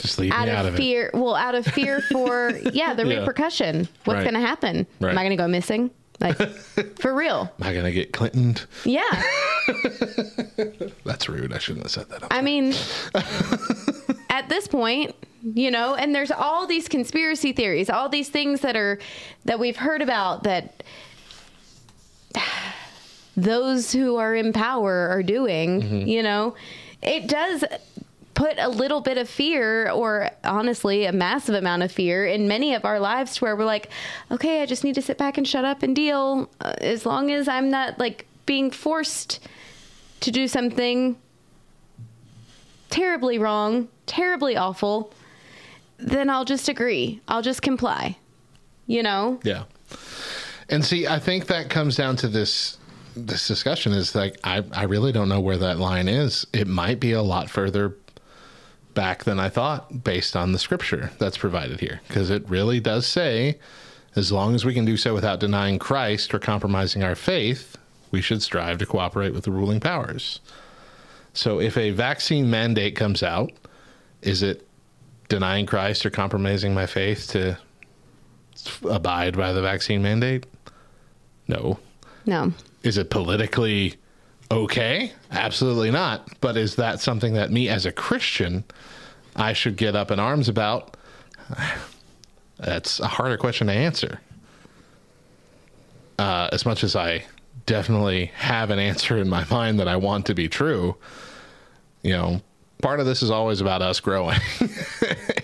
Just 0.00 0.18
leave 0.18 0.32
out 0.32 0.46
me 0.46 0.52
of, 0.52 0.58
out 0.58 0.66
of 0.66 0.76
fear 0.76 1.10
well 1.14 1.34
out 1.34 1.54
of 1.54 1.64
fear 1.66 2.00
for 2.10 2.50
yeah 2.72 2.94
the 2.94 3.06
Yeah. 3.06 3.20
repercussion 3.20 3.88
what's 4.04 4.16
Right. 4.18 4.22
going 4.24 4.34
to 4.34 4.40
happen 4.40 4.86
Right. 5.00 5.10
am 5.10 5.18
i 5.18 5.22
going 5.22 5.36
to 5.36 5.42
go 5.42 5.46
missing 5.48 5.90
like 6.20 6.36
for 7.00 7.14
real. 7.14 7.50
Am 7.60 7.66
I 7.66 7.72
going 7.72 7.86
to 7.86 7.92
get 7.92 8.12
Clintoned? 8.12 8.66
yeah 8.84 9.02
That's 11.04 11.28
rude. 11.28 11.52
I 11.52 11.58
shouldn't 11.58 11.84
have 11.84 11.90
said 11.92 12.08
that. 12.10 12.24
I 12.30 12.42
mean, 12.42 12.74
at 14.28 14.48
this 14.50 14.68
point, 14.68 15.14
you 15.42 15.70
know, 15.70 15.94
and 15.94 16.14
there's 16.14 16.30
all 16.30 16.66
these 16.66 16.88
conspiracy 16.88 17.52
theories, 17.52 17.88
all 17.88 18.08
these 18.10 18.28
things 18.28 18.60
that 18.60 18.76
are 18.76 18.98
that 19.46 19.58
we've 19.58 19.76
heard 19.78 20.02
about 20.02 20.42
that 20.44 20.82
those 23.36 23.92
who 23.92 24.16
are 24.16 24.34
in 24.34 24.52
power 24.52 25.08
are 25.08 25.22
doing, 25.22 25.82
mm-hmm. 25.82 26.08
you 26.08 26.22
know. 26.22 26.54
It 27.02 27.28
does 27.28 27.64
put 28.40 28.58
a 28.58 28.70
little 28.70 29.02
bit 29.02 29.18
of 29.18 29.28
fear 29.28 29.90
or 29.90 30.30
honestly 30.44 31.04
a 31.04 31.12
massive 31.12 31.54
amount 31.54 31.82
of 31.82 31.92
fear 31.92 32.24
in 32.24 32.48
many 32.48 32.72
of 32.72 32.86
our 32.86 32.98
lives 32.98 33.34
to 33.34 33.44
where 33.44 33.54
we're 33.54 33.66
like, 33.66 33.90
okay, 34.30 34.62
I 34.62 34.66
just 34.66 34.82
need 34.82 34.94
to 34.94 35.02
sit 35.02 35.18
back 35.18 35.36
and 35.36 35.46
shut 35.46 35.66
up 35.66 35.82
and 35.82 35.94
deal 35.94 36.48
uh, 36.62 36.72
as 36.78 37.04
long 37.04 37.30
as 37.30 37.48
I'm 37.48 37.68
not 37.68 37.98
like 37.98 38.24
being 38.46 38.70
forced 38.70 39.46
to 40.20 40.30
do 40.30 40.48
something 40.48 41.18
terribly 42.88 43.36
wrong, 43.36 43.88
terribly 44.06 44.56
awful, 44.56 45.12
then 45.98 46.30
I'll 46.30 46.46
just 46.46 46.70
agree. 46.70 47.20
I'll 47.28 47.42
just 47.42 47.60
comply. 47.60 48.16
You 48.86 49.02
know? 49.02 49.38
Yeah. 49.44 49.64
And 50.70 50.82
see, 50.82 51.06
I 51.06 51.18
think 51.18 51.46
that 51.48 51.68
comes 51.68 51.94
down 51.94 52.16
to 52.16 52.28
this 52.28 52.78
this 53.14 53.46
discussion 53.46 53.92
is 53.92 54.14
like 54.14 54.38
I, 54.44 54.64
I 54.72 54.84
really 54.84 55.12
don't 55.12 55.28
know 55.28 55.40
where 55.40 55.58
that 55.58 55.78
line 55.78 56.08
is. 56.08 56.46
It 56.54 56.66
might 56.66 57.00
be 57.00 57.12
a 57.12 57.20
lot 57.20 57.50
further 57.50 57.96
back 59.00 59.24
than 59.24 59.40
I 59.40 59.48
thought 59.48 60.04
based 60.04 60.36
on 60.36 60.52
the 60.52 60.58
scripture 60.58 61.10
that's 61.18 61.38
provided 61.38 61.80
here. 61.80 62.02
Because 62.06 62.28
it 62.28 62.46
really 62.50 62.80
does 62.80 63.06
say, 63.06 63.58
as 64.14 64.30
long 64.30 64.54
as 64.54 64.62
we 64.62 64.74
can 64.74 64.84
do 64.84 64.98
so 64.98 65.14
without 65.14 65.40
denying 65.40 65.78
Christ 65.78 66.34
or 66.34 66.38
compromising 66.38 67.02
our 67.02 67.14
faith, 67.14 67.78
we 68.10 68.20
should 68.20 68.42
strive 68.42 68.76
to 68.76 68.84
cooperate 68.84 69.32
with 69.32 69.44
the 69.44 69.52
ruling 69.52 69.80
powers. 69.80 70.40
So 71.32 71.60
if 71.60 71.78
a 71.78 71.92
vaccine 71.92 72.50
mandate 72.50 72.94
comes 72.94 73.22
out, 73.22 73.52
is 74.20 74.42
it 74.42 74.68
denying 75.30 75.64
Christ 75.64 76.04
or 76.04 76.10
compromising 76.10 76.74
my 76.74 76.84
faith 76.84 77.26
to 77.28 77.56
abide 78.86 79.34
by 79.34 79.54
the 79.54 79.62
vaccine 79.62 80.02
mandate? 80.02 80.44
No. 81.48 81.78
No. 82.26 82.52
Is 82.82 82.98
it 82.98 83.08
politically 83.08 83.94
okay? 84.50 85.12
Absolutely 85.30 85.90
not. 85.90 86.28
But 86.40 86.56
is 86.56 86.76
that 86.76 87.00
something 87.00 87.34
that 87.34 87.50
me 87.50 87.68
as 87.68 87.86
a 87.86 87.92
Christian 87.92 88.64
I 89.36 89.52
should 89.52 89.76
get 89.76 89.94
up 89.96 90.10
in 90.10 90.18
arms 90.18 90.48
about? 90.48 90.96
That's 92.58 93.00
a 93.00 93.06
harder 93.06 93.36
question 93.38 93.68
to 93.68 93.72
answer. 93.72 94.20
Uh, 96.18 96.48
as 96.52 96.66
much 96.66 96.84
as 96.84 96.94
I 96.94 97.24
definitely 97.64 98.26
have 98.34 98.70
an 98.70 98.78
answer 98.78 99.16
in 99.16 99.28
my 99.28 99.44
mind 99.50 99.80
that 99.80 99.88
I 99.88 99.96
want 99.96 100.26
to 100.26 100.34
be 100.34 100.48
true, 100.48 100.96
you 102.02 102.12
know, 102.12 102.42
part 102.82 103.00
of 103.00 103.06
this 103.06 103.22
is 103.22 103.30
always 103.30 103.60
about 103.62 103.82
us 103.82 104.00
growing. 104.00 104.38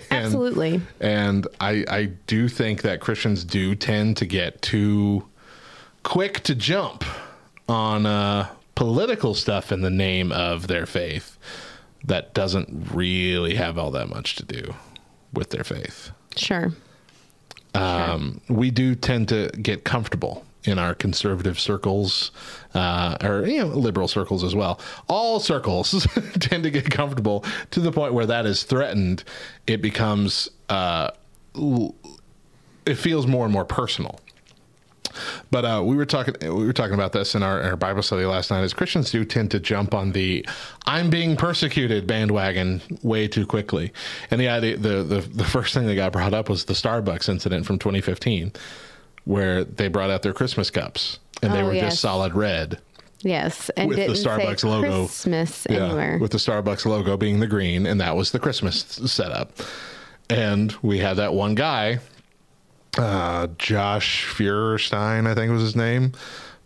And- 0.09 0.25
Absolutely. 0.25 0.81
and 1.01 1.45
I, 1.59 1.83
I 1.89 2.05
do 2.27 2.47
think 2.47 2.81
that 2.83 3.01
Christians 3.01 3.43
do 3.43 3.75
tend 3.75 4.17
to 4.17 4.25
get 4.25 4.61
too 4.61 5.27
quick 6.03 6.39
to 6.43 6.55
jump 6.55 7.03
on 7.67 8.05
uh, 8.05 8.47
political 8.77 9.33
stuff 9.33 9.71
in 9.71 9.81
the 9.81 9.89
name 9.89 10.31
of 10.31 10.67
their 10.67 10.85
faith 10.85 11.35
that 12.05 12.35
doesn't 12.35 12.93
really 12.93 13.55
have 13.55 13.75
all 13.75 13.89
that 13.89 14.07
much 14.07 14.35
to 14.35 14.45
do 14.45 14.75
with 15.33 15.49
their 15.49 15.63
faith. 15.63 16.11
Sure. 16.35 16.71
Um, 17.73 18.39
We 18.47 18.69
do 18.69 18.93
tend 18.93 19.29
to 19.29 19.49
get 19.59 19.83
comfortable 19.83 20.45
in 20.63 20.77
our 20.77 20.93
conservative 20.93 21.59
circles, 21.59 22.29
uh, 22.75 23.17
or 23.23 23.47
you 23.47 23.57
know, 23.57 23.65
liberal 23.65 24.07
circles 24.07 24.43
as 24.43 24.53
well. 24.53 24.79
All 25.07 25.39
circles 25.39 26.05
tend 26.39 26.61
to 26.61 26.69
get 26.69 26.87
comfortable 26.91 27.43
to 27.71 27.79
the 27.79 27.91
point 27.91 28.13
where 28.13 28.27
that 28.27 28.45
is 28.45 28.61
threatened. 28.61 29.23
It 29.65 29.81
becomes, 29.81 30.49
uh, 30.69 31.09
it 32.85 32.95
feels 32.95 33.25
more 33.25 33.43
and 33.43 33.51
more 33.51 33.65
personal. 33.65 34.19
But 35.51 35.65
uh, 35.65 35.81
we 35.85 35.95
were 35.95 36.05
talking 36.05 36.35
we 36.41 36.65
were 36.65 36.73
talking 36.73 36.93
about 36.93 37.11
this 37.13 37.35
in 37.35 37.43
our, 37.43 37.61
our 37.61 37.75
Bible 37.75 38.01
study 38.01 38.25
last 38.25 38.51
night. 38.51 38.61
As 38.61 38.73
Christians 38.73 39.11
do 39.11 39.23
tend 39.25 39.51
to 39.51 39.59
jump 39.59 39.93
on 39.93 40.11
the 40.11 40.45
"I'm 40.85 41.09
being 41.09 41.35
persecuted" 41.35 42.07
bandwagon 42.07 42.81
way 43.03 43.27
too 43.27 43.45
quickly, 43.45 43.91
and 44.31 44.39
the 44.41 44.47
idea 44.49 44.77
the, 44.77 45.03
the 45.03 45.21
the 45.21 45.43
first 45.45 45.73
thing 45.73 45.85
that 45.87 45.95
got 45.95 46.11
brought 46.11 46.33
up 46.33 46.49
was 46.49 46.65
the 46.65 46.73
Starbucks 46.73 47.29
incident 47.29 47.65
from 47.65 47.79
2015, 47.79 48.51
where 49.25 49.63
they 49.63 49.87
brought 49.87 50.09
out 50.09 50.21
their 50.21 50.33
Christmas 50.33 50.69
cups 50.69 51.19
and 51.41 51.53
they 51.53 51.61
Oh, 51.61 51.65
were 51.67 51.73
yes. 51.73 51.91
just 51.93 52.01
solid 52.01 52.33
red 52.33 52.79
Yes, 53.23 53.69
and 53.77 53.89
with 53.89 53.97
the 53.97 54.13
Starbucks 54.13 54.63
logo 54.63 55.05
Christmas 55.05 55.65
Yeah, 55.69 55.85
anywhere. 55.85 56.17
with 56.19 56.31
the 56.31 56.37
Starbucks 56.37 56.85
logo 56.85 57.17
being 57.17 57.39
the 57.39 57.47
green, 57.47 57.85
and 57.87 57.99
that 57.99 58.15
was 58.15 58.29
the 58.31 58.39
Christmas 58.39 58.77
setup. 59.05 59.53
And 60.29 60.71
we 60.83 60.99
had 60.99 61.15
that 61.17 61.33
one 61.33 61.55
guy, 61.55 61.99
uh, 62.97 63.47
Josh 63.57 64.25
Feuerstein, 64.25 65.27
I 65.27 65.35
think 65.35 65.51
was 65.51 65.61
his 65.61 65.75
name, 65.75 66.13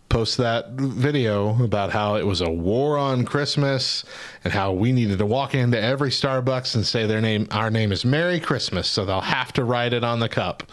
post 0.08 0.36
that 0.36 0.70
video 0.72 1.62
about 1.64 1.90
how 1.90 2.16
it 2.16 2.26
was 2.26 2.40
a 2.40 2.50
war 2.50 2.98
on 2.98 3.24
Christmas 3.24 4.04
and 4.44 4.52
how 4.52 4.72
we 4.72 4.92
needed 4.92 5.18
to 5.18 5.26
walk 5.26 5.54
into 5.54 5.80
every 5.80 6.10
Starbucks 6.10 6.74
and 6.74 6.86
say 6.86 7.06
their 7.06 7.20
name, 7.20 7.48
our 7.50 7.70
name 7.70 7.92
is 7.92 8.04
Merry 8.04 8.38
Christmas, 8.38 8.88
so 8.88 9.04
they'll 9.04 9.20
have 9.20 9.52
to 9.54 9.64
write 9.64 9.92
it 9.92 10.04
on 10.04 10.20
the 10.20 10.28
cup. 10.28 10.64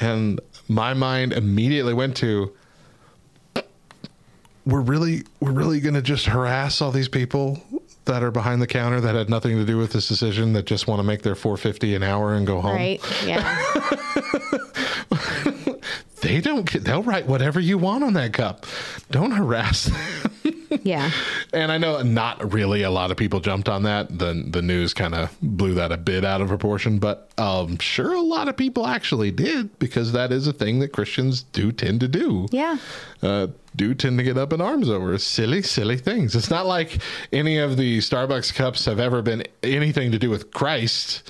And 0.00 0.40
my 0.68 0.94
mind 0.94 1.32
immediately 1.32 1.92
went 1.92 2.16
to, 2.18 2.54
we're 4.64 4.80
really 4.80 5.22
we're 5.40 5.52
really 5.52 5.80
going 5.80 5.94
to 5.94 6.02
just 6.02 6.26
harass 6.26 6.82
all 6.82 6.90
these 6.90 7.08
people 7.08 7.62
that 8.04 8.22
are 8.22 8.30
behind 8.30 8.60
the 8.60 8.66
counter 8.66 9.00
that 9.00 9.14
had 9.14 9.28
nothing 9.30 9.56
to 9.56 9.64
do 9.64 9.76
with 9.78 9.92
this 9.92 10.08
decision 10.08 10.52
that 10.54 10.66
just 10.66 10.86
want 10.86 10.98
to 10.98 11.02
make 11.02 11.22
their 11.22 11.34
450 11.34 11.94
an 11.94 12.02
hour 12.02 12.34
and 12.34 12.46
go 12.46 12.60
home 12.60 12.76
right? 12.76 13.00
Yeah. 13.24 13.42
they 16.40 16.50
don't 16.50 16.70
get- 16.70 16.84
they'll 16.84 17.02
write 17.02 17.26
whatever 17.26 17.60
you 17.60 17.78
want 17.78 18.02
on 18.04 18.12
that 18.14 18.32
cup 18.32 18.64
don't 19.10 19.30
harass 19.32 19.84
them 19.84 20.54
yeah. 20.82 21.10
and 21.52 21.72
i 21.72 21.78
know 21.78 22.02
not 22.02 22.52
really 22.52 22.82
a 22.82 22.90
lot 22.90 23.10
of 23.10 23.16
people 23.16 23.40
jumped 23.40 23.68
on 23.68 23.82
that 23.84 24.18
the 24.18 24.44
the 24.50 24.60
news 24.62 24.92
kind 24.94 25.14
of 25.14 25.34
blew 25.40 25.74
that 25.74 25.90
a 25.92 25.96
bit 25.96 26.24
out 26.24 26.40
of 26.40 26.48
proportion 26.48 26.98
but 26.98 27.30
i'm 27.38 27.78
sure 27.78 28.12
a 28.14 28.20
lot 28.20 28.48
of 28.48 28.56
people 28.56 28.86
actually 28.86 29.30
did 29.30 29.78
because 29.78 30.12
that 30.12 30.30
is 30.32 30.46
a 30.46 30.52
thing 30.52 30.78
that 30.78 30.92
christians 30.92 31.42
do 31.42 31.72
tend 31.72 32.00
to 32.00 32.08
do 32.08 32.46
Yeah. 32.50 32.76
uh, 33.22 33.48
do 33.76 33.94
tend 33.94 34.18
to 34.18 34.24
get 34.24 34.36
up 34.36 34.52
in 34.52 34.60
arms 34.60 34.90
over 34.90 35.16
silly, 35.18 35.62
silly 35.62 35.96
things. 35.98 36.34
It's 36.34 36.50
not 36.50 36.66
like 36.66 37.00
any 37.32 37.58
of 37.58 37.76
the 37.76 37.98
Starbucks 37.98 38.52
cups 38.52 38.86
have 38.86 38.98
ever 38.98 39.22
been 39.22 39.44
anything 39.62 40.10
to 40.10 40.18
do 40.18 40.30
with 40.30 40.50
Christ, 40.50 41.22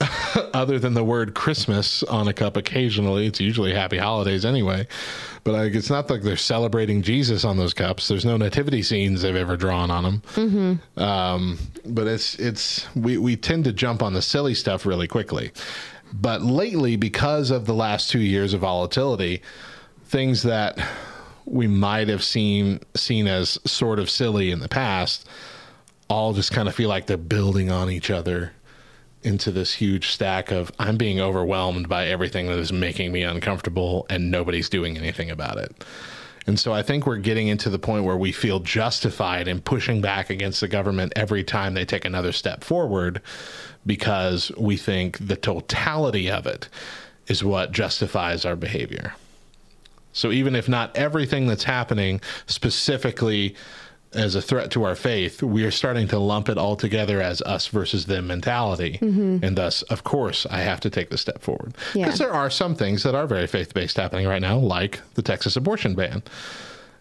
other 0.54 0.78
than 0.78 0.94
the 0.94 1.02
word 1.02 1.34
Christmas 1.34 2.02
on 2.04 2.28
a 2.28 2.32
cup 2.32 2.56
occasionally. 2.56 3.26
It's 3.26 3.40
usually 3.40 3.74
Happy 3.74 3.98
Holidays 3.98 4.44
anyway. 4.44 4.86
But 5.44 5.52
like, 5.52 5.74
it's 5.74 5.90
not 5.90 6.08
like 6.10 6.22
they're 6.22 6.36
celebrating 6.36 7.02
Jesus 7.02 7.44
on 7.44 7.56
those 7.56 7.74
cups. 7.74 8.08
There's 8.08 8.24
no 8.24 8.36
nativity 8.36 8.82
scenes 8.82 9.22
they've 9.22 9.34
ever 9.34 9.56
drawn 9.56 9.90
on 9.90 10.04
them. 10.04 10.22
Mm-hmm. 10.34 11.00
Um, 11.00 11.58
but 11.86 12.06
it's 12.06 12.36
it's 12.36 12.86
we 12.94 13.18
we 13.18 13.36
tend 13.36 13.64
to 13.64 13.72
jump 13.72 14.02
on 14.02 14.12
the 14.12 14.22
silly 14.22 14.54
stuff 14.54 14.86
really 14.86 15.08
quickly. 15.08 15.52
But 16.12 16.42
lately, 16.42 16.96
because 16.96 17.50
of 17.50 17.66
the 17.66 17.74
last 17.74 18.10
two 18.10 18.20
years 18.20 18.54
of 18.54 18.60
volatility, 18.60 19.42
things 20.04 20.42
that 20.44 20.78
we 21.44 21.66
might 21.66 22.08
have 22.08 22.22
seen 22.22 22.80
seen 22.94 23.26
as 23.26 23.58
sort 23.64 23.98
of 23.98 24.10
silly 24.10 24.50
in 24.50 24.60
the 24.60 24.68
past 24.68 25.28
all 26.10 26.32
just 26.32 26.52
kind 26.52 26.68
of 26.68 26.74
feel 26.74 26.88
like 26.88 27.06
they're 27.06 27.18
building 27.18 27.70
on 27.70 27.90
each 27.90 28.10
other 28.10 28.52
into 29.28 29.52
this 29.52 29.74
huge 29.74 30.08
stack 30.08 30.50
of 30.50 30.72
I'm 30.78 30.96
being 30.96 31.20
overwhelmed 31.20 31.88
by 31.88 32.06
everything 32.06 32.46
that 32.46 32.58
is 32.58 32.72
making 32.72 33.12
me 33.12 33.22
uncomfortable 33.22 34.06
and 34.10 34.30
nobody's 34.30 34.68
doing 34.68 34.96
anything 34.96 35.30
about 35.30 35.58
it. 35.58 35.84
And 36.48 36.58
so 36.58 36.72
I 36.72 36.82
think 36.82 37.06
we're 37.06 37.18
getting 37.18 37.48
into 37.48 37.68
the 37.68 37.78
point 37.78 38.04
where 38.04 38.16
we 38.16 38.32
feel 38.32 38.58
justified 38.58 39.46
in 39.46 39.60
pushing 39.60 40.00
back 40.00 40.30
against 40.30 40.62
the 40.62 40.66
government 40.66 41.12
every 41.14 41.44
time 41.44 41.74
they 41.74 41.84
take 41.84 42.06
another 42.06 42.32
step 42.32 42.64
forward 42.64 43.20
because 43.84 44.50
we 44.56 44.78
think 44.78 45.18
the 45.24 45.36
totality 45.36 46.30
of 46.30 46.46
it 46.46 46.70
is 47.26 47.44
what 47.44 47.70
justifies 47.70 48.46
our 48.46 48.56
behavior. 48.56 49.14
So 50.14 50.32
even 50.32 50.56
if 50.56 50.70
not 50.70 50.96
everything 50.96 51.46
that's 51.46 51.64
happening 51.64 52.22
specifically 52.46 53.54
as 54.12 54.34
a 54.34 54.42
threat 54.42 54.70
to 54.70 54.84
our 54.84 54.94
faith, 54.94 55.42
we 55.42 55.64
are 55.64 55.70
starting 55.70 56.08
to 56.08 56.18
lump 56.18 56.48
it 56.48 56.56
all 56.56 56.76
together 56.76 57.20
as 57.20 57.42
us 57.42 57.66
versus 57.66 58.06
them 58.06 58.26
mentality. 58.26 58.98
And 59.44 59.56
thus, 59.56 59.82
of 59.82 60.04
course, 60.04 60.46
I 60.50 60.58
have 60.60 60.80
to 60.80 60.90
take 60.90 61.10
the 61.10 61.18
step 61.18 61.42
forward. 61.42 61.74
Yeah. 61.94 62.06
Because 62.06 62.18
there 62.18 62.32
are 62.32 62.50
some 62.50 62.74
things 62.74 63.02
that 63.02 63.14
are 63.14 63.26
very 63.26 63.46
faith 63.46 63.74
based 63.74 63.96
happening 63.96 64.26
right 64.26 64.40
now, 64.40 64.56
like 64.56 65.00
the 65.14 65.22
Texas 65.22 65.56
abortion 65.56 65.94
ban. 65.94 66.22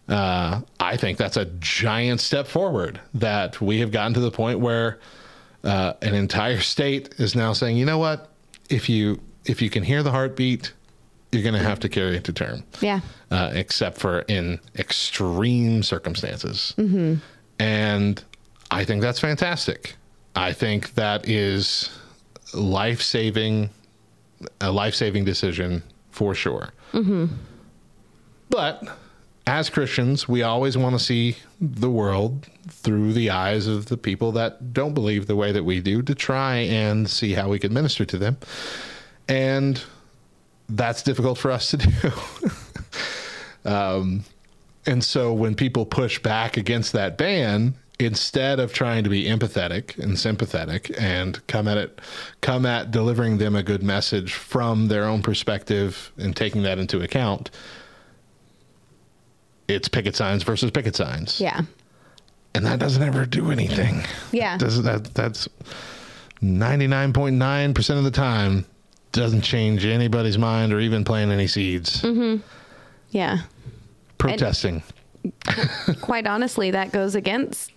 Uh, 0.10 0.62
I 0.80 0.98
think 0.98 1.18
that's 1.18 1.38
a 1.38 1.46
giant 1.60 2.22
step 2.22 2.48
forward 2.48 3.00
that 3.14 3.60
we 3.62 3.80
have 3.80 3.92
gotten 3.92 4.14
to 4.14 4.20
the 4.20 4.32
point 4.32 4.60
where 4.60 5.00
uh, 5.64 5.94
an 6.02 6.14
entire 6.14 6.62
state 6.62 7.16
is 7.18 7.36
now 7.36 7.54
saying, 7.54 7.78
you 7.78 7.86
know 7.86 7.98
what, 7.98 8.30
if 8.70 8.90
you 8.90 9.20
if 9.46 9.62
you 9.62 9.70
can 9.70 9.84
hear 9.84 10.04
the 10.04 10.12
heartbeat, 10.12 10.74
you're 11.32 11.44
going 11.44 11.56
to 11.56 11.64
have 11.64 11.80
to 11.82 11.90
carry 11.90 12.16
it 12.18 12.24
to 12.26 12.34
term 12.34 12.64
Yeah. 12.82 13.02
uh, 13.32 13.52
except 13.54 13.98
for 13.98 14.20
in 14.28 14.60
extreme 14.78 15.84
circumstances. 15.84 16.74
And 17.60 18.24
I 18.72 18.86
think 18.86 19.02
that's 19.02 19.20
fantastic. 19.20 19.96
I 20.36 20.54
think 20.54 20.94
that 20.96 21.28
is 21.28 21.90
life 22.54 23.02
saving, 23.02 23.70
a 24.62 24.72
life 24.72 24.96
saving 24.96 25.26
decision 25.26 25.84
for 26.12 26.34
sure. 26.36 26.70
But 28.50 28.84
as 29.46 29.70
Christians, 29.70 30.28
we 30.28 30.44
always 30.44 30.78
want 30.78 30.98
to 30.98 31.04
see 31.04 31.38
the 31.60 31.90
world 31.90 32.48
through 32.70 33.14
the 33.14 33.30
eyes 33.30 33.68
of 33.68 33.88
the 33.88 33.98
people 33.98 34.32
that 34.34 34.74
don't 34.74 34.94
believe 34.94 35.28
the 35.28 35.36
way 35.36 35.52
that 35.52 35.64
we 35.64 35.80
do 35.80 36.02
to 36.04 36.14
try 36.16 36.56
and 36.58 37.10
see 37.10 37.34
how 37.34 37.50
we 37.50 37.60
can 37.60 37.74
minister 37.74 38.06
to 38.06 38.18
them. 38.18 38.38
And 39.28 39.82
that's 40.70 41.04
difficult 41.04 41.38
for 41.38 41.52
us 41.52 41.72
to 41.72 41.78
do. 41.78 42.12
um, 43.70 44.24
and 44.86 45.04
so 45.04 45.34
when 45.34 45.56
people 45.56 45.86
push 45.86 46.20
back 46.20 46.58
against 46.58 46.94
that 46.94 47.18
ban, 47.18 47.76
instead 48.00 48.60
of 48.60 48.74
trying 48.74 49.04
to 49.04 49.10
be 49.10 49.26
empathetic 49.26 49.98
and 49.98 50.20
sympathetic 50.20 50.92
and 51.00 51.46
come 51.48 51.68
at 51.68 51.78
it, 51.78 52.00
come 52.42 52.66
at 52.66 52.92
delivering 52.92 53.38
them 53.38 53.56
a 53.56 53.64
good 53.64 53.84
message 53.84 54.34
from 54.34 54.88
their 54.88 55.06
own 55.06 55.22
perspective 55.22 56.12
and 56.18 56.36
taking 56.36 56.64
that 56.64 56.80
into 56.80 57.02
account, 57.02 57.50
it's 59.68 59.88
picket 59.88 60.16
signs 60.16 60.44
versus 60.44 60.72
picket 60.72 60.96
signs. 60.96 61.42
Yeah. 61.42 61.62
And 62.56 62.66
that 62.66 62.80
doesn't 62.80 63.04
ever 63.04 63.26
do 63.26 63.52
anything. 63.52 64.04
Yeah. 64.32 64.58
Does 64.58 64.82
that 64.84 65.14
that's 65.14 65.48
99.9% 66.42 67.98
of 67.98 68.04
the 68.04 68.12
time 68.12 68.66
doesn't 69.18 69.42
change 69.42 69.86
anybody's 69.86 70.38
mind 70.38 70.72
or 70.72 70.80
even 70.80 71.04
plant 71.04 71.32
any 71.32 71.48
seeds. 71.48 72.02
Mm-hmm. 72.02 72.42
Yeah. 73.10 73.40
Protesting. 74.18 74.84
Quite 76.02 76.26
honestly, 76.26 76.72
that 76.72 76.92
goes 76.92 77.16
against 77.16 77.72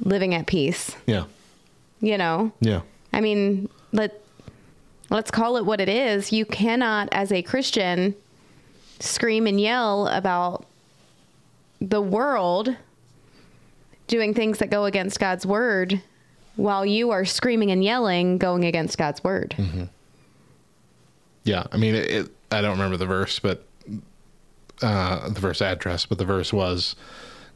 living 0.00 0.34
at 0.34 0.46
peace. 0.46 0.94
yeah. 1.06 1.24
You 2.00 2.18
know? 2.18 2.52
Yeah. 2.60 2.80
I 3.12 3.20
mean, 3.20 3.68
let 3.92 4.20
let's 5.08 5.30
call 5.30 5.56
it 5.56 5.64
what 5.64 5.80
it 5.80 5.88
is. 5.88 6.32
You 6.32 6.44
cannot 6.44 7.08
as 7.12 7.30
a 7.30 7.42
Christian 7.42 8.16
scream 8.98 9.46
and 9.46 9.60
yell 9.60 10.08
about 10.08 10.66
the 11.80 12.00
world 12.00 12.76
doing 14.08 14.34
things 14.34 14.58
that 14.58 14.70
go 14.70 14.84
against 14.84 15.20
God's 15.20 15.46
word 15.46 16.02
while 16.56 16.84
you 16.84 17.10
are 17.10 17.24
screaming 17.24 17.70
and 17.70 17.82
yelling 17.84 18.38
going 18.38 18.64
against 18.64 18.98
God's 18.98 19.22
word. 19.22 19.54
Mm-hmm. 19.56 19.84
Yeah. 21.44 21.64
I 21.72 21.76
mean, 21.76 21.94
it, 21.94 22.10
it, 22.10 22.28
I 22.50 22.60
don't 22.60 22.72
remember 22.72 22.96
the 22.96 23.06
verse, 23.06 23.38
but 23.38 23.66
uh, 24.82 25.28
the 25.28 25.40
verse 25.40 25.60
address, 25.62 26.06
but 26.06 26.18
the 26.18 26.24
verse 26.24 26.52
was, 26.52 26.96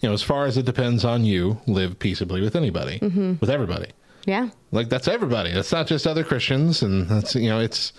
you 0.01 0.09
know, 0.09 0.13
as 0.15 0.23
far 0.23 0.47
as 0.47 0.57
it 0.57 0.65
depends 0.65 1.05
on 1.05 1.25
you, 1.25 1.61
live 1.67 1.99
peaceably 1.99 2.41
with 2.41 2.55
anybody, 2.57 2.99
with 3.41 3.51
everybody. 3.51 3.91
Yeah. 4.25 4.51
Like 4.73 4.89
that's 4.89 5.07
everybody. 5.09 5.53
That's 5.53 5.71
not 5.73 5.87
just 5.87 6.07
other 6.07 6.25
Christians, 6.25 6.83
and 6.83 7.09
that's 7.09 7.35
you 7.37 7.49
know, 7.49 7.61
it's 7.61 7.93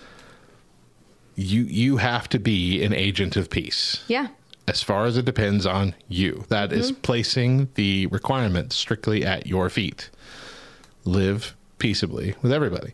you. 1.36 1.62
You 1.62 1.96
have 1.96 2.28
to 2.30 2.38
be 2.38 2.82
an 2.84 2.92
agent 2.92 3.36
of 3.36 3.48
peace. 3.50 4.04
Yeah. 4.08 4.28
as 4.66 4.82
far 4.82 5.06
as 5.06 5.16
it 5.16 5.24
depends 5.24 5.64
on 5.64 5.94
you. 6.08 6.44
That 6.48 6.72
is 6.72 6.92
Mm-hmm. 6.92 7.00
placing 7.00 7.68
the 7.74 8.06
requirement 8.08 8.72
strictly 8.74 9.24
at 9.24 9.46
your 9.46 9.70
feet. 9.70 10.10
Live 11.06 11.56
peaceably 11.78 12.34
with 12.42 12.52
everybody. 12.52 12.92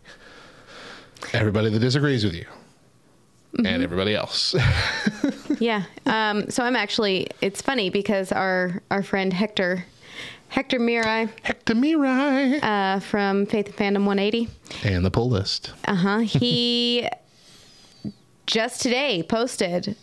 Everybody 1.33 1.71
that 1.71 1.81
disagrees 1.81 2.23
with 2.25 2.35
you. 2.35 2.47
Mm-hmm. 3.55 3.67
and 3.67 3.83
everybody 3.83 4.15
else. 4.15 4.55
Yeah. 5.61 5.85
Um, 6.07 6.51
so 6.51 6.65
I'm 6.65 6.75
actually. 6.75 7.29
It's 7.41 7.63
funny 7.63 7.89
because 7.89 8.33
our 8.33 8.83
our 8.91 9.05
friend 9.05 9.33
Hector, 9.33 9.85
Hector 10.49 10.81
Mirai 10.81 11.29
Hector 11.43 11.75
Mirai 11.75 12.61
uh, 12.63 12.99
from 13.01 13.47
Faith 13.47 13.67
and 13.69 13.77
Fandom 13.77 14.05
180. 14.05 14.49
and 14.83 15.05
the 15.05 15.11
pull 15.13 15.31
list. 15.31 15.73
Uh 15.87 15.95
huh. 15.95 16.19
He 16.19 17.09
just 18.47 18.81
today 18.83 19.23
posted 19.23 19.97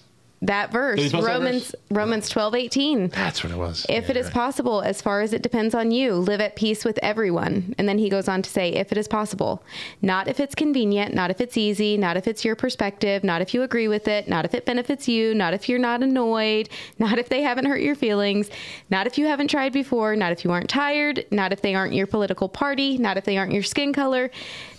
that 0.43 0.71
verse, 0.71 1.11
that 1.11 1.23
Romans 1.23 1.65
verse? 1.65 1.75
Romans 1.91 2.29
12, 2.29 2.55
18. 2.55 3.07
That's 3.09 3.43
what 3.43 3.51
it 3.51 3.57
was. 3.57 3.85
If 3.87 4.05
Yeah, 4.05 4.11
it 4.11 4.17
is 4.17 4.25
right. 4.25 4.33
possible, 4.33 4.81
as 4.81 5.01
far 5.01 5.21
as 5.21 5.33
it 5.33 5.41
depends 5.41 5.75
on 5.75 5.91
you, 5.91 6.15
live 6.15 6.41
at 6.41 6.55
peace 6.55 6.83
with 6.83 6.97
everyone. 7.03 7.75
And 7.77 7.87
then 7.87 7.97
he 7.99 8.09
goes 8.09 8.27
on 8.27 8.41
to 8.41 8.49
say, 8.49 8.69
if 8.73 8.91
it 8.91 8.97
is 8.97 9.07
possible, 9.07 9.63
not 10.01 10.27
if 10.27 10.39
it's 10.39 10.55
convenient, 10.55 11.13
not 11.13 11.29
if 11.29 11.41
it's 11.41 11.57
easy, 11.57 11.95
not 11.97 12.17
if 12.17 12.27
it's 12.27 12.43
your 12.43 12.55
perspective, 12.55 13.23
not 13.23 13.41
if 13.41 13.53
you 13.53 13.61
agree 13.61 13.87
with 13.87 14.07
it, 14.07 14.27
not 14.27 14.45
if 14.45 14.53
it 14.53 14.65
benefits 14.65 15.07
you, 15.07 15.35
not 15.35 15.53
if 15.53 15.69
you're 15.69 15.79
not 15.79 16.01
annoyed, 16.01 16.69
not 16.97 17.19
if 17.19 17.29
they 17.29 17.41
haven't 17.43 17.65
hurt 17.65 17.81
your 17.81 17.95
feelings, 17.95 18.49
not 18.89 19.05
if 19.05 19.17
you 19.17 19.27
haven't 19.27 19.49
tried 19.49 19.73
before, 19.73 20.15
not 20.15 20.31
if 20.31 20.43
you 20.43 20.51
aren't 20.51 20.69
tired, 20.69 21.25
not 21.29 21.53
if 21.53 21.61
they 21.61 21.75
aren't 21.75 21.93
your 21.93 22.07
political 22.07 22.49
party, 22.49 22.97
not 22.97 23.17
if 23.17 23.25
they 23.25 23.37
aren't 23.37 23.53
your 23.53 23.63
skin 23.63 23.93
color, 23.93 24.31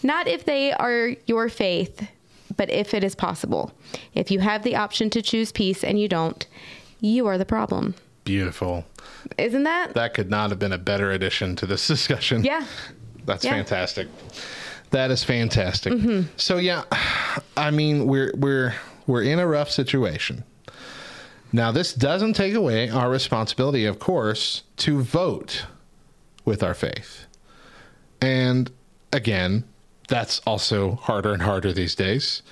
not 0.03 0.27
if 0.27 0.45
they 0.45 0.73
are 0.73 1.15
your 1.27 1.49
faith, 1.49 2.09
but 2.57 2.71
if 2.71 2.95
it 2.95 3.03
is 3.05 3.15
possible. 3.15 3.73
If 4.15 4.31
you 4.31 4.41
have 4.41 4.63
the 4.63 4.77
option 4.77 5.11
to 5.11 5.23
choose 5.23 5.53
peace 5.53 5.83
and 5.85 5.99
you 6.01 6.09
don't, 6.09 6.47
you 7.01 7.27
are 7.27 7.39
the 7.39 7.45
problem. 7.45 7.95
Beautiful. 8.25 8.85
Isn't 9.39 9.65
that? 9.65 9.95
That 9.95 10.15
could 10.15 10.31
not 10.31 10.51
have 10.51 10.59
been 10.59 10.73
a 10.73 10.79
better 10.79 11.11
addition 11.11 11.57
to 11.57 11.67
this 11.67 11.87
discussion. 11.97 12.45
Yeah. 12.45 12.65
That's 13.25 13.45
Yeah. 13.45 13.53
fantastic. 13.53 14.09
That 14.91 15.11
is 15.11 15.25
fantastic. 15.25 15.93
Mm-hmm. 15.95 16.29
So 16.37 16.59
yeah, 16.59 16.83
I 17.57 17.71
mean 17.71 18.07
we're 18.07 18.33
we're 18.37 18.75
we're 19.07 19.23
in 19.23 19.39
a 19.39 19.47
rough 19.47 19.71
situation. 19.71 20.45
Now 21.53 21.73
this 21.73 21.95
doesn't 21.95 22.35
take 22.35 22.55
away 22.55 22.91
our 22.91 23.11
responsibility, 23.11 23.85
of 23.87 23.99
course, 23.99 24.63
to 24.79 25.01
vote 25.03 25.67
with 26.45 26.63
our 26.63 26.75
faith. 26.75 27.27
And 28.21 28.71
again, 29.13 29.65
that's 30.13 30.41
also 30.41 30.97
harder 30.97 31.33
and 31.33 31.41
harder 31.41 31.73
these 31.73 31.95
days. 31.95 32.43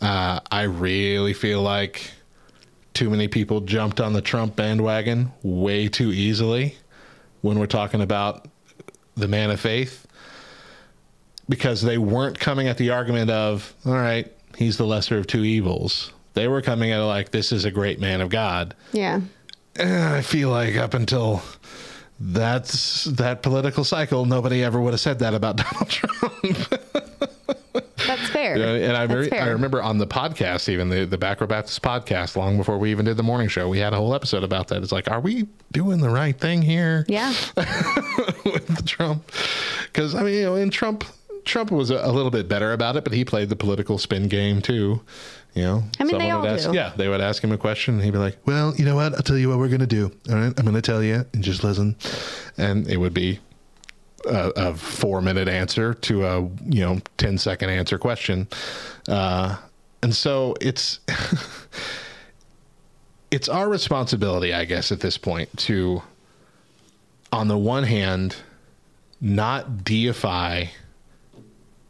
Uh, 0.00 0.40
I 0.50 0.62
really 0.62 1.34
feel 1.34 1.60
like 1.60 2.10
too 2.94 3.10
many 3.10 3.28
people 3.28 3.60
jumped 3.60 4.00
on 4.00 4.14
the 4.14 4.22
Trump 4.22 4.56
bandwagon 4.56 5.30
way 5.42 5.88
too 5.88 6.10
easily 6.10 6.78
when 7.42 7.58
we're 7.58 7.66
talking 7.66 8.00
about 8.00 8.48
the 9.14 9.28
man 9.28 9.50
of 9.50 9.60
faith 9.60 10.06
because 11.50 11.82
they 11.82 11.98
weren't 11.98 12.38
coming 12.40 12.66
at 12.66 12.78
the 12.78 12.88
argument 12.88 13.30
of, 13.30 13.74
all 13.84 13.92
right, 13.92 14.32
he's 14.56 14.78
the 14.78 14.86
lesser 14.86 15.18
of 15.18 15.26
two 15.26 15.44
evils. 15.44 16.14
They 16.32 16.48
were 16.48 16.62
coming 16.62 16.92
at 16.92 17.00
it 17.00 17.04
like, 17.04 17.30
this 17.30 17.52
is 17.52 17.66
a 17.66 17.70
great 17.70 18.00
man 18.00 18.22
of 18.22 18.30
God. 18.30 18.74
Yeah. 18.92 19.20
And 19.78 20.02
I 20.02 20.22
feel 20.22 20.48
like 20.48 20.76
up 20.76 20.94
until 20.94 21.42
that's 22.18 23.04
that 23.04 23.42
political 23.42 23.84
cycle, 23.84 24.24
nobody 24.24 24.62
ever 24.64 24.80
would 24.80 24.92
have 24.92 25.00
said 25.00 25.18
that 25.20 25.34
about 25.34 25.56
Donald 25.56 25.88
Trump. 25.88 26.32
That's 28.06 28.28
fair. 28.30 28.56
Yeah, 28.56 28.88
and 28.88 28.96
I, 28.96 29.06
very, 29.06 29.28
fair. 29.28 29.42
I 29.42 29.48
remember 29.48 29.82
on 29.82 29.98
the 29.98 30.06
podcast, 30.06 30.68
even 30.68 30.88
the, 30.88 31.04
the 31.04 31.18
Back 31.18 31.40
Row 31.40 31.46
Baptist 31.46 31.82
podcast, 31.82 32.36
long 32.36 32.56
before 32.56 32.78
we 32.78 32.90
even 32.90 33.04
did 33.04 33.16
the 33.16 33.22
morning 33.22 33.48
show, 33.48 33.68
we 33.68 33.78
had 33.78 33.92
a 33.92 33.96
whole 33.96 34.14
episode 34.14 34.44
about 34.44 34.68
that. 34.68 34.82
It's 34.82 34.92
like, 34.92 35.10
are 35.10 35.20
we 35.20 35.48
doing 35.72 35.98
the 36.00 36.08
right 36.08 36.38
thing 36.38 36.62
here 36.62 37.04
Yeah. 37.08 37.34
with 38.44 38.86
Trump? 38.86 39.30
Because 39.86 40.14
I 40.14 40.22
mean, 40.22 40.34
you 40.34 40.42
know, 40.44 40.54
and 40.54 40.72
Trump, 40.72 41.04
Trump 41.44 41.70
was 41.72 41.90
a, 41.90 41.96
a 41.96 42.12
little 42.12 42.30
bit 42.30 42.48
better 42.48 42.72
about 42.72 42.96
it, 42.96 43.04
but 43.04 43.12
he 43.12 43.24
played 43.24 43.48
the 43.48 43.56
political 43.56 43.98
spin 43.98 44.28
game 44.28 44.62
too. 44.62 45.02
You 45.56 45.62
know, 45.62 45.84
I 45.98 46.04
mean, 46.04 46.18
they 46.18 46.26
would 46.26 46.32
all 46.32 46.46
ask, 46.46 46.70
do. 46.70 46.76
Yeah, 46.76 46.92
they 46.96 47.08
would 47.08 47.22
ask 47.22 47.42
him 47.42 47.50
a 47.50 47.56
question, 47.56 47.94
and 47.94 48.04
he'd 48.04 48.10
be 48.10 48.18
like, 48.18 48.36
"Well, 48.44 48.74
you 48.76 48.84
know 48.84 48.94
what? 48.94 49.14
I'll 49.14 49.22
tell 49.22 49.38
you 49.38 49.48
what 49.48 49.58
we're 49.58 49.70
gonna 49.70 49.86
do. 49.86 50.12
All 50.28 50.36
right, 50.36 50.52
I'm 50.54 50.66
gonna 50.66 50.82
tell 50.82 51.02
you, 51.02 51.24
and 51.32 51.42
just 51.42 51.64
listen." 51.64 51.96
And 52.58 52.86
it 52.86 52.98
would 52.98 53.14
be 53.14 53.40
a, 54.26 54.52
a 54.56 54.74
four 54.74 55.22
minute 55.22 55.48
answer 55.48 55.94
to 55.94 56.26
a 56.26 56.40
you 56.64 56.80
know 56.80 57.00
10 57.18 57.38
second 57.38 57.70
answer 57.70 57.98
question 57.98 58.48
uh, 59.08 59.56
and 60.02 60.14
so 60.14 60.54
it's 60.60 61.00
it's 63.30 63.48
our 63.48 63.68
responsibility 63.68 64.52
i 64.52 64.64
guess 64.64 64.92
at 64.92 65.00
this 65.00 65.18
point 65.18 65.54
to 65.58 66.02
on 67.32 67.48
the 67.48 67.58
one 67.58 67.84
hand 67.84 68.36
not 69.20 69.84
deify 69.84 70.64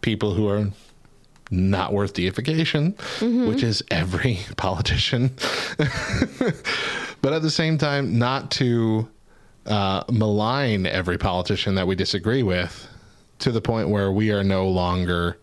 people 0.01 0.35
who 0.35 0.49
are 0.49 0.71
not 1.51 1.93
worth 1.93 2.13
deification 2.13 2.95
which 3.49 3.63
is 3.63 3.83
every 3.91 4.39
politician 4.57 5.31
but 7.23 7.33
at 7.33 7.43
the 7.43 7.51
same 7.51 7.79
time 7.79 8.19
not 8.19 8.51
to 8.51 9.09
uh, 9.67 10.05
malign 10.11 10.87
every 10.87 11.19
politician 11.19 11.75
that 11.75 11.87
we 11.87 11.95
disagree 11.95 12.43
with 12.43 12.89
to 13.39 13.51
the 13.53 13.61
point 13.61 13.89
where 13.89 14.13
we 14.13 14.31
are 14.31 14.45
no 14.45 14.69
longer 14.69 15.39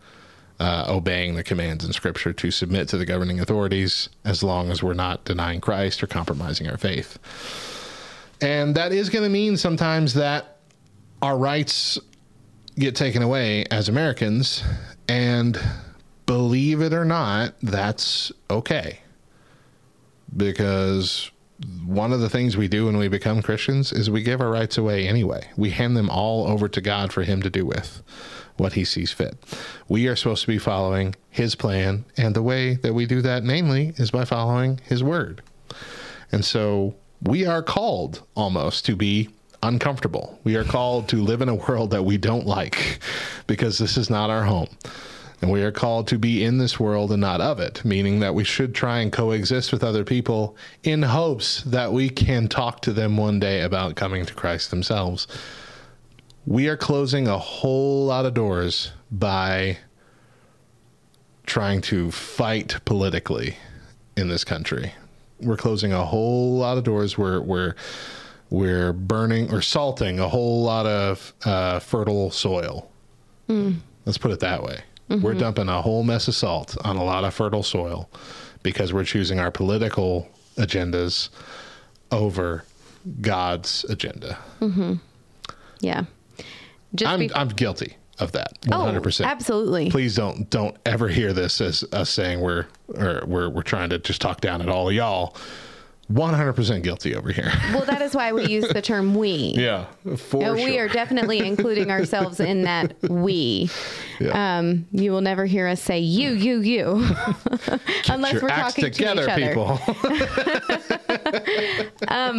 uh, 0.60 0.86
obeying 0.88 1.36
the 1.36 1.44
commands 1.44 1.84
in 1.84 1.92
Scripture 1.92 2.32
to 2.32 2.52
submit 2.52 2.88
to 2.88 2.98
the 2.98 3.06
governing 3.06 3.40
authorities 3.40 4.10
as 4.24 4.44
long 4.44 4.72
as 4.72 4.82
we're 4.82 4.94
not 4.94 5.26
denying 5.26 5.60
Christ 5.60 6.02
or 6.02 6.08
compromising 6.08 6.70
our 6.70 6.78
faith. 6.78 7.20
And 8.40 8.76
that 8.76 8.92
is 8.92 9.10
going 9.10 9.24
to 9.24 9.30
mean 9.30 9.58
sometimes 9.58 10.14
that 10.14 10.60
our 11.22 11.38
rights 11.38 12.00
get 12.76 12.96
taken 12.96 13.22
away 13.22 13.66
as 13.72 13.90
Americans. 13.90 14.64
And 15.08 15.60
believe 16.26 16.82
it 16.82 16.94
or 16.94 17.06
not, 17.06 17.56
that's 17.62 18.32
okay. 18.50 19.00
Because 20.36 21.32
one 21.86 22.12
of 22.12 22.20
the 22.20 22.30
things 22.30 22.58
we 22.58 22.68
do 22.68 22.86
when 22.86 22.98
we 22.98 23.08
become 23.08 23.42
Christians 23.42 23.92
is 23.92 24.10
we 24.10 24.24
give 24.24 24.42
our 24.42 24.50
rights 24.50 24.78
away 24.78 25.08
anyway. 25.08 25.50
We 25.56 25.70
hand 25.70 25.96
them 25.96 26.10
all 26.10 26.48
over 26.48 26.68
to 26.68 26.82
God 26.82 27.14
for 27.14 27.24
Him 27.24 27.42
to 27.42 27.50
do 27.50 27.66
with 27.66 28.02
what 28.58 28.74
He 28.74 28.84
sees 28.84 29.12
fit. 29.12 29.38
We 29.88 30.08
are 30.08 30.16
supposed 30.16 30.42
to 30.42 30.48
be 30.48 30.58
following 30.58 31.16
His 31.30 31.56
plan, 31.56 32.06
and 32.18 32.36
the 32.36 32.44
way 32.44 32.76
that 32.76 32.94
we 32.94 33.06
do 33.06 33.22
that, 33.22 33.44
namely, 33.44 33.94
is 33.98 34.12
by 34.12 34.26
following 34.26 34.80
His 34.84 35.04
Word. 35.04 35.42
And 36.32 36.44
so 36.44 36.96
we 37.22 37.46
are 37.46 37.64
called 37.64 38.24
almost 38.36 38.86
to 38.86 38.96
be 38.96 39.30
uncomfortable. 39.62 40.40
We 40.44 40.56
are 40.56 40.64
called 40.64 41.08
to 41.10 41.24
live 41.24 41.42
in 41.42 41.50
a 41.50 41.56
world 41.56 41.92
that 41.92 42.04
we 42.04 42.18
don't 42.18 42.46
like 42.46 43.00
because 43.48 43.78
this 43.78 43.98
is 43.98 44.10
not 44.10 44.30
our 44.30 44.44
home. 44.44 44.68
And 45.44 45.52
we 45.52 45.62
are 45.64 45.74
called 45.74 46.08
to 46.08 46.18
be 46.18 46.42
in 46.42 46.58
this 46.58 46.80
world 46.80 47.12
and 47.12 47.20
not 47.20 47.42
of 47.42 47.60
it, 47.60 47.84
meaning 47.84 48.22
that 48.22 48.34
we 48.34 48.46
should 48.46 48.74
try 48.74 49.00
and 49.00 49.12
coexist 49.12 49.74
with 49.74 49.84
other 49.84 50.06
people 50.06 50.56
in 50.84 51.02
hopes 51.04 51.64
that 51.64 51.92
we 51.92 52.08
can 52.08 52.48
talk 52.48 52.80
to 52.84 52.94
them 52.94 53.18
one 53.18 53.42
day 53.42 53.60
about 53.60 53.98
coming 53.98 54.26
to 54.26 54.34
Christ 54.34 54.70
themselves. 54.70 55.28
We 56.46 56.70
are 56.70 56.78
closing 56.78 57.28
a 57.28 57.38
whole 57.38 58.06
lot 58.06 58.26
of 58.26 58.34
doors 58.34 58.94
by 59.12 59.80
trying 61.46 61.82
to 61.82 62.10
fight 62.10 62.78
politically 62.86 63.58
in 64.16 64.30
this 64.30 64.46
country. 64.46 64.94
We're 65.42 65.58
closing 65.58 65.92
a 65.92 66.06
whole 66.06 66.56
lot 66.56 66.78
of 66.78 66.86
doors. 66.86 67.18
We're 67.18 67.42
we're 67.42 67.76
we're 68.50 68.94
burning 68.94 69.54
or 69.54 69.62
salting 69.62 70.22
a 70.22 70.30
whole 70.30 70.64
lot 70.64 70.86
of 70.86 71.34
uh, 71.44 71.80
fertile 71.80 72.32
soil. 72.32 72.90
Let's 74.06 74.18
put 74.18 74.32
it 74.32 74.40
that 74.40 74.64
way. 74.64 74.84
We're 75.22 75.32
mm-hmm. 75.32 75.40
dumping 75.40 75.70
a 75.70 75.82
whole 75.82 76.04
mess 76.04 76.28
of 76.28 76.36
salt 76.36 76.76
on 76.84 76.98
a 76.98 77.04
lot 77.04 77.24
of 77.24 77.34
fertile 77.34 77.64
soil 77.64 78.10
because 78.64 78.94
we're 78.94 79.04
choosing 79.04 79.40
our 79.40 79.52
political 79.52 80.28
agendas 80.58 81.30
over 82.12 82.64
God's 83.22 83.84
agenda. 83.86 84.38
Mm-hmm. 84.62 84.94
Yeah. 85.82 86.06
Just 86.96 87.12
I'm 87.12 87.30
I'm 87.36 87.50
guilty 87.50 87.98
of 88.20 88.32
that. 88.34 88.54
Oh, 88.72 88.86
100%. 88.86 89.26
absolutely. 89.26 89.90
Please 89.90 90.16
don't 90.16 90.50
don't 90.50 90.78
ever 90.86 91.08
hear 91.08 91.34
this 91.34 91.60
as 91.60 91.84
us 91.92 92.10
saying 92.10 92.40
we're 92.40 92.68
or 92.96 93.24
we're 93.26 93.50
we're 93.50 93.64
trying 93.64 93.90
to 93.90 94.00
just 94.00 94.22
talk 94.22 94.42
down 94.42 94.62
at 94.62 94.70
all 94.70 94.88
of 94.88 94.96
y'all. 94.96 95.36
100% 96.14 96.84
guilty 96.84 97.16
over 97.16 97.32
here. 97.32 97.52
Well, 97.74 97.86
that 97.86 98.02
is 98.02 98.14
why 98.16 98.32
we 98.34 98.46
use 98.46 98.68
the 98.68 98.82
term 98.82 99.16
we. 99.16 99.54
yeah, 99.58 99.86
for 100.16 100.44
And 100.44 100.56
we 100.56 100.78
are 100.78 100.88
definitely 100.88 101.40
including 101.40 101.90
ourselves 101.90 102.40
in 102.40 102.64
that 102.64 102.94
we. 103.10 103.70
Yeah. 104.20 104.60
Um, 104.60 104.86
you 104.92 105.12
will 105.12 105.22
never 105.22 105.46
hear 105.46 105.68
us 105.68 105.82
say 105.82 106.00
you, 106.00 106.32
you, 106.32 106.60
you, 106.60 106.86
unless 108.10 108.42
we're 108.42 108.50
talking 108.50 108.86
together, 108.92 109.26
to 109.26 109.40
each 109.40 109.58
other. 109.58 109.80
people. 109.80 109.80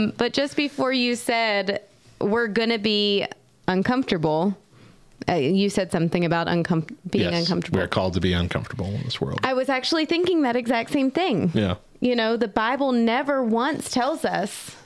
But 0.16 0.32
just 0.32 0.56
before 0.56 0.92
you 0.92 1.16
said 1.16 1.82
we're 2.20 2.46
gonna 2.48 2.78
be 2.78 3.26
uncomfortable, 3.68 4.56
uh, 5.28 5.34
you 5.34 5.68
said 5.70 5.90
something 5.90 6.24
about 6.24 6.46
uncom- 6.46 6.94
being 7.10 7.30
yes, 7.30 7.42
uncomfortable. 7.42 7.80
We're 7.80 7.88
called 7.88 8.14
to 8.14 8.20
be 8.20 8.32
uncomfortable 8.32 8.86
in 8.86 9.02
this 9.02 9.20
world. 9.20 9.40
I 9.42 9.54
was 9.54 9.68
actually 9.68 10.06
thinking 10.06 10.42
that 10.42 10.54
exact 10.56 10.90
same 10.90 11.10
thing. 11.10 11.50
yeah. 11.54 11.76
You 12.04 12.14
know, 12.14 12.36
the 12.36 12.48
Bible 12.48 12.92
never 12.92 13.42
once 13.42 13.90
tells 13.90 14.26
us 14.26 14.76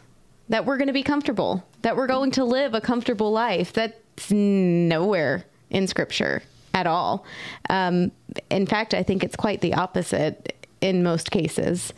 that 0.49 0.64
we're 0.64 0.77
going 0.77 0.87
to 0.87 0.93
be 0.93 1.03
comfortable, 1.03 1.64
that 1.83 1.97
we're 1.97 2.07
going 2.07 2.31
to 2.33 2.45
live 2.45 2.75
a 2.75 2.81
comfortable 2.81 3.33
life. 3.33 3.73
That's 3.73 4.31
nowhere 4.31 5.45
in 5.69 5.89
Scripture 5.89 6.45
at 6.75 6.87
all. 6.87 7.27
Um, 7.69 8.12
in 8.51 8.66
fact, 8.66 8.95
I 8.95 9.03
think 9.03 9.25
it's 9.25 9.35
quite 9.35 9.61
the 9.62 9.75
opposite. 9.75 10.55
in 10.81 11.03
most 11.03 11.33
cases. 11.33 11.93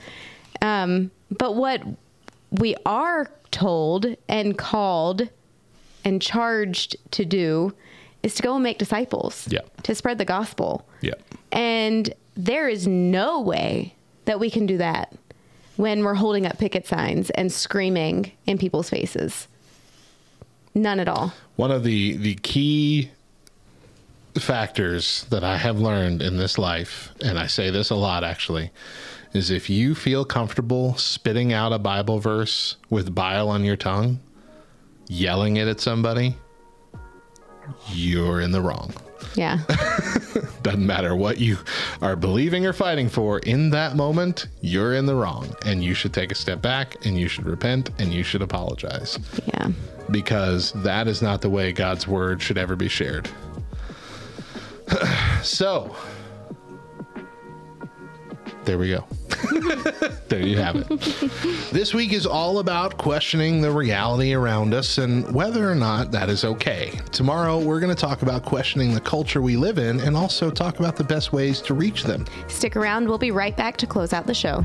Um, 0.63 1.11
but 1.31 1.55
what 1.55 1.83
we 2.51 2.75
are 2.87 3.31
told 3.51 4.17
and 4.27 4.57
called 4.57 5.29
and 6.03 6.23
charged 6.23 6.97
to 7.13 7.27
do 7.27 7.75
is 8.23 8.35
to 8.37 8.43
go 8.43 8.55
and 8.55 8.63
make 8.63 8.79
disciples. 8.79 9.47
Yeah. 9.51 9.61
To 9.83 9.95
spread 9.95 10.17
the 10.17 10.25
gospel. 10.25 10.89
Yeah. 11.03 11.15
And 11.53 12.15
there 12.37 12.69
is 12.69 12.87
no 12.87 13.41
way 13.41 13.95
that 14.31 14.39
we 14.39 14.49
can 14.49 14.65
do 14.65 14.79
that 14.79 15.13
when 15.75 16.05
we're 16.05 16.15
holding 16.15 16.47
up 16.47 16.57
picket 16.57 16.87
signs 16.87 17.31
and 17.31 17.53
screaming 17.53 18.31
in 18.47 18.57
people's 18.59 18.89
faces. 18.89 19.49
None 20.73 21.01
at 21.01 21.09
all. 21.09 21.33
One 21.57 21.73
of 21.73 21.83
the 21.83 22.17
the 22.17 22.37
key 22.37 23.11
factors 24.39 25.27
that 25.31 25.43
I 25.43 25.57
have 25.57 25.81
learned 25.81 26.23
in 26.23 26.37
this 26.37 26.59
life, 26.59 27.11
and 27.25 27.41
I 27.41 27.49
say 27.49 27.71
this 27.71 27.91
a 27.91 27.97
lot 27.97 28.23
actually, 28.23 28.71
is 29.33 29.51
if 29.51 29.69
you 29.69 29.97
feel 29.97 30.25
comfortable 30.25 30.97
spitting 30.97 31.53
out 31.53 31.73
a 31.73 31.79
Bible 31.81 32.21
verse 32.21 32.77
with 32.89 33.13
bile 33.13 33.49
on 33.49 33.65
your 33.65 33.77
tongue, 33.77 34.21
yelling 35.09 35.57
it 35.57 35.67
at 35.67 35.81
somebody, 35.81 36.37
you're 37.89 38.41
in 38.41 38.53
the 38.53 38.63
wrong. 38.63 38.93
Yeah. 39.35 39.59
Doesn't 40.63 40.87
matter 40.87 41.15
what 41.17 41.39
you 41.39 41.59
are 42.03 42.17
believing 42.17 42.67
or 42.67 42.73
fighting 42.73 43.09
for 43.09 43.39
in 43.41 43.71
that 43.71 43.97
moment, 43.97 44.47
you're 44.61 44.95
in 44.95 45.07
the 45.07 45.15
wrong. 45.15 45.55
And 45.65 45.83
you 45.83 45.95
should 45.95 46.13
take 46.13 46.33
a 46.33 46.35
step 46.35 46.61
back 46.61 47.05
and 47.05 47.19
you 47.19 47.29
should 47.29 47.47
repent 47.47 47.91
and 47.99 48.13
you 48.13 48.23
should 48.23 48.43
apologize. 48.43 49.19
Yeah. 49.47 49.69
Because 50.11 50.73
that 50.83 51.07
is 51.09 51.23
not 51.23 51.41
the 51.41 51.51
way 51.51 51.73
God's 51.73 52.07
word 52.07 52.43
should 52.43 52.59
ever 52.59 52.77
be 52.77 52.89
shared. 52.89 53.29
so, 55.43 55.95
there 58.65 58.79
we 58.79 58.91
go. 58.91 59.05
there 60.29 60.47
you 60.47 60.59
have 60.59 60.77
it. 60.77 60.89
this 61.73 61.95
week 61.95 62.13
is 62.13 62.27
all 62.27 62.59
about 62.59 62.99
questioning 62.99 63.61
the 63.61 63.71
reality 63.71 64.35
around 64.35 64.75
us 64.75 64.99
and 64.99 65.33
whether 65.35 65.71
or 65.71 65.75
not 65.75 66.11
that 66.13 66.29
is 66.29 66.45
okay. 66.45 66.99
Tomorrow, 67.11 67.59
we're 67.59 67.81
going 67.81 67.95
to 67.95 68.01
talk 68.01 68.23
about 68.23 68.45
questioning 68.45 68.95
the 68.95 69.01
culture 69.01 69.41
we 69.41 69.57
live 69.57 69.79
in 69.79 70.01
and 70.01 70.17
also 70.17 70.51
talk 70.51 70.79
about 70.79 70.97
the 70.97 71.05
best 71.05 71.33
ways 71.33 71.61
to 71.63 71.75
reach 71.75 72.05
them. 72.05 72.27
Stick 72.49 72.77
around. 72.77 73.09
We'll 73.09 73.19
be 73.19 73.31
right 73.31 73.57
back 73.57 73.77
to 73.79 73.87
close 73.87 74.13
out 74.13 74.27
the 74.27 74.35
show. 74.35 74.65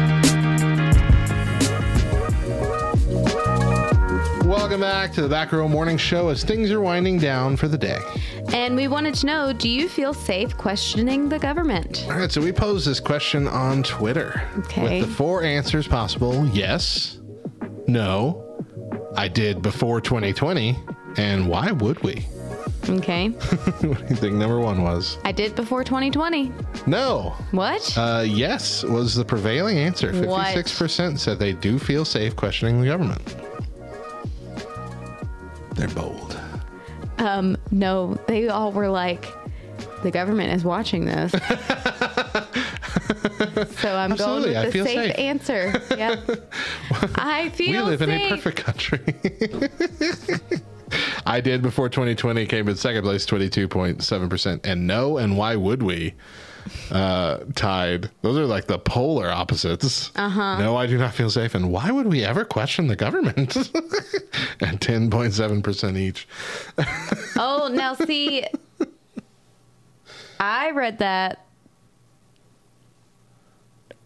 Welcome 4.71 4.87
back 4.87 5.11
to 5.15 5.21
the 5.21 5.27
Back 5.27 5.51
Row 5.51 5.67
Morning 5.67 5.97
Show 5.97 6.29
as 6.29 6.45
things 6.45 6.71
are 6.71 6.79
winding 6.79 7.19
down 7.19 7.57
for 7.57 7.67
the 7.67 7.77
day. 7.77 7.97
And 8.53 8.73
we 8.73 8.87
wanted 8.87 9.15
to 9.15 9.25
know 9.25 9.51
do 9.51 9.67
you 9.67 9.89
feel 9.89 10.13
safe 10.13 10.55
questioning 10.55 11.27
the 11.27 11.39
government? 11.39 12.05
All 12.07 12.17
right, 12.17 12.31
so 12.31 12.39
we 12.39 12.53
posed 12.53 12.87
this 12.87 13.01
question 13.01 13.49
on 13.49 13.83
Twitter 13.83 14.41
Okay. 14.59 15.01
with 15.01 15.09
the 15.09 15.13
four 15.13 15.43
answers 15.43 15.89
possible 15.89 16.47
yes, 16.53 17.19
no, 17.87 18.63
I 19.17 19.27
did 19.27 19.61
before 19.61 19.99
2020, 19.99 20.77
and 21.17 21.49
why 21.49 21.73
would 21.73 22.01
we? 22.01 22.25
Okay. 22.87 23.27
what 23.81 23.81
do 23.81 24.05
you 24.07 24.15
think 24.15 24.35
number 24.35 24.61
one 24.61 24.83
was? 24.83 25.17
I 25.25 25.33
did 25.33 25.53
before 25.53 25.83
2020. 25.83 26.49
No. 26.87 27.35
What? 27.51 27.93
Uh, 27.97 28.23
yes 28.25 28.85
was 28.85 29.15
the 29.15 29.25
prevailing 29.25 29.79
answer. 29.79 30.13
56% 30.13 31.19
said 31.19 31.39
they 31.39 31.51
do 31.51 31.77
feel 31.77 32.05
safe 32.05 32.37
questioning 32.37 32.79
the 32.79 32.87
government. 32.87 33.35
They're 35.75 35.87
bold. 35.89 36.39
Um, 37.17 37.57
no, 37.71 38.15
they 38.27 38.49
all 38.49 38.71
were 38.71 38.89
like, 38.89 39.25
the 40.03 40.11
government 40.11 40.53
is 40.53 40.63
watching 40.63 41.05
this. 41.05 41.31
so 43.79 43.89
I'm 43.95 44.09
going 44.09 44.11
Absolutely, 44.11 44.49
with 44.49 44.57
I 44.57 44.69
the 44.69 44.71
safe, 44.71 44.85
safe. 44.85 45.19
answer. 45.19 45.81
Yeah. 45.97 46.15
I 47.15 47.49
feel 47.49 47.85
we 47.85 47.91
live 47.91 48.01
in 48.01 48.09
a 48.09 48.29
perfect 48.29 48.57
country. 48.57 48.99
I 51.25 51.39
did 51.39 51.61
before 51.61 51.87
2020 51.89 52.45
came 52.47 52.67
in 52.67 52.75
second 52.75 53.03
place, 53.03 53.25
22.7%. 53.25 54.65
And 54.65 54.87
no, 54.87 55.17
and 55.17 55.37
why 55.37 55.55
would 55.55 55.83
we? 55.83 56.15
Uh, 56.91 57.39
tied. 57.55 58.09
Those 58.21 58.37
are 58.37 58.45
like 58.45 58.67
the 58.67 58.77
polar 58.79 59.29
opposites. 59.29 60.11
Uh 60.15 60.29
huh. 60.29 60.57
No, 60.59 60.75
I 60.77 60.87
do 60.87 60.97
not 60.97 61.13
feel 61.13 61.29
safe. 61.29 61.55
And 61.55 61.71
why 61.71 61.91
would 61.91 62.07
we 62.07 62.23
ever 62.23 62.45
question 62.45 62.87
the 62.87 62.95
government? 62.95 63.55
At 64.61 64.79
10.7% 64.79 65.97
each. 65.97 66.27
Oh, 67.43 67.69
now 67.73 67.95
see, 67.95 68.45
I 70.39 70.71
read 70.71 70.99
that 70.99 71.45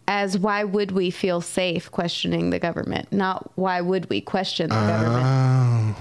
as 0.08 0.38
why 0.38 0.64
would 0.64 0.92
we 0.92 1.10
feel 1.10 1.42
safe 1.42 1.92
questioning 1.92 2.52
the 2.52 2.60
government, 2.60 3.12
not 3.12 3.50
why 3.56 3.82
would 3.82 4.10
we 4.10 4.22
question 4.22 4.70
the 4.70 4.76
government. 4.76 5.26
Oh, 5.26 5.96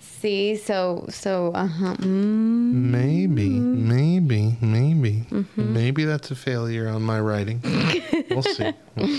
See, 0.00 0.56
so 0.56 1.06
so 1.10 1.52
uh 1.54 1.66
huh. 1.66 1.94
Mm, 1.96 2.72
maybe, 2.72 3.48
maybe, 3.48 4.56
maybe. 4.60 4.97
Mm-hmm. 5.38 5.72
Maybe 5.74 6.04
that's 6.04 6.30
a 6.30 6.34
failure 6.36 6.88
on 6.88 7.02
my 7.02 7.20
writing. 7.20 7.60
we'll 8.30 8.42
see. 8.42 8.72
Either 8.96 9.16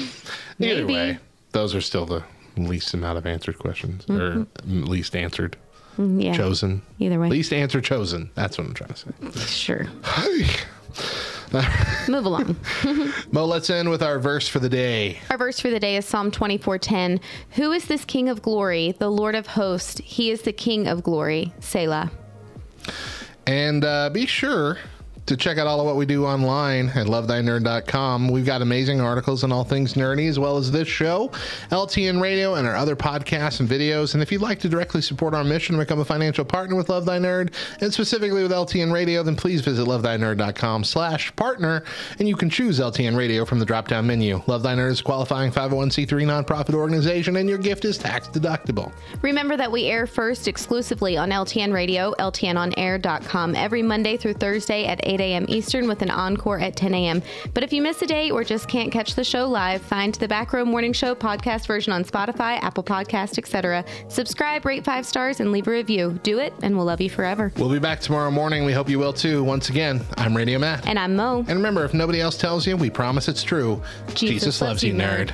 Maybe. 0.57 0.83
way, 0.93 1.17
those 1.51 1.73
are 1.75 1.81
still 1.81 2.05
the 2.05 2.23
least 2.57 2.93
amount 2.93 3.17
of 3.17 3.25
answered 3.25 3.57
questions, 3.59 4.05
or 4.09 4.45
least 4.65 5.15
answered, 5.15 5.55
Mm-hmm. 5.97 6.19
yeah. 6.21 6.33
chosen. 6.33 6.81
Either 6.99 7.19
way. 7.19 7.27
Least 7.27 7.51
answer 7.51 7.81
chosen. 7.81 8.29
That's 8.35 8.57
what 8.57 8.67
I'm 8.67 8.73
trying 8.73 8.93
to 8.93 8.95
say. 8.95 9.39
Sure. 9.45 9.85
Move 12.07 12.25
along. 12.25 12.55
Mo, 13.31 13.45
let's 13.45 13.69
end 13.69 13.89
with 13.89 14.01
our 14.03 14.19
verse 14.19 14.47
for 14.47 14.59
the 14.59 14.69
day. 14.69 15.19
Our 15.29 15.37
verse 15.37 15.59
for 15.59 15.69
the 15.69 15.79
day 15.79 15.97
is 15.97 16.05
Psalm 16.05 16.31
24:10. 16.31 17.19
Who 17.51 17.71
is 17.73 17.85
this 17.85 18.05
King 18.05 18.29
of 18.29 18.41
glory? 18.41 18.93
The 18.97 19.09
Lord 19.09 19.35
of 19.35 19.47
hosts. 19.47 19.99
He 20.03 20.31
is 20.31 20.43
the 20.43 20.53
King 20.53 20.87
of 20.87 21.03
glory. 21.03 21.51
Selah. 21.59 22.11
And 23.47 23.83
uh, 23.83 24.09
be 24.11 24.25
sure 24.25 24.77
to 25.29 25.37
check 25.37 25.59
out 25.59 25.67
all 25.67 25.79
of 25.79 25.85
what 25.85 25.95
we 25.95 26.07
do 26.07 26.25
online 26.25 26.89
at 26.89 27.05
lovethynerd.com. 27.05 28.29
We've 28.29 28.47
got 28.47 28.63
amazing 28.63 28.99
articles 28.99 29.43
on 29.43 29.51
all 29.51 29.63
things 29.63 29.93
nerdy, 29.93 30.27
as 30.27 30.39
well 30.39 30.57
as 30.57 30.71
this 30.71 30.87
show, 30.87 31.29
LTN 31.69 32.19
Radio, 32.19 32.55
and 32.55 32.67
our 32.67 32.75
other 32.75 32.95
podcasts 32.95 33.59
and 33.59 33.69
videos. 33.69 34.15
And 34.15 34.23
if 34.23 34.31
you'd 34.31 34.41
like 34.41 34.59
to 34.61 34.69
directly 34.69 35.01
support 35.01 35.35
our 35.35 35.43
mission 35.43 35.75
and 35.75 35.85
become 35.85 35.99
a 35.99 36.05
financial 36.05 36.43
partner 36.43 36.75
with 36.75 36.89
Love 36.89 37.05
Thy 37.05 37.19
Nerd, 37.19 37.53
and 37.79 37.93
specifically 37.93 38.41
with 38.41 38.51
LTN 38.51 38.91
Radio, 38.91 39.21
then 39.21 39.35
please 39.35 39.61
visit 39.61 39.85
lovethynerd.com 39.85 40.83
slash 40.83 41.35
partner, 41.35 41.83
and 42.17 42.27
you 42.27 42.35
can 42.35 42.49
choose 42.49 42.79
LTN 42.79 43.15
Radio 43.15 43.45
from 43.45 43.59
the 43.59 43.65
drop-down 43.65 44.07
menu. 44.07 44.41
Love 44.47 44.63
Thy 44.63 44.75
Nerd 44.75 44.89
is 44.89 45.01
a 45.01 45.03
qualifying 45.03 45.51
501c3 45.51 46.07
nonprofit 46.07 46.73
organization, 46.73 47.35
and 47.35 47.47
your 47.47 47.59
gift 47.59 47.85
is 47.85 47.99
tax 47.99 48.27
deductible. 48.29 48.91
Remember 49.21 49.55
that 49.55 49.71
we 49.71 49.85
air 49.85 50.07
first 50.07 50.47
exclusively 50.47 51.17
on 51.17 51.29
LTN 51.29 51.71
Radio, 51.71 52.15
LTNOnAir.com, 52.17 53.53
every 53.53 53.83
Monday 53.83 54.17
through 54.17 54.33
Thursday 54.33 54.85
at 54.85 54.99
8 55.03 55.18
a.m. 55.19 55.45
Eastern 55.47 55.87
with 55.87 56.01
an 56.01 56.09
encore 56.09 56.59
at 56.59 56.75
10 56.75 56.93
a.m. 56.93 57.21
But 57.53 57.63
if 57.63 57.73
you 57.73 57.81
miss 57.81 58.01
a 58.01 58.05
day 58.05 58.31
or 58.31 58.43
just 58.43 58.67
can't 58.67 58.91
catch 58.91 59.15
the 59.15 59.23
show 59.23 59.47
live, 59.47 59.81
find 59.81 60.15
the 60.15 60.27
Back 60.27 60.53
Row 60.53 60.65
Morning 60.65 60.93
Show 60.93 61.15
podcast 61.15 61.67
version 61.67 61.93
on 61.93 62.03
Spotify, 62.03 62.61
Apple 62.61 62.83
Podcast, 62.83 63.37
etc. 63.37 63.83
Subscribe, 64.07 64.65
rate 64.65 64.85
five 64.85 65.05
stars, 65.05 65.39
and 65.39 65.51
leave 65.51 65.67
a 65.67 65.71
review. 65.71 66.19
Do 66.23 66.39
it, 66.39 66.53
and 66.61 66.75
we'll 66.75 66.85
love 66.85 67.01
you 67.01 67.09
forever. 67.09 67.51
We'll 67.57 67.71
be 67.71 67.79
back 67.79 67.99
tomorrow 67.99 68.31
morning. 68.31 68.65
We 68.65 68.73
hope 68.73 68.89
you 68.89 68.99
will 68.99 69.13
too. 69.13 69.43
Once 69.43 69.69
again, 69.69 70.01
I'm 70.17 70.35
Radio 70.35 70.59
Matt. 70.59 70.87
And 70.87 70.99
I'm 70.99 71.15
Mo. 71.15 71.39
And 71.39 71.57
remember, 71.57 71.85
if 71.85 71.93
nobody 71.93 72.21
else 72.21 72.37
tells 72.37 72.65
you, 72.65 72.77
we 72.77 72.89
promise 72.89 73.27
it's 73.27 73.43
true. 73.43 73.81
Jesus, 74.13 74.61
loves, 74.61 74.83
you, 74.83 74.93
nerd. 74.93 75.33